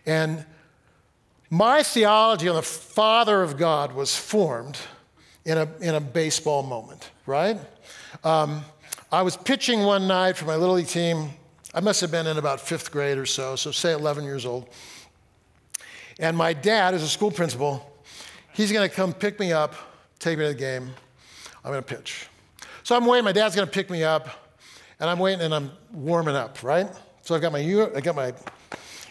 and 0.06 0.46
my 1.50 1.84
theology 1.84 2.50
on 2.50 2.56
the 2.56 2.62
Father 2.62 3.42
of 3.42 3.58
God 3.58 3.94
was 3.94 4.16
formed 4.16 4.78
in 5.46 5.58
a, 5.58 5.70
in 5.80 5.96
a 5.96 6.02
baseball 6.02 6.64
moment, 6.64 7.12
right? 7.26 7.58
Um, 8.24 8.64
I 9.12 9.22
was 9.22 9.38
pitching 9.38 9.84
one 9.84 10.08
night 10.08 10.36
for 10.36 10.46
my 10.46 10.56
Little 10.56 10.76
League 10.76 10.88
team. 10.88 11.30
I 11.74 11.80
must 11.80 12.02
have 12.02 12.12
been 12.12 12.28
in 12.28 12.38
about 12.38 12.60
fifth 12.60 12.92
grade 12.92 13.18
or 13.18 13.26
so, 13.26 13.56
so 13.56 13.72
say 13.72 13.94
11 13.94 14.24
years 14.24 14.46
old. 14.46 14.70
And 16.20 16.38
my 16.38 16.54
dad, 16.54 16.94
is 16.94 17.04
a 17.04 17.10
school 17.10 17.32
principal, 17.32 17.92
he's 18.54 18.72
gonna 18.72 18.90
come 18.90 19.14
pick 19.14 19.40
me 19.40 19.52
up, 19.52 19.76
take 20.20 20.38
me 20.38 20.46
to 20.46 20.50
the 20.50 20.58
game. 20.58 20.90
I'm 21.64 21.72
gonna 21.72 21.82
pitch. 21.82 22.28
So 22.84 22.96
I'm 22.96 23.06
waiting, 23.06 23.26
my 23.26 23.32
dad's 23.32 23.56
gonna 23.56 23.68
pick 23.68 23.90
me 23.90 24.04
up, 24.04 24.30
and 25.00 25.10
I'm 25.10 25.20
waiting 25.20 25.42
and 25.42 25.54
I'm 25.54 25.72
warming 25.92 26.36
up, 26.36 26.64
right? 26.64 26.88
So 27.22 27.36
I've 27.36 27.42
got 27.42 27.52
my, 27.52 27.60
I 27.60 28.02
got 28.02 28.16
my 28.16 28.34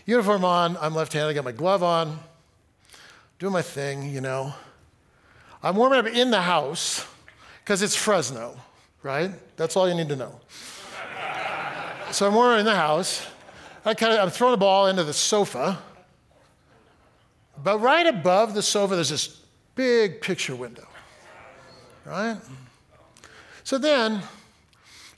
uniform 0.07 0.45
on, 0.45 0.77
I'm 0.81 0.95
left 0.95 1.13
handed, 1.13 1.31
I 1.31 1.33
got 1.35 1.45
my 1.45 1.53
glove 1.53 1.83
on, 1.83 2.19
doing 3.39 3.53
my 3.53 3.63
thing, 3.63 4.09
you 4.09 4.21
know. 4.21 4.55
I'm 5.63 5.77
warming 5.77 5.99
up 5.99 6.07
in 6.07 6.31
the 6.31 6.41
house 6.41 7.07
because 7.61 7.83
it's 7.83 7.97
Fresno, 7.97 8.57
right? 9.03 9.31
That's 9.57 9.77
all 9.77 9.89
you 9.89 9.95
need 9.95 10.09
to 10.11 10.17
know. 10.17 10.41
so 12.11 12.27
I'm 12.27 12.35
warming 12.35 12.61
in 12.61 12.67
the 12.67 12.75
house. 12.75 13.27
I 13.85 13.95
kind 13.95 14.13
of, 14.13 14.21
I'm 14.21 14.31
throwing 14.31 14.53
the 14.53 14.59
ball 14.59 14.87
into 14.87 15.05
the 15.05 15.13
sofa. 15.13 15.79
But 17.63 17.81
right 17.81 18.07
above 18.07 18.55
the 18.55 18.63
sofa, 18.63 18.95
there's 18.95 19.11
this 19.11 19.41
big 19.75 20.21
picture 20.21 20.55
window, 20.55 20.87
right? 22.05 22.39
So 23.63 23.79
then, 23.79 24.23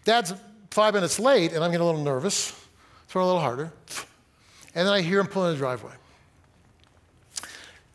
Dad's 0.05 0.34
five 0.70 0.95
minutes 0.95 1.18
late, 1.18 1.53
and 1.53 1.64
I'm 1.64 1.70
getting 1.70 1.82
a 1.82 1.87
little 1.87 2.03
nervous, 2.03 2.53
throwing 3.09 3.24
a 3.24 3.26
little 3.28 3.41
harder. 3.41 3.72
And 4.74 4.87
then 4.87 4.93
I 4.93 5.01
hear 5.01 5.20
him 5.20 5.26
pulling 5.26 5.53
the 5.53 5.59
driveway. 5.59 5.93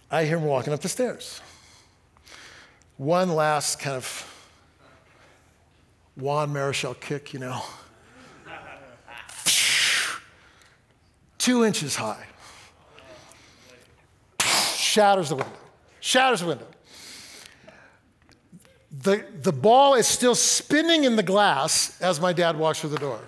I 0.10 0.26
hear 0.26 0.38
him 0.38 0.46
walking 0.46 0.74
up 0.74 0.82
the 0.82 0.90
stairs. 0.90 1.40
One 2.98 3.30
last 3.30 3.80
kind 3.80 3.96
of 3.96 4.28
Juan 6.16 6.54
Marichal 6.54 7.00
kick, 7.00 7.34
you 7.34 7.40
know. 7.40 7.62
Two 11.38 11.64
inches 11.64 11.96
high. 11.96 12.26
Shatters 14.92 15.30
the 15.30 15.36
window. 15.36 15.54
Shatters 16.02 16.42
the 16.42 16.48
window. 16.48 16.68
The, 18.92 19.26
the 19.42 19.54
ball 19.54 19.94
is 19.94 20.06
still 20.06 20.36
spinning 20.36 21.06
in 21.06 21.16
the 21.16 21.24
glass 21.24 21.98
as 22.02 22.20
my 22.20 22.34
dad 22.34 22.58
walks 22.58 22.82
through 22.82 22.90
the 22.90 22.98
door. 22.98 23.22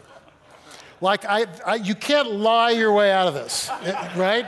Like, 0.99 1.24
I, 1.24 1.45
I, 1.66 1.76
you 1.76 1.95
can't 1.95 2.30
lie 2.32 2.72
your 2.72 2.91
way 2.91 3.14
out 3.14 3.30
of 3.30 3.34
this, 3.34 3.70
right? 4.18 4.45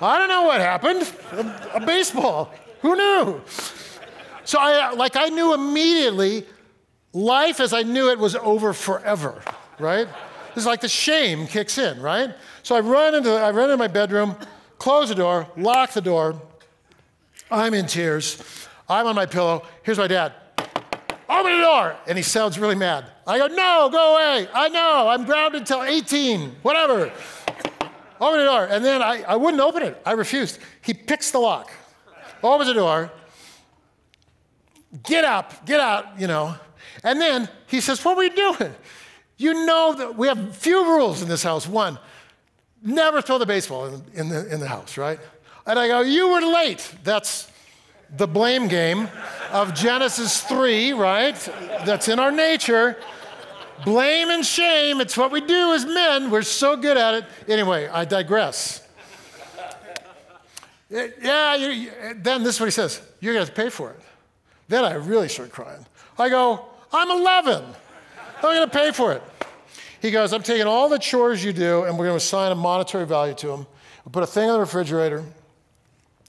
I 0.00 0.18
don't 0.18 0.30
know 0.30 0.44
what 0.44 0.62
happened. 0.62 1.02
A, 1.32 1.72
a 1.74 1.80
baseball. 1.84 2.50
Who 2.80 2.96
knew? 2.96 3.42
So 4.44 4.58
I, 4.58 4.92
uh, 4.92 4.96
like, 4.96 5.16
I 5.16 5.28
knew 5.28 5.52
immediately 5.52 6.46
life 7.12 7.60
as 7.60 7.74
I 7.74 7.82
knew 7.82 8.08
it 8.08 8.18
was 8.18 8.36
over 8.36 8.72
forever, 8.72 9.42
right? 9.78 10.08
It's 10.56 10.64
like 10.64 10.80
the 10.80 10.88
shame 10.88 11.46
kicks 11.46 11.76
in, 11.76 12.00
right? 12.00 12.34
So 12.62 12.74
I 12.74 12.80
run 12.80 13.16
into, 13.16 13.30
I 13.30 13.50
run 13.50 13.64
into 13.64 13.76
my 13.76 13.88
bedroom, 13.88 14.34
close 14.80 15.10
the 15.10 15.14
door, 15.14 15.46
lock 15.56 15.92
the 15.92 16.00
door. 16.00 16.40
I'm 17.50 17.74
in 17.74 17.86
tears. 17.86 18.42
I'm 18.88 19.06
on 19.06 19.14
my 19.14 19.26
pillow. 19.26 19.62
Here's 19.84 19.98
my 19.98 20.08
dad. 20.08 20.32
Open 21.28 21.52
the 21.52 21.62
door. 21.62 21.96
And 22.08 22.18
he 22.18 22.24
sounds 22.24 22.58
really 22.58 22.74
mad. 22.74 23.04
I 23.26 23.38
go, 23.38 23.46
no, 23.46 23.88
go 23.92 24.14
away. 24.14 24.48
I 24.52 24.68
know. 24.68 25.08
I'm 25.08 25.24
grounded 25.24 25.60
until 25.60 25.84
18, 25.84 26.56
whatever. 26.62 27.12
Open 28.20 28.38
the 28.38 28.44
door. 28.44 28.64
And 28.64 28.84
then 28.84 29.02
I, 29.02 29.22
I 29.22 29.36
wouldn't 29.36 29.62
open 29.62 29.82
it. 29.82 30.00
I 30.04 30.12
refused. 30.12 30.58
He 30.82 30.94
picks 30.94 31.30
the 31.30 31.38
lock, 31.38 31.70
opens 32.42 32.68
the 32.68 32.74
door. 32.74 33.12
Get 35.04 35.24
up, 35.24 35.66
get 35.66 35.78
out, 35.78 36.18
you 36.18 36.26
know. 36.26 36.56
And 37.04 37.20
then 37.20 37.48
he 37.68 37.80
says, 37.80 38.04
What 38.04 38.16
were 38.16 38.24
you 38.24 38.34
doing? 38.34 38.74
You 39.36 39.64
know 39.64 39.94
that 39.94 40.16
we 40.16 40.26
have 40.26 40.56
few 40.56 40.84
rules 40.84 41.22
in 41.22 41.28
this 41.28 41.42
house. 41.42 41.66
One, 41.66 41.98
never 42.82 43.22
throw 43.22 43.38
the 43.38 43.46
baseball 43.46 43.86
in, 43.86 44.02
in, 44.14 44.28
the, 44.28 44.52
in 44.52 44.60
the 44.60 44.68
house, 44.68 44.96
right? 44.96 45.18
And 45.66 45.78
I 45.78 45.88
go, 45.88 46.00
You 46.00 46.30
were 46.30 46.40
late. 46.40 46.94
That's 47.04 47.50
the 48.16 48.26
blame 48.26 48.68
game 48.68 49.08
of 49.52 49.74
Genesis 49.74 50.42
3, 50.42 50.92
right? 50.94 51.36
That's 51.84 52.08
in 52.08 52.18
our 52.18 52.30
nature. 52.30 52.96
Blame 53.84 54.28
and 54.28 54.44
shame, 54.44 55.00
it's 55.00 55.16
what 55.16 55.32
we 55.32 55.40
do 55.40 55.72
as 55.72 55.86
men. 55.86 56.30
We're 56.30 56.42
so 56.42 56.76
good 56.76 56.98
at 56.98 57.14
it. 57.14 57.24
Anyway, 57.48 57.88
I 57.88 58.04
digress. 58.04 58.86
Eh, 60.92 61.08
yeah, 61.22 61.54
you, 61.54 61.68
you, 61.68 61.90
eh, 62.00 62.14
then 62.16 62.42
this 62.42 62.56
is 62.56 62.60
what 62.60 62.66
he 62.66 62.72
says 62.72 63.00
you're 63.20 63.32
going 63.32 63.46
to 63.46 63.52
pay 63.52 63.70
for 63.70 63.90
it. 63.90 64.00
Then 64.68 64.84
I 64.84 64.94
really 64.94 65.28
start 65.28 65.50
crying. 65.50 65.86
I 66.18 66.28
go, 66.28 66.64
I'm 66.92 67.10
11. 67.10 67.64
I'm 68.36 68.42
going 68.42 68.68
to 68.68 68.78
pay 68.78 68.90
for 68.90 69.12
it. 69.12 69.22
He 70.00 70.10
goes, 70.10 70.32
I'm 70.32 70.42
taking 70.42 70.66
all 70.66 70.88
the 70.88 70.98
chores 70.98 71.44
you 71.44 71.52
do 71.52 71.84
and 71.84 71.98
we're 71.98 72.06
going 72.06 72.18
to 72.18 72.24
assign 72.24 72.52
a 72.52 72.54
monetary 72.54 73.06
value 73.06 73.34
to 73.34 73.48
them. 73.48 73.66
We'll 74.04 74.12
put 74.12 74.22
a 74.22 74.26
thing 74.26 74.48
on 74.48 74.54
the 74.54 74.60
refrigerator. 74.60 75.24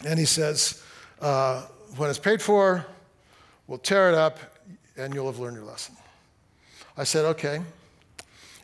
And 0.05 0.19
he 0.19 0.25
says, 0.25 0.83
uh, 1.21 1.61
when 1.95 2.09
it's 2.09 2.19
paid 2.19 2.41
for, 2.41 2.85
we'll 3.67 3.77
tear 3.77 4.09
it 4.09 4.15
up 4.15 4.39
and 4.97 5.13
you'll 5.13 5.27
have 5.27 5.39
learned 5.39 5.55
your 5.55 5.65
lesson. 5.65 5.95
I 6.97 7.05
said, 7.05 7.23
okay. 7.25 7.61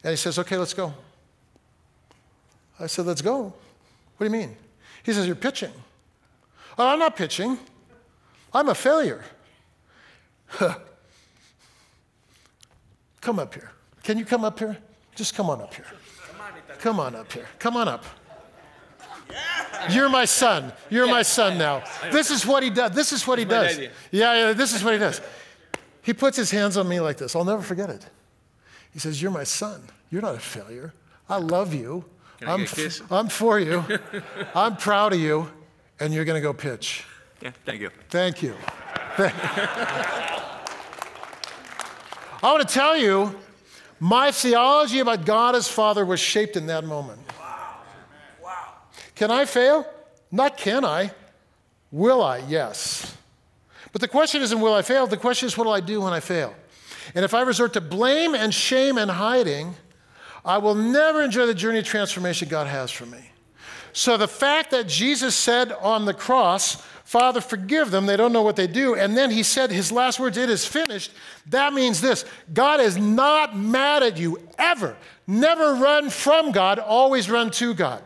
And 0.03 0.11
he 0.11 0.17
says, 0.17 0.37
okay, 0.39 0.57
let's 0.57 0.73
go. 0.73 0.93
I 2.79 2.87
said, 2.87 3.05
let's 3.05 3.21
go. 3.21 3.53
What 4.17 4.19
do 4.19 4.25
you 4.25 4.31
mean? 4.31 4.57
He 5.03 5.13
says, 5.13 5.25
you're 5.25 5.35
pitching. 5.35 5.71
Oh, 6.77 6.87
I'm 6.87 6.99
not 6.99 7.15
pitching. 7.15 7.57
I'm 8.53 8.67
a 8.67 8.75
failure. 8.75 9.23
come 13.21 13.39
up 13.39 13.53
here. 13.53 13.71
Can 14.03 14.17
you 14.17 14.25
come 14.25 14.43
up 14.43 14.59
here? 14.59 14.77
Just 15.18 15.36
come 15.36 15.49
on 15.49 15.61
up 15.61 15.74
here. 15.74 15.86
Come 16.80 16.99
on 16.99 17.15
up 17.15 17.34
here. 17.34 17.47
Come 17.57 17.76
on 17.76 17.88
up. 17.88 18.05
You're 19.89 20.09
my 20.09 20.26
son. 20.26 20.72
You're 20.91 21.07
my 21.07 21.24
son 21.24 21.57
now. 21.57 21.84
This 22.11 22.30
is 22.30 22.45
what 22.45 22.61
he 22.61 22.70
does. 22.70 22.91
This 22.91 23.11
is 23.11 23.26
what 23.26 23.39
he 23.39 23.45
does. 23.45 23.80
Yeah, 24.11 24.11
yeah, 24.11 24.53
this 24.53 24.76
is 24.76 24.84
what 24.84 24.93
he 24.93 24.99
does. 24.99 25.20
He 26.03 26.13
puts 26.13 26.38
his 26.38 26.51
hands 26.51 26.78
on 26.78 26.88
me 26.88 26.99
like 26.99 27.18
this. 27.18 27.36
I'll 27.36 27.43
never 27.43 27.63
forget 27.63 27.89
it. 27.89 28.05
He 28.93 28.99
says, 28.99 29.20
You're 29.20 29.32
my 29.32 29.43
son. 29.43 29.82
You're 30.11 30.22
not 30.22 30.36
a 30.36 30.39
failure. 30.39 30.93
I 31.28 31.38
love 31.38 31.74
you. 31.74 32.05
I'm, 32.45 32.61
f- 32.61 33.11
I'm 33.11 33.28
for 33.28 33.59
you. 33.59 33.84
I'm 34.53 34.78
proud 34.78 35.13
of 35.13 35.20
you. 35.20 35.51
And 35.99 36.13
you're 36.13 36.26
going 36.26 36.38
to 36.38 36.41
go 36.41 36.53
pitch. 36.53 37.05
Yeah, 37.41 37.49
thank 37.65 37.82
you. 37.82 37.89
Thank 38.09 38.43
you. 38.43 38.53
I 39.18 40.43
want 42.43 42.68
to 42.68 42.72
tell 42.72 42.95
you, 42.95 43.36
my 43.99 44.31
theology 44.31 44.99
about 44.99 45.25
God 45.25 45.55
as 45.55 45.67
Father 45.67 46.05
was 46.05 46.19
shaped 46.19 46.55
in 46.55 46.67
that 46.67 46.83
moment. 46.83 47.19
Wow. 47.39 47.77
Wow. 48.43 48.67
Can 49.15 49.31
I 49.31 49.45
fail? 49.45 49.85
Not 50.31 50.57
can 50.57 50.85
I. 50.85 51.11
Will 51.91 52.21
I? 52.21 52.39
Yes. 52.47 53.15
But 53.91 54.01
the 54.01 54.07
question 54.07 54.41
isn't 54.41 54.59
will 54.59 54.73
I 54.73 54.81
fail? 54.81 55.07
The 55.07 55.17
question 55.17 55.47
is 55.47 55.57
what 55.57 55.65
will 55.65 55.73
I 55.73 55.79
do 55.79 56.01
when 56.01 56.13
I 56.13 56.19
fail? 56.19 56.53
And 57.15 57.23
if 57.23 57.33
I 57.33 57.41
resort 57.41 57.73
to 57.73 57.81
blame 57.81 58.35
and 58.35 58.53
shame 58.53 58.97
and 58.97 59.09
hiding, 59.09 59.75
I 60.43 60.57
will 60.57 60.75
never 60.75 61.21
enjoy 61.21 61.45
the 61.45 61.53
journey 61.53 61.79
of 61.79 61.85
transformation 61.85 62.49
God 62.49 62.67
has 62.67 62.91
for 62.91 63.05
me. 63.05 63.31
So 63.97 64.15
the 64.15 64.27
fact 64.27 64.69
that 64.69 64.87
Jesus 64.87 65.35
said 65.35 65.71
on 65.71 66.05
the 66.05 66.13
cross, 66.13 66.75
Father, 67.03 67.41
forgive 67.41 67.89
them, 67.89 68.05
they 68.05 68.15
don't 68.15 68.31
know 68.31 68.43
what 68.43 68.55
they 68.55 68.67
do. 68.67 68.93
And 68.93 69.17
then 69.17 69.31
he 69.31 69.41
said 69.41 69.71
his 69.71 69.91
last 69.91 70.19
words, 70.19 70.37
It 70.37 70.51
is 70.51 70.67
finished. 70.67 71.11
That 71.47 71.73
means 71.73 71.99
this 71.99 72.23
God 72.53 72.79
is 72.79 72.95
not 72.95 73.57
mad 73.57 74.03
at 74.03 74.19
you 74.19 74.39
ever. 74.59 74.95
Never 75.25 75.73
run 75.73 76.11
from 76.11 76.51
God, 76.51 76.77
always 76.77 77.27
run 77.27 77.49
to 77.53 77.73
God. 77.73 78.03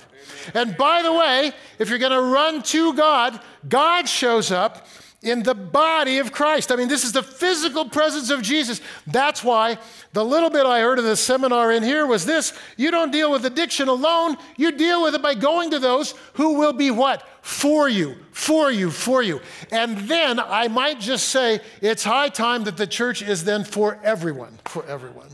And 0.53 0.77
by 0.77 1.01
the 1.01 1.11
way, 1.11 1.51
if 1.77 1.89
you're 1.89 1.99
going 1.99 2.13
to 2.13 2.21
run 2.21 2.63
to 2.63 2.93
God, 2.93 3.41
God 3.67 4.07
shows 4.07 4.49
up 4.49 4.87
in 5.21 5.43
the 5.43 5.53
body 5.53 6.17
of 6.17 6.31
Christ. 6.31 6.71
I 6.71 6.75
mean, 6.75 6.87
this 6.87 7.03
is 7.03 7.11
the 7.11 7.21
physical 7.21 7.87
presence 7.87 8.29
of 8.29 8.41
Jesus. 8.41 8.81
That's 9.05 9.43
why 9.43 9.77
the 10.13 10.25
little 10.25 10.49
bit 10.49 10.65
I 10.65 10.79
heard 10.81 10.97
of 10.97 11.05
the 11.05 11.15
seminar 11.15 11.71
in 11.71 11.83
here 11.83 12.05
was 12.05 12.25
this 12.25 12.53
you 12.75 12.89
don't 12.89 13.11
deal 13.11 13.31
with 13.31 13.45
addiction 13.45 13.87
alone, 13.87 14.37
you 14.57 14.71
deal 14.71 15.03
with 15.03 15.13
it 15.13 15.21
by 15.21 15.35
going 15.35 15.71
to 15.71 15.79
those 15.79 16.15
who 16.33 16.55
will 16.55 16.73
be 16.73 16.89
what? 16.89 17.27
For 17.41 17.87
you, 17.87 18.15
for 18.31 18.71
you, 18.71 18.89
for 18.89 19.21
you. 19.21 19.41
And 19.71 19.97
then 19.99 20.39
I 20.39 20.67
might 20.67 20.99
just 20.99 21.29
say 21.29 21.59
it's 21.81 22.03
high 22.03 22.29
time 22.29 22.63
that 22.63 22.77
the 22.77 22.87
church 22.87 23.21
is 23.21 23.43
then 23.43 23.63
for 23.63 23.99
everyone, 24.03 24.57
for 24.65 24.85
everyone 24.85 25.29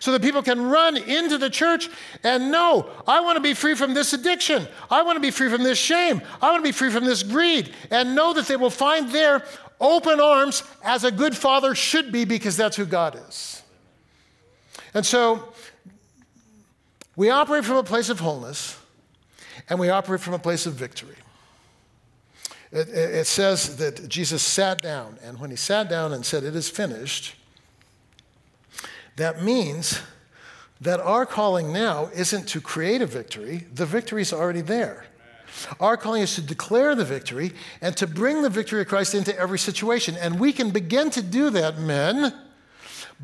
so 0.00 0.12
that 0.12 0.22
people 0.22 0.42
can 0.42 0.62
run 0.62 0.96
into 0.96 1.38
the 1.38 1.50
church 1.50 1.88
and 2.22 2.50
know, 2.50 2.88
I 3.06 3.20
want 3.20 3.36
to 3.36 3.40
be 3.40 3.54
free 3.54 3.74
from 3.74 3.94
this 3.94 4.12
addiction. 4.12 4.66
I 4.90 5.02
want 5.02 5.16
to 5.16 5.20
be 5.20 5.30
free 5.30 5.50
from 5.50 5.62
this 5.62 5.78
shame. 5.78 6.22
I 6.40 6.50
want 6.50 6.64
to 6.64 6.68
be 6.68 6.72
free 6.72 6.90
from 6.90 7.04
this 7.04 7.22
greed. 7.22 7.72
And 7.90 8.14
know 8.14 8.32
that 8.34 8.46
they 8.46 8.56
will 8.56 8.70
find 8.70 9.10
there 9.10 9.44
open 9.80 10.20
arms 10.20 10.62
as 10.82 11.04
a 11.04 11.10
good 11.10 11.36
father 11.36 11.74
should 11.74 12.12
be 12.12 12.24
because 12.24 12.56
that's 12.56 12.76
who 12.76 12.86
God 12.86 13.20
is. 13.28 13.62
And 14.94 15.04
so 15.04 15.52
we 17.14 17.30
operate 17.30 17.64
from 17.64 17.76
a 17.76 17.82
place 17.82 18.08
of 18.08 18.20
wholeness 18.20 18.78
and 19.68 19.78
we 19.78 19.90
operate 19.90 20.20
from 20.20 20.34
a 20.34 20.38
place 20.38 20.66
of 20.66 20.74
victory. 20.74 21.16
it, 22.72 22.88
it 22.88 23.26
says 23.26 23.76
that 23.76 24.08
Jesus 24.08 24.42
sat 24.42 24.82
down, 24.82 25.18
and 25.22 25.40
when 25.40 25.50
he 25.50 25.56
sat 25.56 25.88
down 25.88 26.12
and 26.12 26.24
said, 26.24 26.44
It 26.44 26.54
is 26.54 26.68
finished, 26.68 27.34
that 29.16 29.42
means 29.42 30.00
that 30.80 31.00
our 31.00 31.24
calling 31.26 31.72
now 31.72 32.10
isn't 32.14 32.46
to 32.48 32.60
create 32.60 33.02
a 33.02 33.06
victory, 33.06 33.66
the 33.74 33.86
victory 33.86 34.22
is 34.22 34.32
already 34.32 34.60
there. 34.60 35.06
Our 35.80 35.96
calling 35.96 36.22
is 36.22 36.34
to 36.34 36.42
declare 36.42 36.94
the 36.94 37.04
victory 37.04 37.52
and 37.80 37.96
to 37.96 38.06
bring 38.06 38.42
the 38.42 38.50
victory 38.50 38.82
of 38.82 38.88
Christ 38.88 39.14
into 39.14 39.36
every 39.38 39.58
situation. 39.58 40.16
And 40.16 40.38
we 40.38 40.52
can 40.52 40.70
begin 40.70 41.08
to 41.10 41.22
do 41.22 41.48
that, 41.50 41.78
men, 41.78 42.34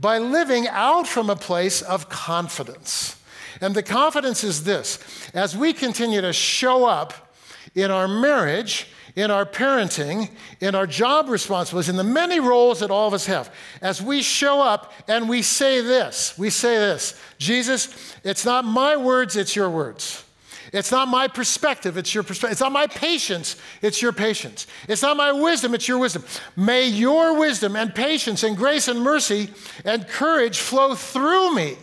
by 0.00 0.16
living 0.18 0.66
out 0.68 1.06
from 1.06 1.28
a 1.28 1.36
place 1.36 1.82
of 1.82 2.08
confidence. 2.08 3.16
And 3.60 3.74
the 3.74 3.82
confidence 3.82 4.42
is 4.44 4.64
this 4.64 4.98
as 5.34 5.56
we 5.56 5.74
continue 5.74 6.22
to 6.22 6.32
show 6.32 6.86
up 6.86 7.31
in 7.74 7.90
our 7.90 8.06
marriage, 8.06 8.88
in 9.16 9.30
our 9.30 9.44
parenting, 9.46 10.30
in 10.60 10.74
our 10.74 10.86
job 10.86 11.28
responsibilities, 11.28 11.88
in 11.88 11.96
the 11.96 12.04
many 12.04 12.40
roles 12.40 12.80
that 12.80 12.90
all 12.90 13.08
of 13.08 13.14
us 13.14 13.26
have, 13.26 13.54
as 13.80 14.02
we 14.02 14.22
show 14.22 14.62
up 14.62 14.92
and 15.08 15.28
we 15.28 15.42
say 15.42 15.80
this, 15.80 16.36
we 16.38 16.50
say 16.50 16.76
this 16.76 17.20
Jesus, 17.38 18.16
it's 18.24 18.44
not 18.44 18.64
my 18.64 18.96
words, 18.96 19.36
it's 19.36 19.56
your 19.56 19.70
words. 19.70 20.24
It's 20.72 20.90
not 20.90 21.08
my 21.08 21.28
perspective, 21.28 21.98
it's 21.98 22.14
your 22.14 22.22
perspective. 22.22 22.52
It's 22.52 22.60
not 22.62 22.72
my 22.72 22.86
patience, 22.86 23.56
it's 23.82 24.00
your 24.00 24.12
patience. 24.12 24.66
It's 24.88 25.02
not 25.02 25.18
my 25.18 25.30
wisdom, 25.30 25.74
it's 25.74 25.86
your 25.86 25.98
wisdom. 25.98 26.24
May 26.56 26.86
your 26.86 27.38
wisdom 27.38 27.76
and 27.76 27.94
patience 27.94 28.42
and 28.42 28.56
grace 28.56 28.88
and 28.88 29.00
mercy 29.02 29.50
and 29.84 30.08
courage 30.08 30.60
flow 30.60 30.94
through 30.94 31.54
me. 31.54 31.76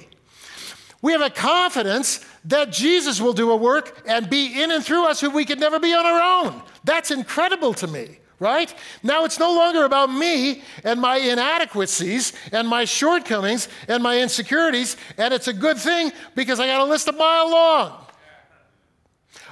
We 1.03 1.11
have 1.11 1.21
a 1.21 1.29
confidence 1.29 2.25
that 2.45 2.71
Jesus 2.71 3.19
will 3.19 3.33
do 3.33 3.51
a 3.51 3.55
work 3.55 4.01
and 4.05 4.29
be 4.29 4.61
in 4.61 4.71
and 4.71 4.83
through 4.83 5.05
us 5.05 5.19
who 5.19 5.29
we 5.29 5.45
could 5.45 5.59
never 5.59 5.79
be 5.79 5.93
on 5.93 6.05
our 6.05 6.45
own. 6.45 6.61
That's 6.83 7.11
incredible 7.11 7.73
to 7.75 7.87
me 7.87 8.19
right? 8.39 8.73
Now 9.03 9.25
it's 9.25 9.37
no 9.37 9.53
longer 9.53 9.83
about 9.83 10.11
me 10.11 10.63
and 10.83 10.99
my 10.99 11.17
inadequacies 11.17 12.33
and 12.51 12.67
my 12.67 12.85
shortcomings 12.85 13.67
and 13.87 14.01
my 14.01 14.19
insecurities, 14.19 14.97
and 15.17 15.33
it's 15.33 15.47
a 15.47 15.53
good 15.53 15.77
thing 15.77 16.11
because 16.35 16.59
I 16.59 16.67
got 16.67 16.81
a 16.81 16.85
list 16.85 17.07
a 17.09 17.11
mile 17.11 17.51
long. 17.51 18.05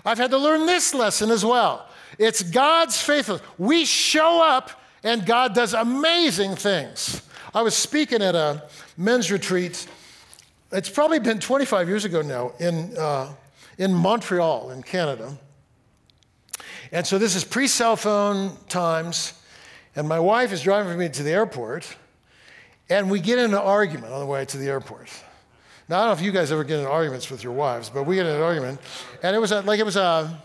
I've 0.05 0.17
had 0.17 0.31
to 0.31 0.37
learn 0.37 0.65
this 0.65 0.93
lesson 0.93 1.31
as 1.31 1.43
well. 1.43 1.89
It's 2.17 2.41
God's 2.41 3.01
faithfulness. 3.01 3.45
We 3.57 3.85
show 3.85 4.41
up 4.41 4.71
and 5.03 5.25
God 5.25 5.53
does 5.53 5.73
amazing 5.73 6.55
things. 6.55 7.21
I 7.53 7.61
was 7.61 7.75
speaking 7.75 8.21
at 8.21 8.35
a 8.35 8.63
men's 8.97 9.31
retreat, 9.31 9.87
it's 10.71 10.89
probably 10.89 11.19
been 11.19 11.39
25 11.39 11.87
years 11.87 12.05
ago 12.05 12.21
now, 12.21 12.51
in, 12.59 12.95
uh, 12.97 13.33
in 13.77 13.93
Montreal, 13.93 14.71
in 14.71 14.83
Canada. 14.83 15.37
And 16.91 17.05
so 17.05 17.17
this 17.17 17.35
is 17.35 17.43
pre 17.43 17.67
cell 17.67 17.95
phone 17.95 18.55
times, 18.69 19.33
and 19.95 20.07
my 20.07 20.19
wife 20.19 20.51
is 20.51 20.61
driving 20.61 20.97
me 20.97 21.09
to 21.09 21.23
the 21.23 21.31
airport, 21.31 21.95
and 22.89 23.09
we 23.09 23.19
get 23.19 23.39
in 23.39 23.45
an 23.45 23.55
argument 23.55 24.13
on 24.13 24.19
the 24.19 24.25
way 24.25 24.45
to 24.45 24.57
the 24.57 24.67
airport. 24.67 25.09
Now, 25.89 25.97
I 25.97 25.99
don't 26.01 26.07
know 26.09 26.13
if 26.13 26.21
you 26.21 26.31
guys 26.31 26.51
ever 26.51 26.63
get 26.63 26.79
in 26.79 26.85
arguments 26.85 27.29
with 27.29 27.43
your 27.43 27.53
wives, 27.53 27.89
but 27.89 28.03
we 28.03 28.15
get 28.15 28.25
in 28.25 28.35
an 28.35 28.41
argument, 28.41 28.79
and 29.23 29.35
it 29.35 29.39
was 29.39 29.51
a, 29.51 29.61
like 29.61 29.79
it 29.79 29.85
was 29.85 29.95
a, 29.95 30.41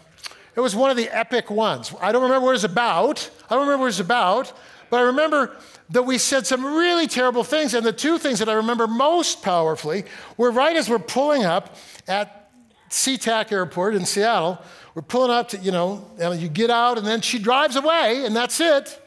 it 0.55 0.61
was 0.61 0.77
one 0.77 0.91
of 0.91 0.97
the 0.97 1.09
epic 1.09 1.51
ones. 1.51 1.93
I 2.01 2.13
don't 2.13 2.23
remember 2.23 2.47
what 2.47 2.53
it 2.53 2.63
was 2.63 2.65
about. 2.65 3.29
I 3.49 3.55
don't 3.55 3.67
remember 3.67 3.83
what 3.83 3.87
it 3.87 3.97
was 3.97 4.01
about, 4.01 4.53
but 4.91 4.99
I 4.99 5.03
remember 5.03 5.57
that 5.93 6.03
we 6.03 6.19
said 6.19 6.47
some 6.47 6.65
really 6.65 7.07
terrible 7.07 7.45
things. 7.45 7.75
And 7.75 7.85
the 7.87 7.93
two 7.93 8.19
things 8.19 8.39
that 8.41 8.49
I 8.49 8.55
remember 8.55 8.87
most 8.87 9.43
powerfully 9.43 10.05
were 10.37 10.51
right 10.51 10.75
as 10.75 10.89
we're 10.89 10.99
pulling 10.99 11.45
up 11.45 11.77
at 12.09 12.51
SeaTac 12.91 13.53
Airport 13.53 13.95
in 13.95 14.05
Seattle. 14.05 14.59
We're 14.95 15.03
pulling 15.03 15.31
up 15.31 15.49
to, 15.51 15.59
you 15.59 15.71
know, 15.71 16.11
and 16.19 16.41
you 16.41 16.49
get 16.49 16.71
out, 16.71 16.99
and 16.99 17.07
then 17.07 17.21
she 17.21 17.39
drives 17.39 17.77
away, 17.77 18.25
and 18.27 18.35
that's 18.35 18.61
it. 18.61 18.99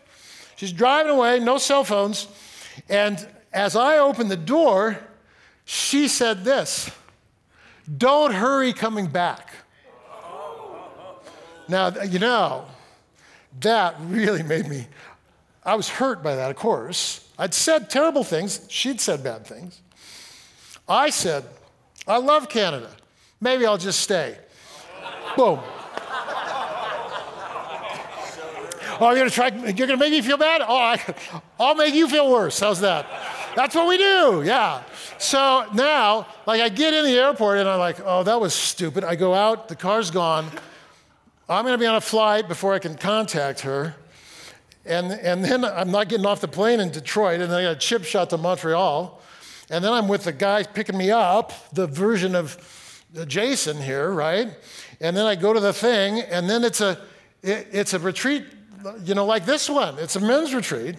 She's 0.56 0.72
driving 0.72 1.12
away, 1.12 1.40
no 1.40 1.58
cell 1.58 1.84
phones. 1.84 2.28
And 2.90 3.28
as 3.54 3.76
I 3.76 3.98
open 3.98 4.28
the 4.28 4.38
door, 4.38 4.98
she 5.66 6.08
said 6.08 6.44
this 6.44 6.90
Don't 7.98 8.34
hurry 8.34 8.74
coming 8.74 9.08
back. 9.08 9.54
Now, 11.68 11.90
you 12.04 12.20
know, 12.20 12.66
that 13.62 13.96
really 14.02 14.44
made 14.44 14.68
me, 14.68 14.88
I 15.66 15.76
was 15.76 15.90
hurt 15.90 16.22
by 16.22 16.36
that, 16.36 16.52
of 16.52 16.58
course. 16.58 17.28
I'd 17.38 17.54
said 17.54 17.90
terrible 17.90 18.24
things, 18.24 18.66
she'd 18.70 19.02
said 19.02 19.24
bad 19.24 19.46
things. 19.46 19.82
I 20.88 21.10
said, 21.10 21.44
I 22.08 22.18
love 22.18 22.48
Canada. 22.48 22.92
Maybe 23.42 23.66
I'll 23.66 23.78
just 23.78 24.00
stay. 24.00 24.38
Boom. 25.36 25.60
Oh, 28.98 29.10
you're 29.10 29.18
gonna 29.18 29.30
try, 29.30 29.48
you're 29.48 29.88
gonna 29.88 29.98
make 29.98 30.12
me 30.12 30.22
feel 30.22 30.38
bad? 30.38 30.62
Oh, 30.66 30.78
I, 30.78 31.02
I'll 31.60 31.76
make 31.76 31.94
you 31.94 32.08
feel 32.08 32.32
worse. 32.32 32.60
How's 32.60 32.80
that? 32.80 33.06
That's 33.56 33.76
what 33.76 33.88
we 33.88 33.98
do, 33.98 34.44
yeah. 34.46 34.84
So 35.18 35.66
now, 35.74 36.28
like, 36.46 36.62
I 36.62 36.70
get 36.70 36.94
in 36.94 37.04
the 37.04 37.18
airport 37.18 37.58
and 37.58 37.68
I'm 37.68 37.80
like, 37.80 37.98
oh, 38.06 38.24
that 38.24 38.40
was 38.40 38.54
stupid. 38.54 39.04
I 39.04 39.16
go 39.16 39.34
out, 39.34 39.68
the 39.68 39.76
car's 39.76 40.12
gone. 40.12 40.46
I'm 41.50 41.66
to 41.66 41.78
be 41.78 41.86
on 41.86 41.96
a 41.96 42.02
flight 42.02 42.48
before 42.48 42.74
I 42.74 42.80
can 42.80 42.96
contact 42.96 43.62
her. 43.62 43.96
And, 44.86 45.12
and 45.12 45.44
then 45.44 45.66
I'm 45.66 45.90
not 45.90 46.10
getting 46.10 46.26
off 46.26 46.42
the 46.42 46.48
plane 46.48 46.80
in 46.80 46.92
Detroit, 46.92 47.42
and 47.42 47.52
then 47.52 47.60
I 47.60 47.64
got 47.64 47.72
a 47.72 47.80
chip 47.80 48.04
shot 48.04 48.30
to 48.30 48.38
Montreal. 48.38 49.20
And 49.72 49.84
then 49.84 49.92
I'm 49.92 50.08
with 50.08 50.26
the 50.26 50.32
guy 50.32 50.62
picking 50.64 50.98
me 50.98 51.10
up, 51.10 51.52
the 51.74 51.88
version 51.88 52.36
of 52.36 53.04
Jason 53.28 53.82
here, 53.82 54.12
right? 54.12 54.50
And 55.02 55.18
then 55.18 55.26
I 55.26 55.36
go 55.36 55.54
to 55.54 55.60
the 55.60 55.74
thing, 55.74 56.20
and 56.20 56.48
then 56.48 56.64
it's 56.64 56.82
a, 56.82 57.02
it, 57.42 57.68
it's 57.72 57.94
a 57.94 58.00
retreat, 58.00 58.46
you 59.04 59.16
know, 59.16 59.26
like 59.26 59.46
this 59.46 59.70
one. 59.70 59.98
It's 59.98 60.16
a 60.16 60.20
men's 60.20 60.54
retreat. 60.54 60.98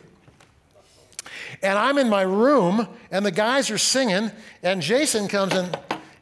And 1.63 1.79
I'm 1.79 1.97
in 1.99 2.09
my 2.09 2.23
room, 2.23 2.89
and 3.13 3.25
the 3.25 3.31
guys 3.31 3.71
are 3.71 3.79
singing, 3.79 4.33
and 4.65 4.83
Jason 4.83 5.29
comes 5.29 5.55
in, 5.55 5.71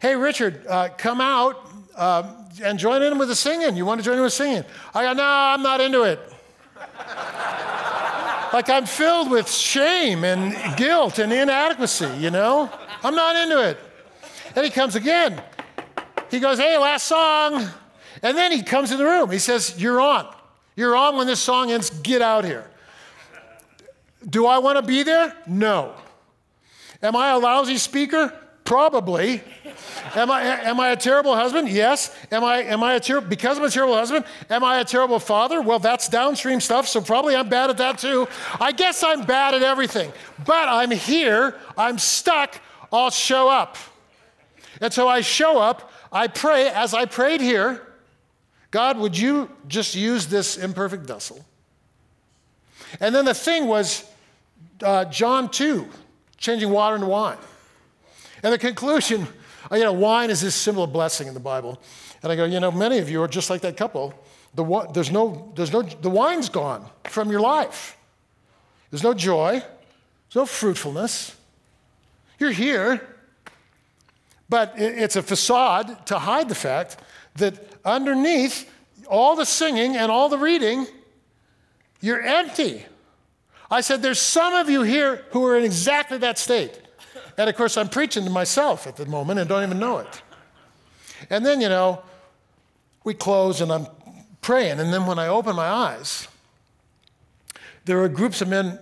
hey, 0.01 0.17
Richard, 0.17 0.67
uh, 0.67 0.91
come 0.99 1.21
out 1.21 1.71
uh, 1.97 2.31
and 2.63 2.79
join 2.79 3.03
in 3.03 3.17
with 3.17 3.29
the 3.29 3.35
singing. 3.35 3.75
You 3.75 3.87
want 3.87 4.01
to 4.01 4.05
join 4.05 4.17
in 4.17 4.23
with 4.23 4.35
singing? 4.35 4.65
I 4.95 5.05
go, 5.05 5.13
no, 5.15 5.25
I'm 5.25 5.63
not 5.63 5.81
into 5.81 6.03
it. 6.03 6.21
Like 8.53 8.71
I'm 8.71 8.87
filled 8.87 9.31
with 9.31 9.51
shame 9.51 10.25
and 10.25 10.77
guilt 10.77 11.19
and 11.19 11.33
inadequacy, 11.33 12.11
you 12.19 12.31
know? 12.31 12.71
I'm 13.03 13.15
not 13.15 13.37
into 13.37 13.69
it. 13.69 13.79
And 14.55 14.65
he 14.65 14.71
comes 14.71 14.95
again. 14.95 15.43
He 16.31 16.41
goes, 16.41 16.59
hey, 16.59 16.79
last 16.79 17.07
song. 17.07 17.69
And 18.25 18.37
then 18.39 18.53
he 18.53 18.63
comes 18.63 18.91
in 18.91 18.99
the 18.99 19.05
room. 19.05 19.31
He 19.31 19.39
says, 19.39 19.75
You're 19.77 20.01
on. 20.01 20.35
You're 20.77 20.97
on 20.97 21.17
when 21.17 21.27
this 21.27 21.41
song 21.41 21.71
ends. 21.71 21.91
Get 21.91 22.23
out 22.23 22.45
here. 22.45 22.69
Do 24.29 24.47
I 24.47 24.59
want 24.59 24.79
to 24.79 24.83
be 24.83 25.03
there? 25.03 25.37
No. 25.47 25.95
Am 27.03 27.15
I 27.15 27.31
a 27.31 27.39
lousy 27.39 27.77
speaker? 27.77 28.33
Probably. 28.65 29.43
Am, 30.15 30.31
I, 30.31 30.43
am 30.43 30.81
I 30.81 30.91
a 30.91 30.97
terrible 30.97 31.35
husband? 31.35 31.69
Yes. 31.69 32.15
Am 32.31 32.45
I, 32.45 32.63
am 32.63 32.83
I 32.83 32.95
a 32.95 33.01
terrible, 33.01 33.29
because 33.29 33.59
I'm 33.59 33.65
a 33.65 33.71
terrible 33.71 33.95
husband, 33.95 34.25
am 34.51 34.65
I 34.65 34.81
a 34.81 34.85
terrible 34.85 35.19
father? 35.19 35.61
Well, 35.61 35.79
that's 35.79 36.09
downstream 36.09 36.61
stuff, 36.61 36.89
so 36.89 37.01
probably 37.01 37.37
I'm 37.37 37.49
bad 37.49 37.71
at 37.71 37.79
that 37.79 37.99
too. 37.99 38.29
I 38.61 38.73
guess 38.73 39.03
I'm 39.03 39.23
bad 39.23 39.55
at 39.55 39.63
everything. 39.63 40.13
But 40.45 40.69
I'm 40.69 40.91
here, 40.91 41.57
I'm 41.77 41.99
stuck, 41.99 42.61
I'll 42.93 43.11
show 43.11 43.49
up. 43.49 43.77
And 44.81 44.93
so 44.93 45.09
I 45.09 45.21
show 45.21 45.59
up, 45.59 45.93
I 46.13 46.29
pray, 46.29 46.69
as 46.69 46.95
I 46.95 47.07
prayed 47.07 47.41
here, 47.41 47.81
God, 48.71 48.99
would 48.99 49.17
you 49.17 49.51
just 49.69 49.95
use 49.95 50.27
this 50.27 50.57
imperfect 50.57 51.05
vessel? 51.05 51.45
And 53.01 53.15
then 53.15 53.25
the 53.25 53.35
thing 53.35 53.67
was, 53.67 54.05
uh, 54.83 55.05
John 55.07 55.51
2, 55.51 55.89
changing 56.37 56.71
water 56.71 56.97
into 56.97 57.07
wine. 57.07 57.39
And 58.43 58.53
the 58.53 58.59
conclusion, 58.59 59.27
you 59.73 59.81
know, 59.81 59.93
wine 59.93 60.31
is 60.31 60.41
this 60.41 60.55
symbol 60.55 60.85
of 60.85 60.93
blessing 60.93 61.29
in 61.29 61.35
the 61.35 61.41
Bible. 61.41 61.81
And 62.23 62.33
I 62.33 62.37
go, 62.37 62.45
you 62.45 62.61
know, 62.61 62.71
many 62.71 62.99
of 62.99 63.09
you 63.11 63.23
are 63.23 63.29
just 63.29 63.51
like 63.51 63.63
that 63.63 63.77
couple. 63.77 64.15
The, 64.55 64.89
there's 64.93 65.11
no, 65.11 65.53
there's 65.57 65.73
no, 65.73 65.83
the 65.83 66.11
wine's 66.11 66.49
gone 66.49 66.87
from 67.05 67.31
your 67.31 67.41
life. 67.41 67.97
There's 68.91 69.03
no 69.03 69.15
joy, 69.15 69.53
there's 69.53 70.37
no 70.37 70.47
fruitfulness. 70.47 71.37
You're 72.39 72.53
here, 72.53 73.07
but 74.49 74.75
it's 74.77 75.17
a 75.17 75.23
facade 75.23 76.07
to 76.07 76.19
hide 76.19 76.49
the 76.49 76.55
fact 76.55 76.99
that 77.37 77.59
underneath 77.85 78.71
all 79.09 79.37
the 79.37 79.47
singing 79.47 79.97
and 79.97 80.11
all 80.11 80.29
the 80.29 80.39
reading, 80.39 80.87
you're 82.01 82.23
empty. 82.23 82.85
I 83.71 83.81
said, 83.81 84.03
There's 84.03 84.21
some 84.21 84.55
of 84.55 84.69
you 84.69 84.83
here 84.83 85.25
who 85.31 85.45
are 85.47 85.57
in 85.57 85.65
exactly 85.65 86.19
that 86.19 86.39
state. 86.39 86.79
And 87.37 87.51
of 87.51 87.57
course, 87.57 87.77
I'm 87.77 87.89
preaching 87.89 88.25
to 88.25 88.31
myself 88.31 88.87
at 88.87 88.97
the 88.97 89.07
moment 89.07 89.41
and 89.41 89.49
don't 89.49 89.63
even 89.63 89.79
know 89.79 89.99
it. 89.99 90.23
And 91.31 91.45
then, 91.45 91.61
you 91.61 91.69
know, 91.69 92.03
we 93.03 93.15
close 93.15 93.61
and 93.61 93.73
I'm 93.73 93.87
praying. 94.41 94.81
And 94.81 94.93
then 94.93 95.07
when 95.07 95.19
I 95.19 95.29
open 95.29 95.57
my 95.57 95.67
eyes, 95.67 96.29
there 97.85 98.03
are 98.03 98.09
groups 98.09 98.41
of 98.41 98.49
men 98.49 98.79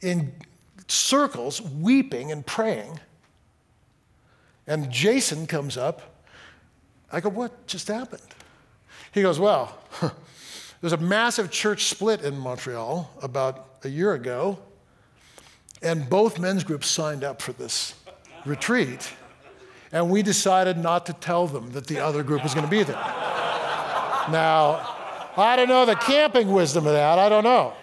in 0.00 0.32
circles 0.88 1.60
weeping 1.60 2.32
and 2.32 2.44
praying. 2.44 3.00
And 4.66 4.90
Jason 4.90 5.46
comes 5.46 5.76
up. 5.76 6.24
I 7.12 7.20
go, 7.20 7.28
What 7.28 7.66
just 7.66 7.88
happened? 7.88 8.22
He 9.12 9.22
goes, 9.22 9.38
Well, 9.38 9.78
was 10.84 10.92
a 10.92 10.98
massive 10.98 11.50
church 11.50 11.84
split 11.86 12.20
in 12.20 12.38
Montreal 12.38 13.10
about 13.22 13.78
a 13.84 13.88
year 13.88 14.12
ago, 14.12 14.58
and 15.84 16.08
both 16.08 16.38
men's 16.38 16.64
groups 16.64 16.88
signed 16.88 17.22
up 17.22 17.42
for 17.42 17.52
this 17.52 17.94
retreat. 18.44 19.12
And 19.92 20.10
we 20.10 20.22
decided 20.22 20.76
not 20.76 21.06
to 21.06 21.12
tell 21.12 21.46
them 21.46 21.70
that 21.72 21.86
the 21.86 22.00
other 22.00 22.22
group 22.22 22.42
was 22.42 22.54
going 22.54 22.64
to 22.64 22.70
be 22.70 22.82
there. 22.82 22.96
Now, 24.30 24.96
I 25.36 25.54
don't 25.56 25.68
know 25.68 25.86
the 25.86 25.94
camping 25.94 26.50
wisdom 26.50 26.86
of 26.86 26.94
that. 26.94 27.18
I 27.18 27.28
don't 27.28 27.44
know. 27.44 27.74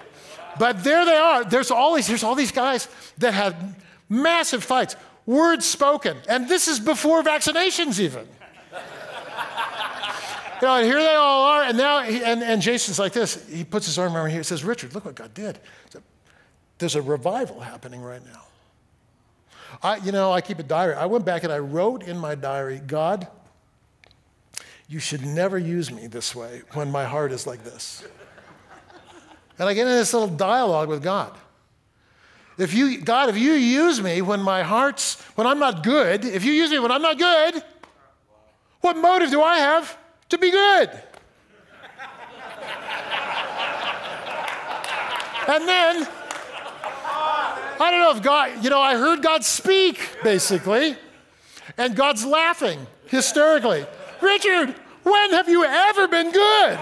But 0.59 0.83
there 0.83 1.05
they 1.05 1.15
are. 1.15 1.45
There's 1.45 1.71
all 1.71 1.95
these, 1.95 2.07
there's 2.07 2.23
all 2.23 2.35
these 2.35 2.51
guys 2.51 2.87
that 3.19 3.33
had 3.33 3.75
massive 4.09 4.63
fights, 4.63 4.95
words 5.25 5.65
spoken. 5.65 6.17
And 6.27 6.49
this 6.49 6.67
is 6.67 6.79
before 6.79 7.23
vaccinations, 7.23 7.99
even. 7.99 8.27
you 10.61 10.67
know, 10.67 10.75
and 10.75 10.85
here 10.85 10.99
they 10.99 11.15
all 11.15 11.45
are. 11.45 11.63
And 11.63 11.77
now, 11.77 12.01
he, 12.01 12.21
and, 12.23 12.43
and 12.43 12.61
Jason's 12.61 12.99
like 12.99 13.13
this. 13.13 13.47
He 13.49 13.63
puts 13.63 13.85
his 13.85 13.97
arm 13.97 14.17
around 14.17 14.29
here. 14.31 14.39
He 14.39 14.43
says, 14.43 14.65
Richard, 14.65 14.93
look 14.93 15.05
what 15.05 15.15
God 15.15 15.33
did. 15.33 15.59
There's 16.81 16.95
a 16.95 17.01
revival 17.03 17.59
happening 17.59 18.01
right 18.01 18.25
now. 18.25 18.41
I, 19.83 19.97
you 19.97 20.11
know, 20.11 20.31
I 20.31 20.41
keep 20.41 20.57
a 20.57 20.63
diary. 20.63 20.95
I 20.95 21.05
went 21.05 21.25
back 21.25 21.43
and 21.43 21.53
I 21.53 21.59
wrote 21.59 22.01
in 22.01 22.17
my 22.17 22.33
diary, 22.33 22.81
God, 22.85 23.27
you 24.89 24.97
should 24.97 25.23
never 25.23 25.59
use 25.59 25.91
me 25.91 26.07
this 26.07 26.33
way 26.33 26.63
when 26.73 26.89
my 26.91 27.05
heart 27.05 27.33
is 27.33 27.45
like 27.45 27.63
this. 27.63 28.03
And 29.59 29.69
I 29.69 29.75
get 29.75 29.85
in 29.85 29.93
this 29.93 30.11
little 30.11 30.27
dialogue 30.27 30.89
with 30.89 31.03
God. 31.03 31.37
If 32.57 32.73
you, 32.73 32.99
God, 32.99 33.29
if 33.29 33.37
you 33.37 33.51
use 33.51 34.01
me 34.01 34.23
when 34.23 34.41
my 34.41 34.63
heart's, 34.63 35.21
when 35.35 35.45
I'm 35.45 35.59
not 35.59 35.83
good, 35.83 36.25
if 36.25 36.43
you 36.43 36.51
use 36.51 36.71
me 36.71 36.79
when 36.79 36.91
I'm 36.91 37.03
not 37.03 37.19
good, 37.19 37.63
what 38.79 38.97
motive 38.97 39.29
do 39.29 39.43
I 39.43 39.59
have 39.59 39.95
to 40.29 40.37
be 40.39 40.49
good? 40.49 40.89
and 45.47 45.67
then, 45.67 46.07
I 47.81 47.89
don't 47.89 47.99
know 47.99 48.11
if 48.15 48.21
God, 48.21 48.63
you 48.63 48.69
know, 48.69 48.79
I 48.79 48.95
heard 48.95 49.23
God 49.23 49.43
speak, 49.43 49.99
basically, 50.23 50.95
and 51.77 51.95
God's 51.95 52.23
laughing 52.23 52.85
hysterically. 53.07 53.87
Richard, 54.21 54.75
when 55.01 55.31
have 55.31 55.49
you 55.49 55.65
ever 55.65 56.07
been 56.07 56.31
good? 56.31 56.77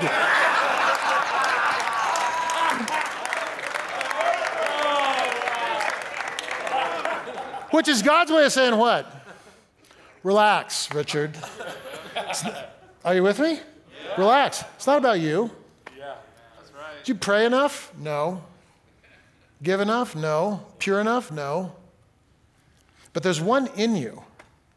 Which 7.71 7.87
is 7.87 8.01
God's 8.01 8.31
way 8.31 8.43
of 8.43 8.51
saying 8.51 8.77
what? 8.77 9.09
Relax, 10.23 10.93
Richard. 10.93 11.37
Are 13.05 13.15
you 13.15 13.23
with 13.23 13.39
me? 13.39 13.53
Yeah. 13.53 14.15
Relax. 14.17 14.65
It's 14.75 14.85
not 14.87 14.97
about 14.97 15.21
you. 15.21 15.49
Yeah, 15.97 16.15
that's 16.57 16.73
right. 16.73 16.97
Did 16.97 17.07
you 17.07 17.15
pray 17.15 17.45
enough? 17.45 17.93
No. 17.97 18.43
Give 19.61 19.81
enough? 19.81 20.15
No. 20.15 20.65
Pure 20.79 21.01
enough? 21.01 21.31
No. 21.31 21.73
But 23.13 23.23
there's 23.23 23.41
one 23.41 23.67
in 23.75 23.95
you 23.95 24.21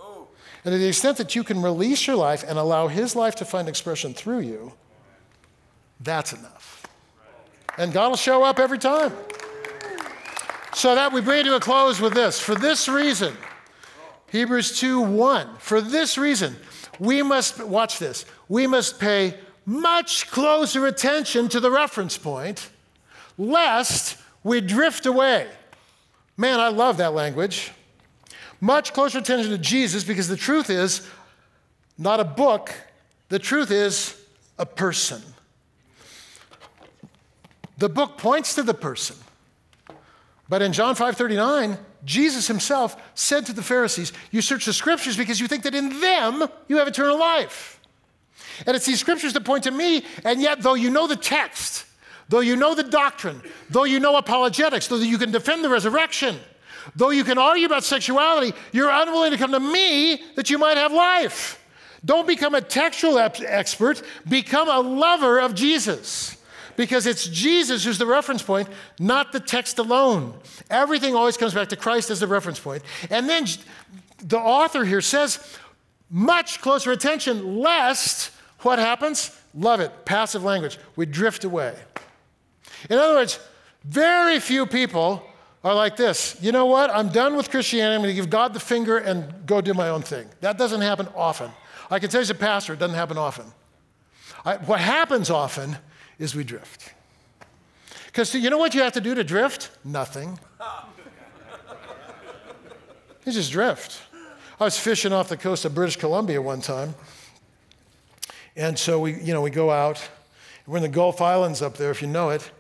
oh. 0.00 0.26
and 0.64 0.72
to 0.72 0.78
the 0.78 0.88
extent 0.88 1.18
that 1.18 1.34
you 1.34 1.44
can 1.44 1.62
release 1.62 2.06
your 2.06 2.16
life 2.16 2.44
and 2.46 2.58
allow 2.58 2.88
His 2.88 3.14
life 3.14 3.34
to 3.36 3.44
find 3.44 3.68
expression 3.68 4.14
through 4.14 4.40
you, 4.40 4.72
that's 6.00 6.32
enough. 6.32 6.86
And 7.78 7.92
God 7.92 8.08
will 8.08 8.16
show 8.16 8.42
up 8.42 8.58
every 8.58 8.78
time. 8.78 9.12
So 10.74 10.94
that 10.94 11.12
we 11.12 11.20
bring 11.20 11.40
it 11.40 11.44
to 11.44 11.56
a 11.56 11.60
close 11.60 12.00
with 12.00 12.14
this. 12.14 12.40
For 12.40 12.54
this 12.54 12.88
reason, 12.88 13.36
Hebrews 14.30 14.78
2 14.80 15.00
1, 15.00 15.58
for 15.58 15.80
this 15.80 16.16
reason, 16.16 16.56
we 16.98 17.22
must, 17.22 17.62
watch 17.62 17.98
this, 17.98 18.24
we 18.48 18.66
must 18.66 18.98
pay 18.98 19.34
much 19.66 20.30
closer 20.30 20.86
attention 20.86 21.48
to 21.50 21.60
the 21.60 21.70
reference 21.70 22.16
point, 22.18 22.70
lest 23.36 24.16
we 24.44 24.60
drift 24.60 25.06
away. 25.06 25.48
Man, 26.36 26.60
I 26.60 26.68
love 26.68 26.96
that 26.96 27.14
language 27.14 27.72
much 28.62 28.92
closer 28.92 29.18
attention 29.18 29.50
to 29.50 29.58
Jesus 29.58 30.04
because 30.04 30.28
the 30.28 30.36
truth 30.36 30.70
is 30.70 31.06
not 31.98 32.20
a 32.20 32.24
book, 32.24 32.72
the 33.28 33.40
truth 33.40 33.72
is 33.72 34.16
a 34.56 34.64
person. 34.64 35.20
The 37.76 37.88
book 37.88 38.16
points 38.16 38.54
to 38.54 38.62
the 38.62 38.72
person. 38.72 39.16
But 40.48 40.62
in 40.62 40.72
John 40.72 40.94
5:39, 40.94 41.76
Jesus 42.04 42.46
himself 42.46 42.96
said 43.14 43.46
to 43.46 43.52
the 43.52 43.64
Pharisees, 43.64 44.12
"You 44.30 44.40
search 44.40 44.66
the 44.66 44.72
scriptures 44.72 45.16
because 45.16 45.40
you 45.40 45.48
think 45.48 45.64
that 45.64 45.74
in 45.74 46.00
them 46.00 46.48
you 46.68 46.76
have 46.76 46.86
eternal 46.86 47.18
life." 47.18 47.80
And 48.64 48.76
it's 48.76 48.86
these 48.86 49.00
scriptures 49.00 49.32
that 49.32 49.44
point 49.44 49.64
to 49.64 49.72
me, 49.72 50.06
and 50.24 50.40
yet 50.40 50.62
though 50.62 50.74
you 50.74 50.90
know 50.90 51.08
the 51.08 51.16
text, 51.16 51.84
though 52.28 52.40
you 52.40 52.56
know 52.56 52.74
the 52.74 52.82
doctrine, 52.82 53.42
though 53.70 53.84
you 53.84 54.00
know 54.00 54.16
apologetics, 54.16 54.88
though 54.88 54.96
you 54.96 55.18
can 55.18 55.30
defend 55.30 55.64
the 55.64 55.68
resurrection, 55.68 56.38
Though 56.96 57.10
you 57.10 57.24
can 57.24 57.38
argue 57.38 57.66
about 57.66 57.84
sexuality, 57.84 58.56
you're 58.72 58.90
unwilling 58.90 59.30
to 59.32 59.38
come 59.38 59.52
to 59.52 59.60
me 59.60 60.20
that 60.34 60.50
you 60.50 60.58
might 60.58 60.76
have 60.76 60.92
life. 60.92 61.58
Don't 62.04 62.26
become 62.26 62.54
a 62.54 62.60
textual 62.60 63.18
expert, 63.18 64.02
become 64.28 64.68
a 64.68 64.80
lover 64.80 65.38
of 65.38 65.54
Jesus. 65.54 66.36
Because 66.74 67.06
it's 67.06 67.28
Jesus 67.28 67.84
who's 67.84 67.98
the 67.98 68.06
reference 68.06 68.42
point, 68.42 68.66
not 68.98 69.30
the 69.30 69.40
text 69.40 69.78
alone. 69.78 70.34
Everything 70.70 71.14
always 71.14 71.36
comes 71.36 71.52
back 71.54 71.68
to 71.68 71.76
Christ 71.76 72.10
as 72.10 72.20
the 72.20 72.26
reference 72.26 72.58
point. 72.58 72.82
And 73.10 73.28
then 73.28 73.44
the 74.18 74.38
author 74.38 74.84
here 74.84 75.02
says, 75.02 75.56
much 76.10 76.60
closer 76.60 76.90
attention, 76.90 77.58
lest 77.58 78.30
what 78.60 78.78
happens? 78.78 79.38
Love 79.54 79.80
it, 79.80 80.06
passive 80.06 80.42
language. 80.44 80.78
We 80.96 81.04
drift 81.04 81.44
away. 81.44 81.74
In 82.90 82.98
other 82.98 83.14
words, 83.14 83.38
very 83.84 84.40
few 84.40 84.66
people 84.66 85.22
are 85.64 85.74
like 85.74 85.96
this 85.96 86.36
you 86.40 86.52
know 86.52 86.66
what? 86.66 86.90
I'm 86.90 87.08
done 87.08 87.36
with 87.36 87.50
Christianity. 87.50 87.94
I'm 87.94 88.00
going 88.00 88.14
to 88.14 88.20
give 88.20 88.30
God 88.30 88.54
the 88.54 88.60
finger 88.60 88.98
and 88.98 89.46
go 89.46 89.60
do 89.60 89.74
my 89.74 89.88
own 89.88 90.02
thing. 90.02 90.28
That 90.40 90.58
doesn't 90.58 90.80
happen 90.80 91.08
often. 91.14 91.50
I 91.90 91.98
can 91.98 92.10
tell 92.10 92.20
you 92.20 92.22
as 92.22 92.30
a 92.30 92.34
pastor, 92.34 92.72
it 92.72 92.78
doesn't 92.78 92.96
happen 92.96 93.18
often. 93.18 93.46
I, 94.44 94.56
what 94.56 94.80
happens 94.80 95.30
often 95.30 95.76
is 96.18 96.34
we 96.34 96.44
drift. 96.44 96.92
Because 98.06 98.34
you 98.34 98.50
know 98.50 98.58
what 98.58 98.74
you 98.74 98.82
have 98.82 98.92
to 98.92 99.00
do 99.00 99.14
to 99.14 99.24
drift? 99.24 99.70
Nothing. 99.84 100.38
You 103.24 103.32
just 103.32 103.52
drift. 103.52 104.02
I 104.60 104.64
was 104.64 104.78
fishing 104.78 105.12
off 105.12 105.28
the 105.28 105.36
coast 105.36 105.64
of 105.64 105.74
British 105.74 105.96
Columbia 105.96 106.42
one 106.42 106.60
time. 106.60 106.94
And 108.56 108.78
so 108.78 109.00
we, 109.00 109.14
you 109.14 109.32
know, 109.32 109.40
we 109.40 109.50
go 109.50 109.70
out. 109.70 110.06
We're 110.66 110.76
in 110.78 110.82
the 110.82 110.88
Gulf 110.88 111.20
Islands 111.20 111.62
up 111.62 111.76
there, 111.76 111.90
if 111.90 112.02
you 112.02 112.08
know 112.08 112.30
it. 112.30 112.50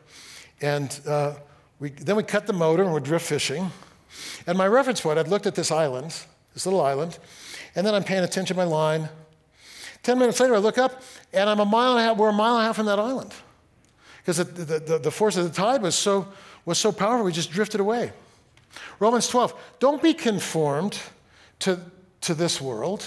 And 0.62 0.98
uh, 1.06 1.34
we, 1.80 1.90
then 1.90 2.16
we 2.16 2.22
cut 2.22 2.46
the 2.46 2.52
motor 2.52 2.84
and 2.84 2.92
we're 2.92 3.00
drift 3.00 3.26
fishing. 3.26 3.70
And 4.46 4.56
my 4.56 4.66
reference 4.66 5.00
point, 5.00 5.18
I'd 5.18 5.28
looked 5.28 5.46
at 5.46 5.54
this 5.54 5.70
island, 5.70 6.16
this 6.54 6.64
little 6.64 6.80
island, 6.80 7.18
and 7.74 7.86
then 7.86 7.94
I'm 7.94 8.04
paying 8.04 8.22
attention 8.22 8.56
to 8.56 8.62
my 8.62 8.68
line. 8.68 9.08
Ten 10.02 10.18
minutes 10.18 10.40
later, 10.40 10.54
I 10.54 10.58
look 10.58 10.78
up, 10.78 11.02
and 11.32 11.48
I'm 11.48 11.60
a 11.60 11.64
mile 11.64 11.92
and 11.92 12.00
a 12.00 12.02
half, 12.04 12.16
we're 12.16 12.28
a 12.28 12.32
mile 12.32 12.56
and 12.56 12.62
a 12.62 12.66
half 12.66 12.76
from 12.76 12.86
that 12.86 12.98
island. 12.98 13.32
Because 14.18 14.36
the, 14.38 14.44
the, 14.44 14.98
the, 14.98 15.10
force 15.10 15.36
of 15.36 15.44
the 15.44 15.50
tide 15.50 15.82
was 15.82 15.94
so, 15.94 16.28
was 16.64 16.78
so 16.78 16.92
powerful, 16.92 17.24
we 17.24 17.32
just 17.32 17.50
drifted 17.50 17.80
away. 17.80 18.12
Romans 19.00 19.28
12, 19.28 19.54
don't 19.80 20.02
be 20.02 20.14
conformed 20.14 20.98
to, 21.60 21.80
to 22.20 22.34
this 22.34 22.60
world. 22.60 23.04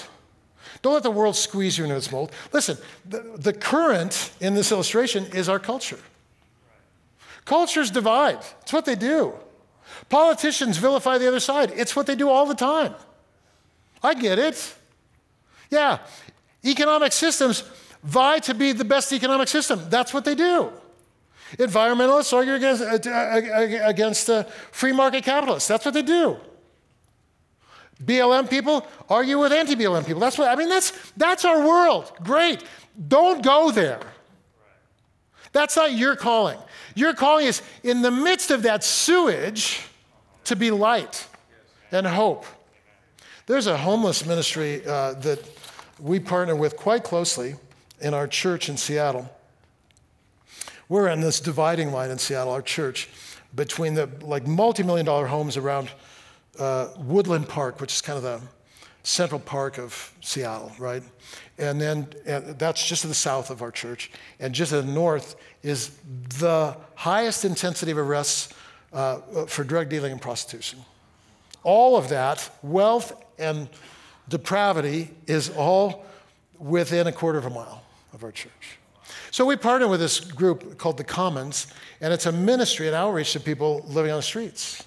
Don't 0.82 0.94
let 0.94 1.04
the 1.04 1.12
world 1.12 1.36
squeeze 1.36 1.78
you 1.78 1.86
into 1.86 1.96
its 1.96 2.12
mold. 2.12 2.32
Listen, 2.52 2.78
the, 3.10 3.20
the 3.38 3.54
current 3.54 4.32
in 4.42 4.56
this 4.56 4.72
illustration 4.72 5.26
is 5.28 5.48
our 5.48 5.60
culture. 5.60 6.00
Cultures 7.46 7.92
divide, 7.92 8.40
it's 8.62 8.74
what 8.74 8.86
they 8.86 8.96
do. 8.96 9.34
Politicians 10.10 10.78
vilify 10.78 11.18
the 11.18 11.28
other 11.28 11.40
side, 11.40 11.72
it's 11.76 11.96
what 11.96 12.08
they 12.08 12.16
do 12.16 12.30
all 12.30 12.46
the 12.46 12.56
time. 12.56 12.96
I 14.02 14.14
get 14.14 14.40
it. 14.40 14.76
Yeah, 15.70 16.00
economic 16.64 17.12
systems 17.12 17.64
vie 18.04 18.40
to 18.40 18.54
be 18.54 18.72
the 18.72 18.86
best 18.86 19.12
economic 19.14 19.48
system. 19.48 19.82
That's 19.90 20.14
what 20.14 20.26
they 20.26 20.36
do. 20.36 20.72
Environmentalists 21.58 22.34
argue 22.34 22.54
against, 22.54 22.82
uh, 22.82 23.10
uh 23.10 23.88
against 23.88 24.30
uh, 24.30 24.44
free 24.72 24.92
market 24.92 25.24
capitalists. 25.24 25.68
That's 25.68 25.86
what 25.86 25.94
they 25.94 26.02
do. 26.02 26.38
BLM 28.04 28.50
people 28.50 28.86
argue 29.10 29.40
with 29.40 29.52
anti 29.52 29.76
BLM 29.76 30.06
people. 30.06 30.20
That's 30.20 30.38
what, 30.38 30.50
I 30.50 30.56
mean, 30.56 30.70
that's, 30.70 30.92
that's 31.16 31.46
our 31.46 31.66
world. 31.66 32.12
Great. 32.24 32.64
Don't 33.08 33.44
go 33.44 33.72
there. 33.72 34.02
That's 35.56 35.78
not 35.78 35.94
your 35.94 36.18
calling. 36.18 36.60
Your 36.96 37.14
calling 37.14 37.46
is 37.46 37.62
in 37.82 38.02
the 38.02 38.12
midst 38.12 38.52
of 38.52 38.64
that 38.64 38.84
sewage 38.84 39.80
to 40.44 40.54
be 40.54 40.70
light 40.70 41.30
and 41.94 42.06
hope. 42.06 42.46
There's 43.46 43.66
a 43.66 43.78
homeless 43.78 44.26
ministry 44.26 44.86
uh, 44.86 45.14
that 45.14 45.40
we 45.98 46.20
partner 46.20 46.58
with 46.58 46.76
quite 46.76 47.06
closely 47.06 47.56
in 48.02 48.14
our 48.14 48.28
church 48.28 48.68
in 48.68 48.76
Seattle. 48.76 49.34
We're 50.90 51.08
on 51.08 51.22
this 51.22 51.40
dividing 51.40 51.94
line 51.94 52.12
in 52.12 52.18
Seattle, 52.18 52.52
our 52.52 52.62
church, 52.62 53.08
between 53.56 53.94
the 53.94 54.10
like 54.20 54.46
multi-million 54.46 55.06
dollar 55.06 55.28
homes 55.28 55.56
around 55.56 55.90
uh, 56.60 56.90
Woodland 56.98 57.48
Park, 57.48 57.80
which 57.80 57.94
is 57.94 58.02
kind 58.02 58.18
of 58.18 58.24
the, 58.24 58.42
Central 59.06 59.40
Park 59.40 59.78
of 59.78 60.12
Seattle, 60.22 60.72
right? 60.80 61.04
And 61.60 61.80
then 61.80 62.08
and 62.26 62.58
that's 62.58 62.86
just 62.86 63.04
to 63.04 63.08
the 63.08 63.14
south 63.14 63.52
of 63.52 63.62
our 63.62 63.72
church. 63.72 64.12
And 64.40 64.54
just 64.54 64.72
to 64.72 64.82
the 64.82 64.92
north 64.92 65.36
is 65.62 65.92
the 66.40 66.76
highest 66.96 67.46
intensity 67.46 67.92
of 67.92 68.00
arrests 68.00 68.52
uh, 68.92 69.46
for 69.46 69.64
drug 69.64 69.90
dealing 69.90 70.12
and 70.12 70.22
prostitution. 70.22 70.80
All 71.64 71.98
of 71.98 72.10
that, 72.10 72.50
wealth 72.64 73.24
and 73.38 73.70
depravity, 74.28 75.12
is 75.28 75.50
all 75.52 76.04
within 76.58 77.06
a 77.06 77.12
quarter 77.12 77.38
of 77.38 77.46
a 77.46 77.50
mile 77.52 77.84
of 78.12 78.24
our 78.24 78.32
church. 78.32 78.80
So 79.30 79.46
we 79.46 79.56
partner 79.56 79.88
with 79.88 80.00
this 80.00 80.20
group 80.20 80.80
called 80.80 80.98
the 80.98 81.04
Commons, 81.04 81.68
and 82.02 82.12
it's 82.12 82.26
a 82.26 82.32
ministry 82.32 82.88
and 82.88 82.96
outreach 82.96 83.34
to 83.34 83.40
people 83.40 83.86
living 83.88 84.12
on 84.12 84.18
the 84.18 84.24
streets. 84.24 84.84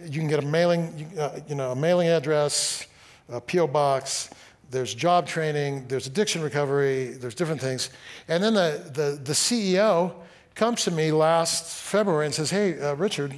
You 0.00 0.20
can 0.20 0.28
get 0.28 0.44
a 0.44 0.46
mailing, 0.46 1.10
uh, 1.18 1.40
you 1.48 1.54
know, 1.56 1.72
a 1.72 1.76
mailing 1.76 2.08
address, 2.08 2.86
a 3.28 3.40
PO 3.40 3.68
box. 3.68 4.30
There's 4.70 4.94
job 4.94 5.26
training. 5.26 5.86
There's 5.88 6.06
addiction 6.06 6.42
recovery. 6.42 7.08
There's 7.08 7.34
different 7.34 7.60
things. 7.60 7.90
And 8.28 8.42
then 8.42 8.54
the, 8.54 8.90
the, 8.92 9.20
the 9.22 9.32
CEO 9.32 10.14
comes 10.54 10.84
to 10.84 10.90
me 10.90 11.12
last 11.12 11.66
February 11.66 12.26
and 12.26 12.34
says, 12.34 12.50
"Hey, 12.50 12.80
uh, 12.80 12.94
Richard, 12.94 13.34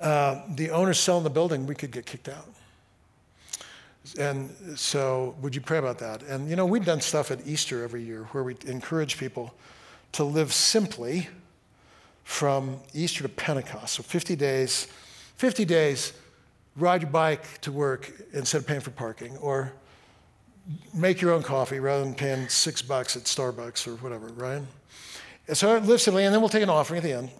uh, 0.00 0.42
the 0.54 0.70
owner's 0.70 0.98
selling 0.98 1.24
the 1.24 1.30
building. 1.30 1.66
We 1.66 1.74
could 1.74 1.90
get 1.90 2.06
kicked 2.06 2.28
out." 2.28 2.48
And 4.18 4.50
so, 4.76 5.36
would 5.40 5.54
you 5.54 5.60
pray 5.60 5.78
about 5.78 5.98
that? 5.98 6.22
And 6.22 6.48
you 6.48 6.56
know, 6.56 6.66
we've 6.66 6.84
done 6.84 7.00
stuff 7.00 7.30
at 7.30 7.46
Easter 7.46 7.84
every 7.84 8.02
year 8.02 8.24
where 8.32 8.42
we 8.42 8.56
encourage 8.66 9.18
people 9.18 9.54
to 10.12 10.24
live 10.24 10.52
simply 10.52 11.28
from 12.24 12.78
Easter 12.94 13.22
to 13.22 13.28
Pentecost. 13.28 13.94
So 13.94 14.02
50 14.02 14.36
days, 14.36 14.88
50 15.36 15.64
days, 15.64 16.12
ride 16.76 17.02
your 17.02 17.10
bike 17.10 17.60
to 17.62 17.72
work 17.72 18.12
instead 18.32 18.58
of 18.58 18.66
paying 18.66 18.80
for 18.80 18.90
parking, 18.90 19.36
or 19.38 19.72
make 20.94 21.20
your 21.20 21.32
own 21.32 21.42
coffee 21.42 21.80
rather 21.80 22.04
than 22.04 22.14
paying 22.14 22.48
six 22.48 22.82
bucks 22.82 23.16
at 23.16 23.24
Starbucks 23.24 23.86
or 23.86 23.96
whatever, 23.96 24.28
right? 24.28 24.62
And 25.48 25.56
so 25.56 25.76
live 25.78 26.00
simply, 26.00 26.24
and 26.24 26.32
then 26.32 26.40
we'll 26.40 26.48
take 26.48 26.62
an 26.62 26.70
offering 26.70 26.98
at 26.98 27.04
the 27.04 27.12
end. 27.12 27.30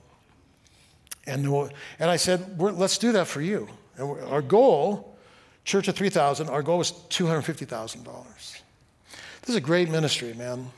And, 1.26 1.50
we'll, 1.50 1.70
and 2.00 2.10
I 2.10 2.16
said, 2.16 2.60
let's 2.60 2.98
do 2.98 3.12
that 3.12 3.28
for 3.28 3.40
you. 3.40 3.68
And 3.96 4.10
our 4.24 4.42
goal, 4.42 5.16
Church 5.64 5.86
of 5.86 5.94
3,000, 5.94 6.48
our 6.48 6.62
goal 6.62 6.78
was 6.78 6.92
$250,000. 7.10 8.04
This 8.34 9.48
is 9.48 9.54
a 9.54 9.60
great 9.60 9.88
ministry, 9.88 10.34
man. 10.34 10.68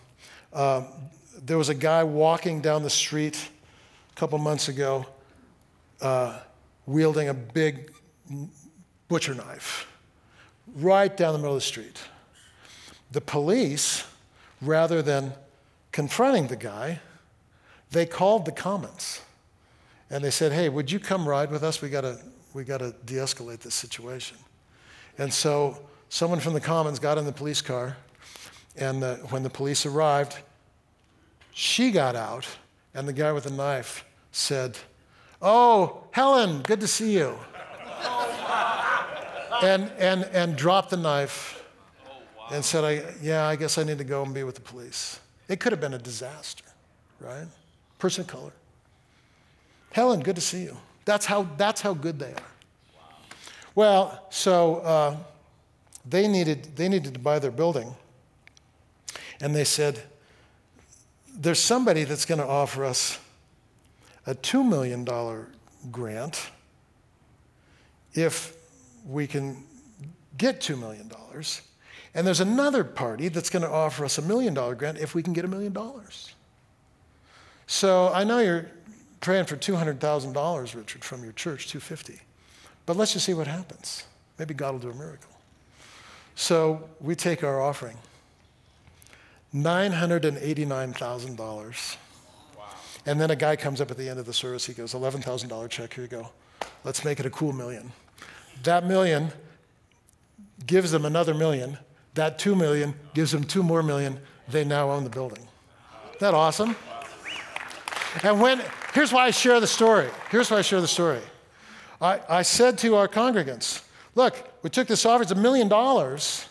Uh, 0.53 0.83
there 1.43 1.57
was 1.57 1.71
a 1.71 1.75
guy 1.75 2.05
walking 2.05 2.61
down 2.61 2.83
the 2.83 2.91
street 2.91 3.49
a 4.13 4.15
couple 4.21 4.39
months 4.39 4.69
ago 4.69 5.07
uh, 6.01 6.39
wielding 6.87 7.29
a 7.29 7.35
big 7.35 7.94
butcher 9.09 9.35
knife 9.35 9.87
right 10.75 11.15
down 11.17 11.33
the 11.33 11.39
middle 11.39 11.55
of 11.55 11.61
the 11.61 11.67
street. 11.67 12.01
The 13.13 13.21
police, 13.21 14.07
rather 14.61 15.03
than 15.03 15.33
confronting 15.93 16.49
the 16.49 16.57
guy, 16.57 17.01
they 17.91 18.07
called 18.07 18.45
the 18.45 18.53
Commons 18.53 19.21
and 20.11 20.23
they 20.23 20.31
said, 20.31 20.53
Hey, 20.53 20.69
would 20.69 20.91
you 20.91 20.99
come 20.99 21.29
ride 21.29 21.51
with 21.51 21.63
us? 21.63 21.81
We 21.81 21.89
gotta, 21.89 22.19
we 22.53 22.65
gotta 22.65 22.95
de 23.05 23.15
escalate 23.15 23.61
this 23.61 23.75
situation. 23.75 24.37
And 25.19 25.33
so 25.33 25.79
someone 26.09 26.41
from 26.41 26.55
the 26.55 26.61
Commons 26.61 26.99
got 26.99 27.19
in 27.19 27.25
the 27.25 27.33
police 27.33 27.61
car, 27.61 27.97
and 28.77 29.03
the, 29.03 29.17
when 29.31 29.43
the 29.43 29.51
police 29.51 29.87
arrived, 29.87 30.37
she 31.53 31.91
got 31.91 32.17
out, 32.17 32.47
and 32.95 33.07
the 33.07 33.13
guy 33.13 33.33
with 33.33 33.45
the 33.45 33.51
knife 33.51 34.05
said, 34.33 34.77
Oh, 35.41 36.05
Helen, 36.11 36.63
good 36.63 36.81
to 36.81 36.89
see 36.89 37.15
you. 37.15 37.39
And, 39.65 39.91
and, 39.99 40.25
and 40.25 40.57
dropped 40.57 40.91
the 40.91 40.97
knife 40.97 41.63
and 42.53 42.65
said, 42.65 42.85
I, 42.85 43.03
Yeah, 43.23 43.47
I 43.47 43.57
guess 43.57 43.79
I 43.79 43.85
need 43.85 43.99
to 43.99 44.05
go 44.05 44.23
and 44.23 44.35
be 44.35 44.43
with 44.43 44.55
the 44.55 44.61
police. 44.61 45.21
It 45.49 45.61
could 45.61 45.73
have 45.73 45.81
been 45.81 45.95
a 45.95 45.99
disaster, 45.99 46.65
right? 47.21 47.47
Person 47.99 48.23
of 48.23 48.29
color. 48.29 48.53
Helen, 49.93 50.21
good 50.21 50.37
to 50.37 50.43
see 50.43 50.63
you. 50.63 50.77
That's 51.05 51.27
how, 51.27 51.49
that's 51.57 51.81
how 51.81 51.95
good 51.95 52.19
they 52.19 52.33
are. 52.33 52.51
Well, 53.75 54.27
so 54.31 54.77
uh, 54.77 55.17
they, 56.09 56.29
needed, 56.29 56.77
they 56.77 56.89
needed 56.89 57.15
to 57.15 57.21
buy 57.21 57.39
their 57.39 57.51
building. 57.51 57.95
And 59.41 59.55
they 59.55 59.65
said, 59.65 60.01
there's 61.37 61.59
somebody 61.59 62.05
that's 62.05 62.25
going 62.25 62.41
to 62.41 62.47
offer 62.47 62.85
us 62.85 63.19
a 64.27 64.35
$2 64.35 64.67
million 64.67 65.07
grant 65.91 66.51
if 68.15 68.57
we 69.05 69.27
can 69.27 69.65
get 70.37 70.61
$2 70.61 70.79
million. 70.79 71.11
And 72.15 72.27
there's 72.27 72.41
another 72.41 72.85
party 72.85 73.29
that's 73.29 73.51
going 73.51 73.63
to 73.63 73.71
offer 73.71 74.05
us 74.05 74.19
a 74.19 74.23
million 74.23 74.55
dollar 74.55 74.75
grant 74.75 74.99
if 74.99 75.15
we 75.15 75.23
can 75.23 75.33
get 75.33 75.45
a 75.45 75.49
million 75.49 75.73
dollars. 75.73 76.35
So 77.67 78.11
I 78.13 78.25
know 78.25 78.39
you're 78.39 78.71
praying 79.21 79.47
for 79.47 79.57
$200,000, 79.57 80.75
Richard, 80.75 81.05
from 81.05 81.25
your 81.25 81.33
church, 81.33 81.69
250. 81.69 82.21
But 82.87 82.97
let's 82.97 83.15
just 83.15 83.25
see 83.25 83.35
what 83.35 83.47
happens. 83.47 84.05
Maybe 84.39 84.55
God 84.55 84.73
will 84.73 84.81
do 84.81 84.91
a 84.91 84.95
miracle. 84.95 85.31
So 86.35 86.89
we 87.01 87.15
take 87.15 87.43
our 87.43 87.63
offering. 87.63 87.97
$989,000. 89.55 91.97
Wow. 92.57 92.65
And 93.07 93.21
then 93.21 93.31
a 93.31 93.37
guy 93.37 93.57
comes 93.57 93.81
up 93.81 93.91
at 93.91 93.97
the 93.97 94.09
end 94.09 94.19
of 94.19 94.27
the 94.27 94.33
service. 94.33 94.67
He 94.67 94.75
goes, 94.75 94.95
$11,000 94.95 95.71
check, 95.71 95.95
here 95.95 96.05
you 96.05 96.09
go. 96.09 96.31
Let's 96.83 97.05
make 97.05 97.21
it 97.21 97.27
a 97.27 97.31
cool 97.31 97.53
million. 97.53 97.93
That 98.63 98.87
million 98.87 99.31
gives 100.67 100.91
them 100.91 101.05
another 101.05 101.35
million. 101.35 101.79
That 102.15 102.39
two 102.39 102.55
million 102.55 102.95
gives 103.13 103.33
them 103.33 103.45
two 103.45 103.63
more 103.63 103.83
million. 103.83 104.19
They 104.49 104.65
now 104.65 104.91
own 104.91 105.05
the 105.05 105.11
building. 105.11 105.47
Isn't 106.07 106.21
that 106.21 106.35
awesome? 106.35 106.77
And 108.23 108.41
when, 108.41 108.63
here's 108.93 109.13
why 109.13 109.27
I 109.27 109.31
share 109.31 109.61
the 109.61 109.67
story. 109.67 110.09
Here's 110.31 110.51
why 110.51 110.59
I 110.59 110.63
share 110.63 110.81
the 110.81 110.89
story. 110.89 111.21
I, 112.01 112.21
I 112.29 112.43
said 112.43 112.79
to 112.79 112.95
our 112.97 113.09
congregants, 113.09 113.83
look, 114.15 114.51
we 114.63 114.71
took 114.71 114.87
this 114.87 115.05
offer, 115.05 115.23
it's 115.23 115.33
a 115.33 115.37
million 115.37 115.69
dollars. 115.69 116.47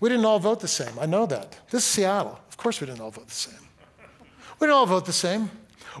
We 0.00 0.08
didn't 0.08 0.24
all 0.24 0.38
vote 0.38 0.60
the 0.60 0.68
same. 0.68 0.98
I 0.98 1.06
know 1.06 1.26
that. 1.26 1.58
This 1.70 1.82
is 1.82 1.84
Seattle. 1.84 2.40
Of 2.48 2.56
course, 2.56 2.80
we 2.80 2.86
didn't 2.86 3.00
all 3.00 3.10
vote 3.10 3.28
the 3.28 3.34
same. 3.34 3.60
We 4.58 4.66
didn't 4.66 4.74
all 4.74 4.86
vote 4.86 5.04
the 5.04 5.12
same. 5.12 5.50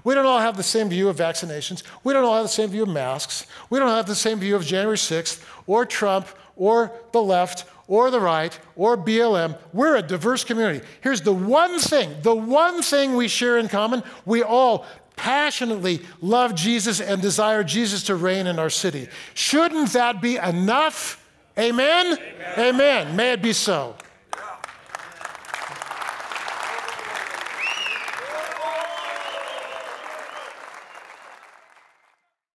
We 0.04 0.14
don't 0.14 0.26
all 0.26 0.40
have 0.40 0.56
the 0.56 0.62
same 0.62 0.88
view 0.88 1.08
of 1.08 1.16
vaccinations. 1.16 1.82
We 2.04 2.12
don't 2.12 2.24
all 2.24 2.34
have 2.34 2.44
the 2.44 2.48
same 2.48 2.70
view 2.70 2.82
of 2.82 2.88
masks. 2.88 3.46
We 3.70 3.78
don't 3.78 3.88
have 3.88 4.06
the 4.06 4.14
same 4.14 4.38
view 4.38 4.56
of 4.56 4.64
January 4.64 4.96
6th 4.96 5.44
or 5.66 5.86
Trump 5.86 6.28
or 6.56 6.92
the 7.12 7.22
left 7.22 7.64
or 7.88 8.10
the 8.10 8.20
right 8.20 8.58
or 8.76 8.96
BLM. 8.96 9.58
We're 9.72 9.96
a 9.96 10.02
diverse 10.02 10.44
community. 10.44 10.84
Here's 11.00 11.20
the 11.20 11.32
one 11.32 11.78
thing, 11.78 12.14
the 12.22 12.34
one 12.34 12.82
thing 12.82 13.16
we 13.16 13.28
share 13.28 13.58
in 13.58 13.68
common 13.68 14.02
we 14.24 14.42
all 14.42 14.86
passionately 15.16 16.00
love 16.20 16.54
Jesus 16.54 17.00
and 17.00 17.20
desire 17.20 17.62
Jesus 17.62 18.04
to 18.04 18.16
reign 18.16 18.46
in 18.46 18.58
our 18.58 18.70
city. 18.70 19.08
Shouldn't 19.34 19.92
that 19.92 20.22
be 20.22 20.36
enough? 20.36 21.22
Amen? 21.58 22.18
Amen. 22.18 22.54
Amen. 22.58 23.16
May 23.16 23.32
it 23.32 23.42
be 23.42 23.52
so. 23.52 23.94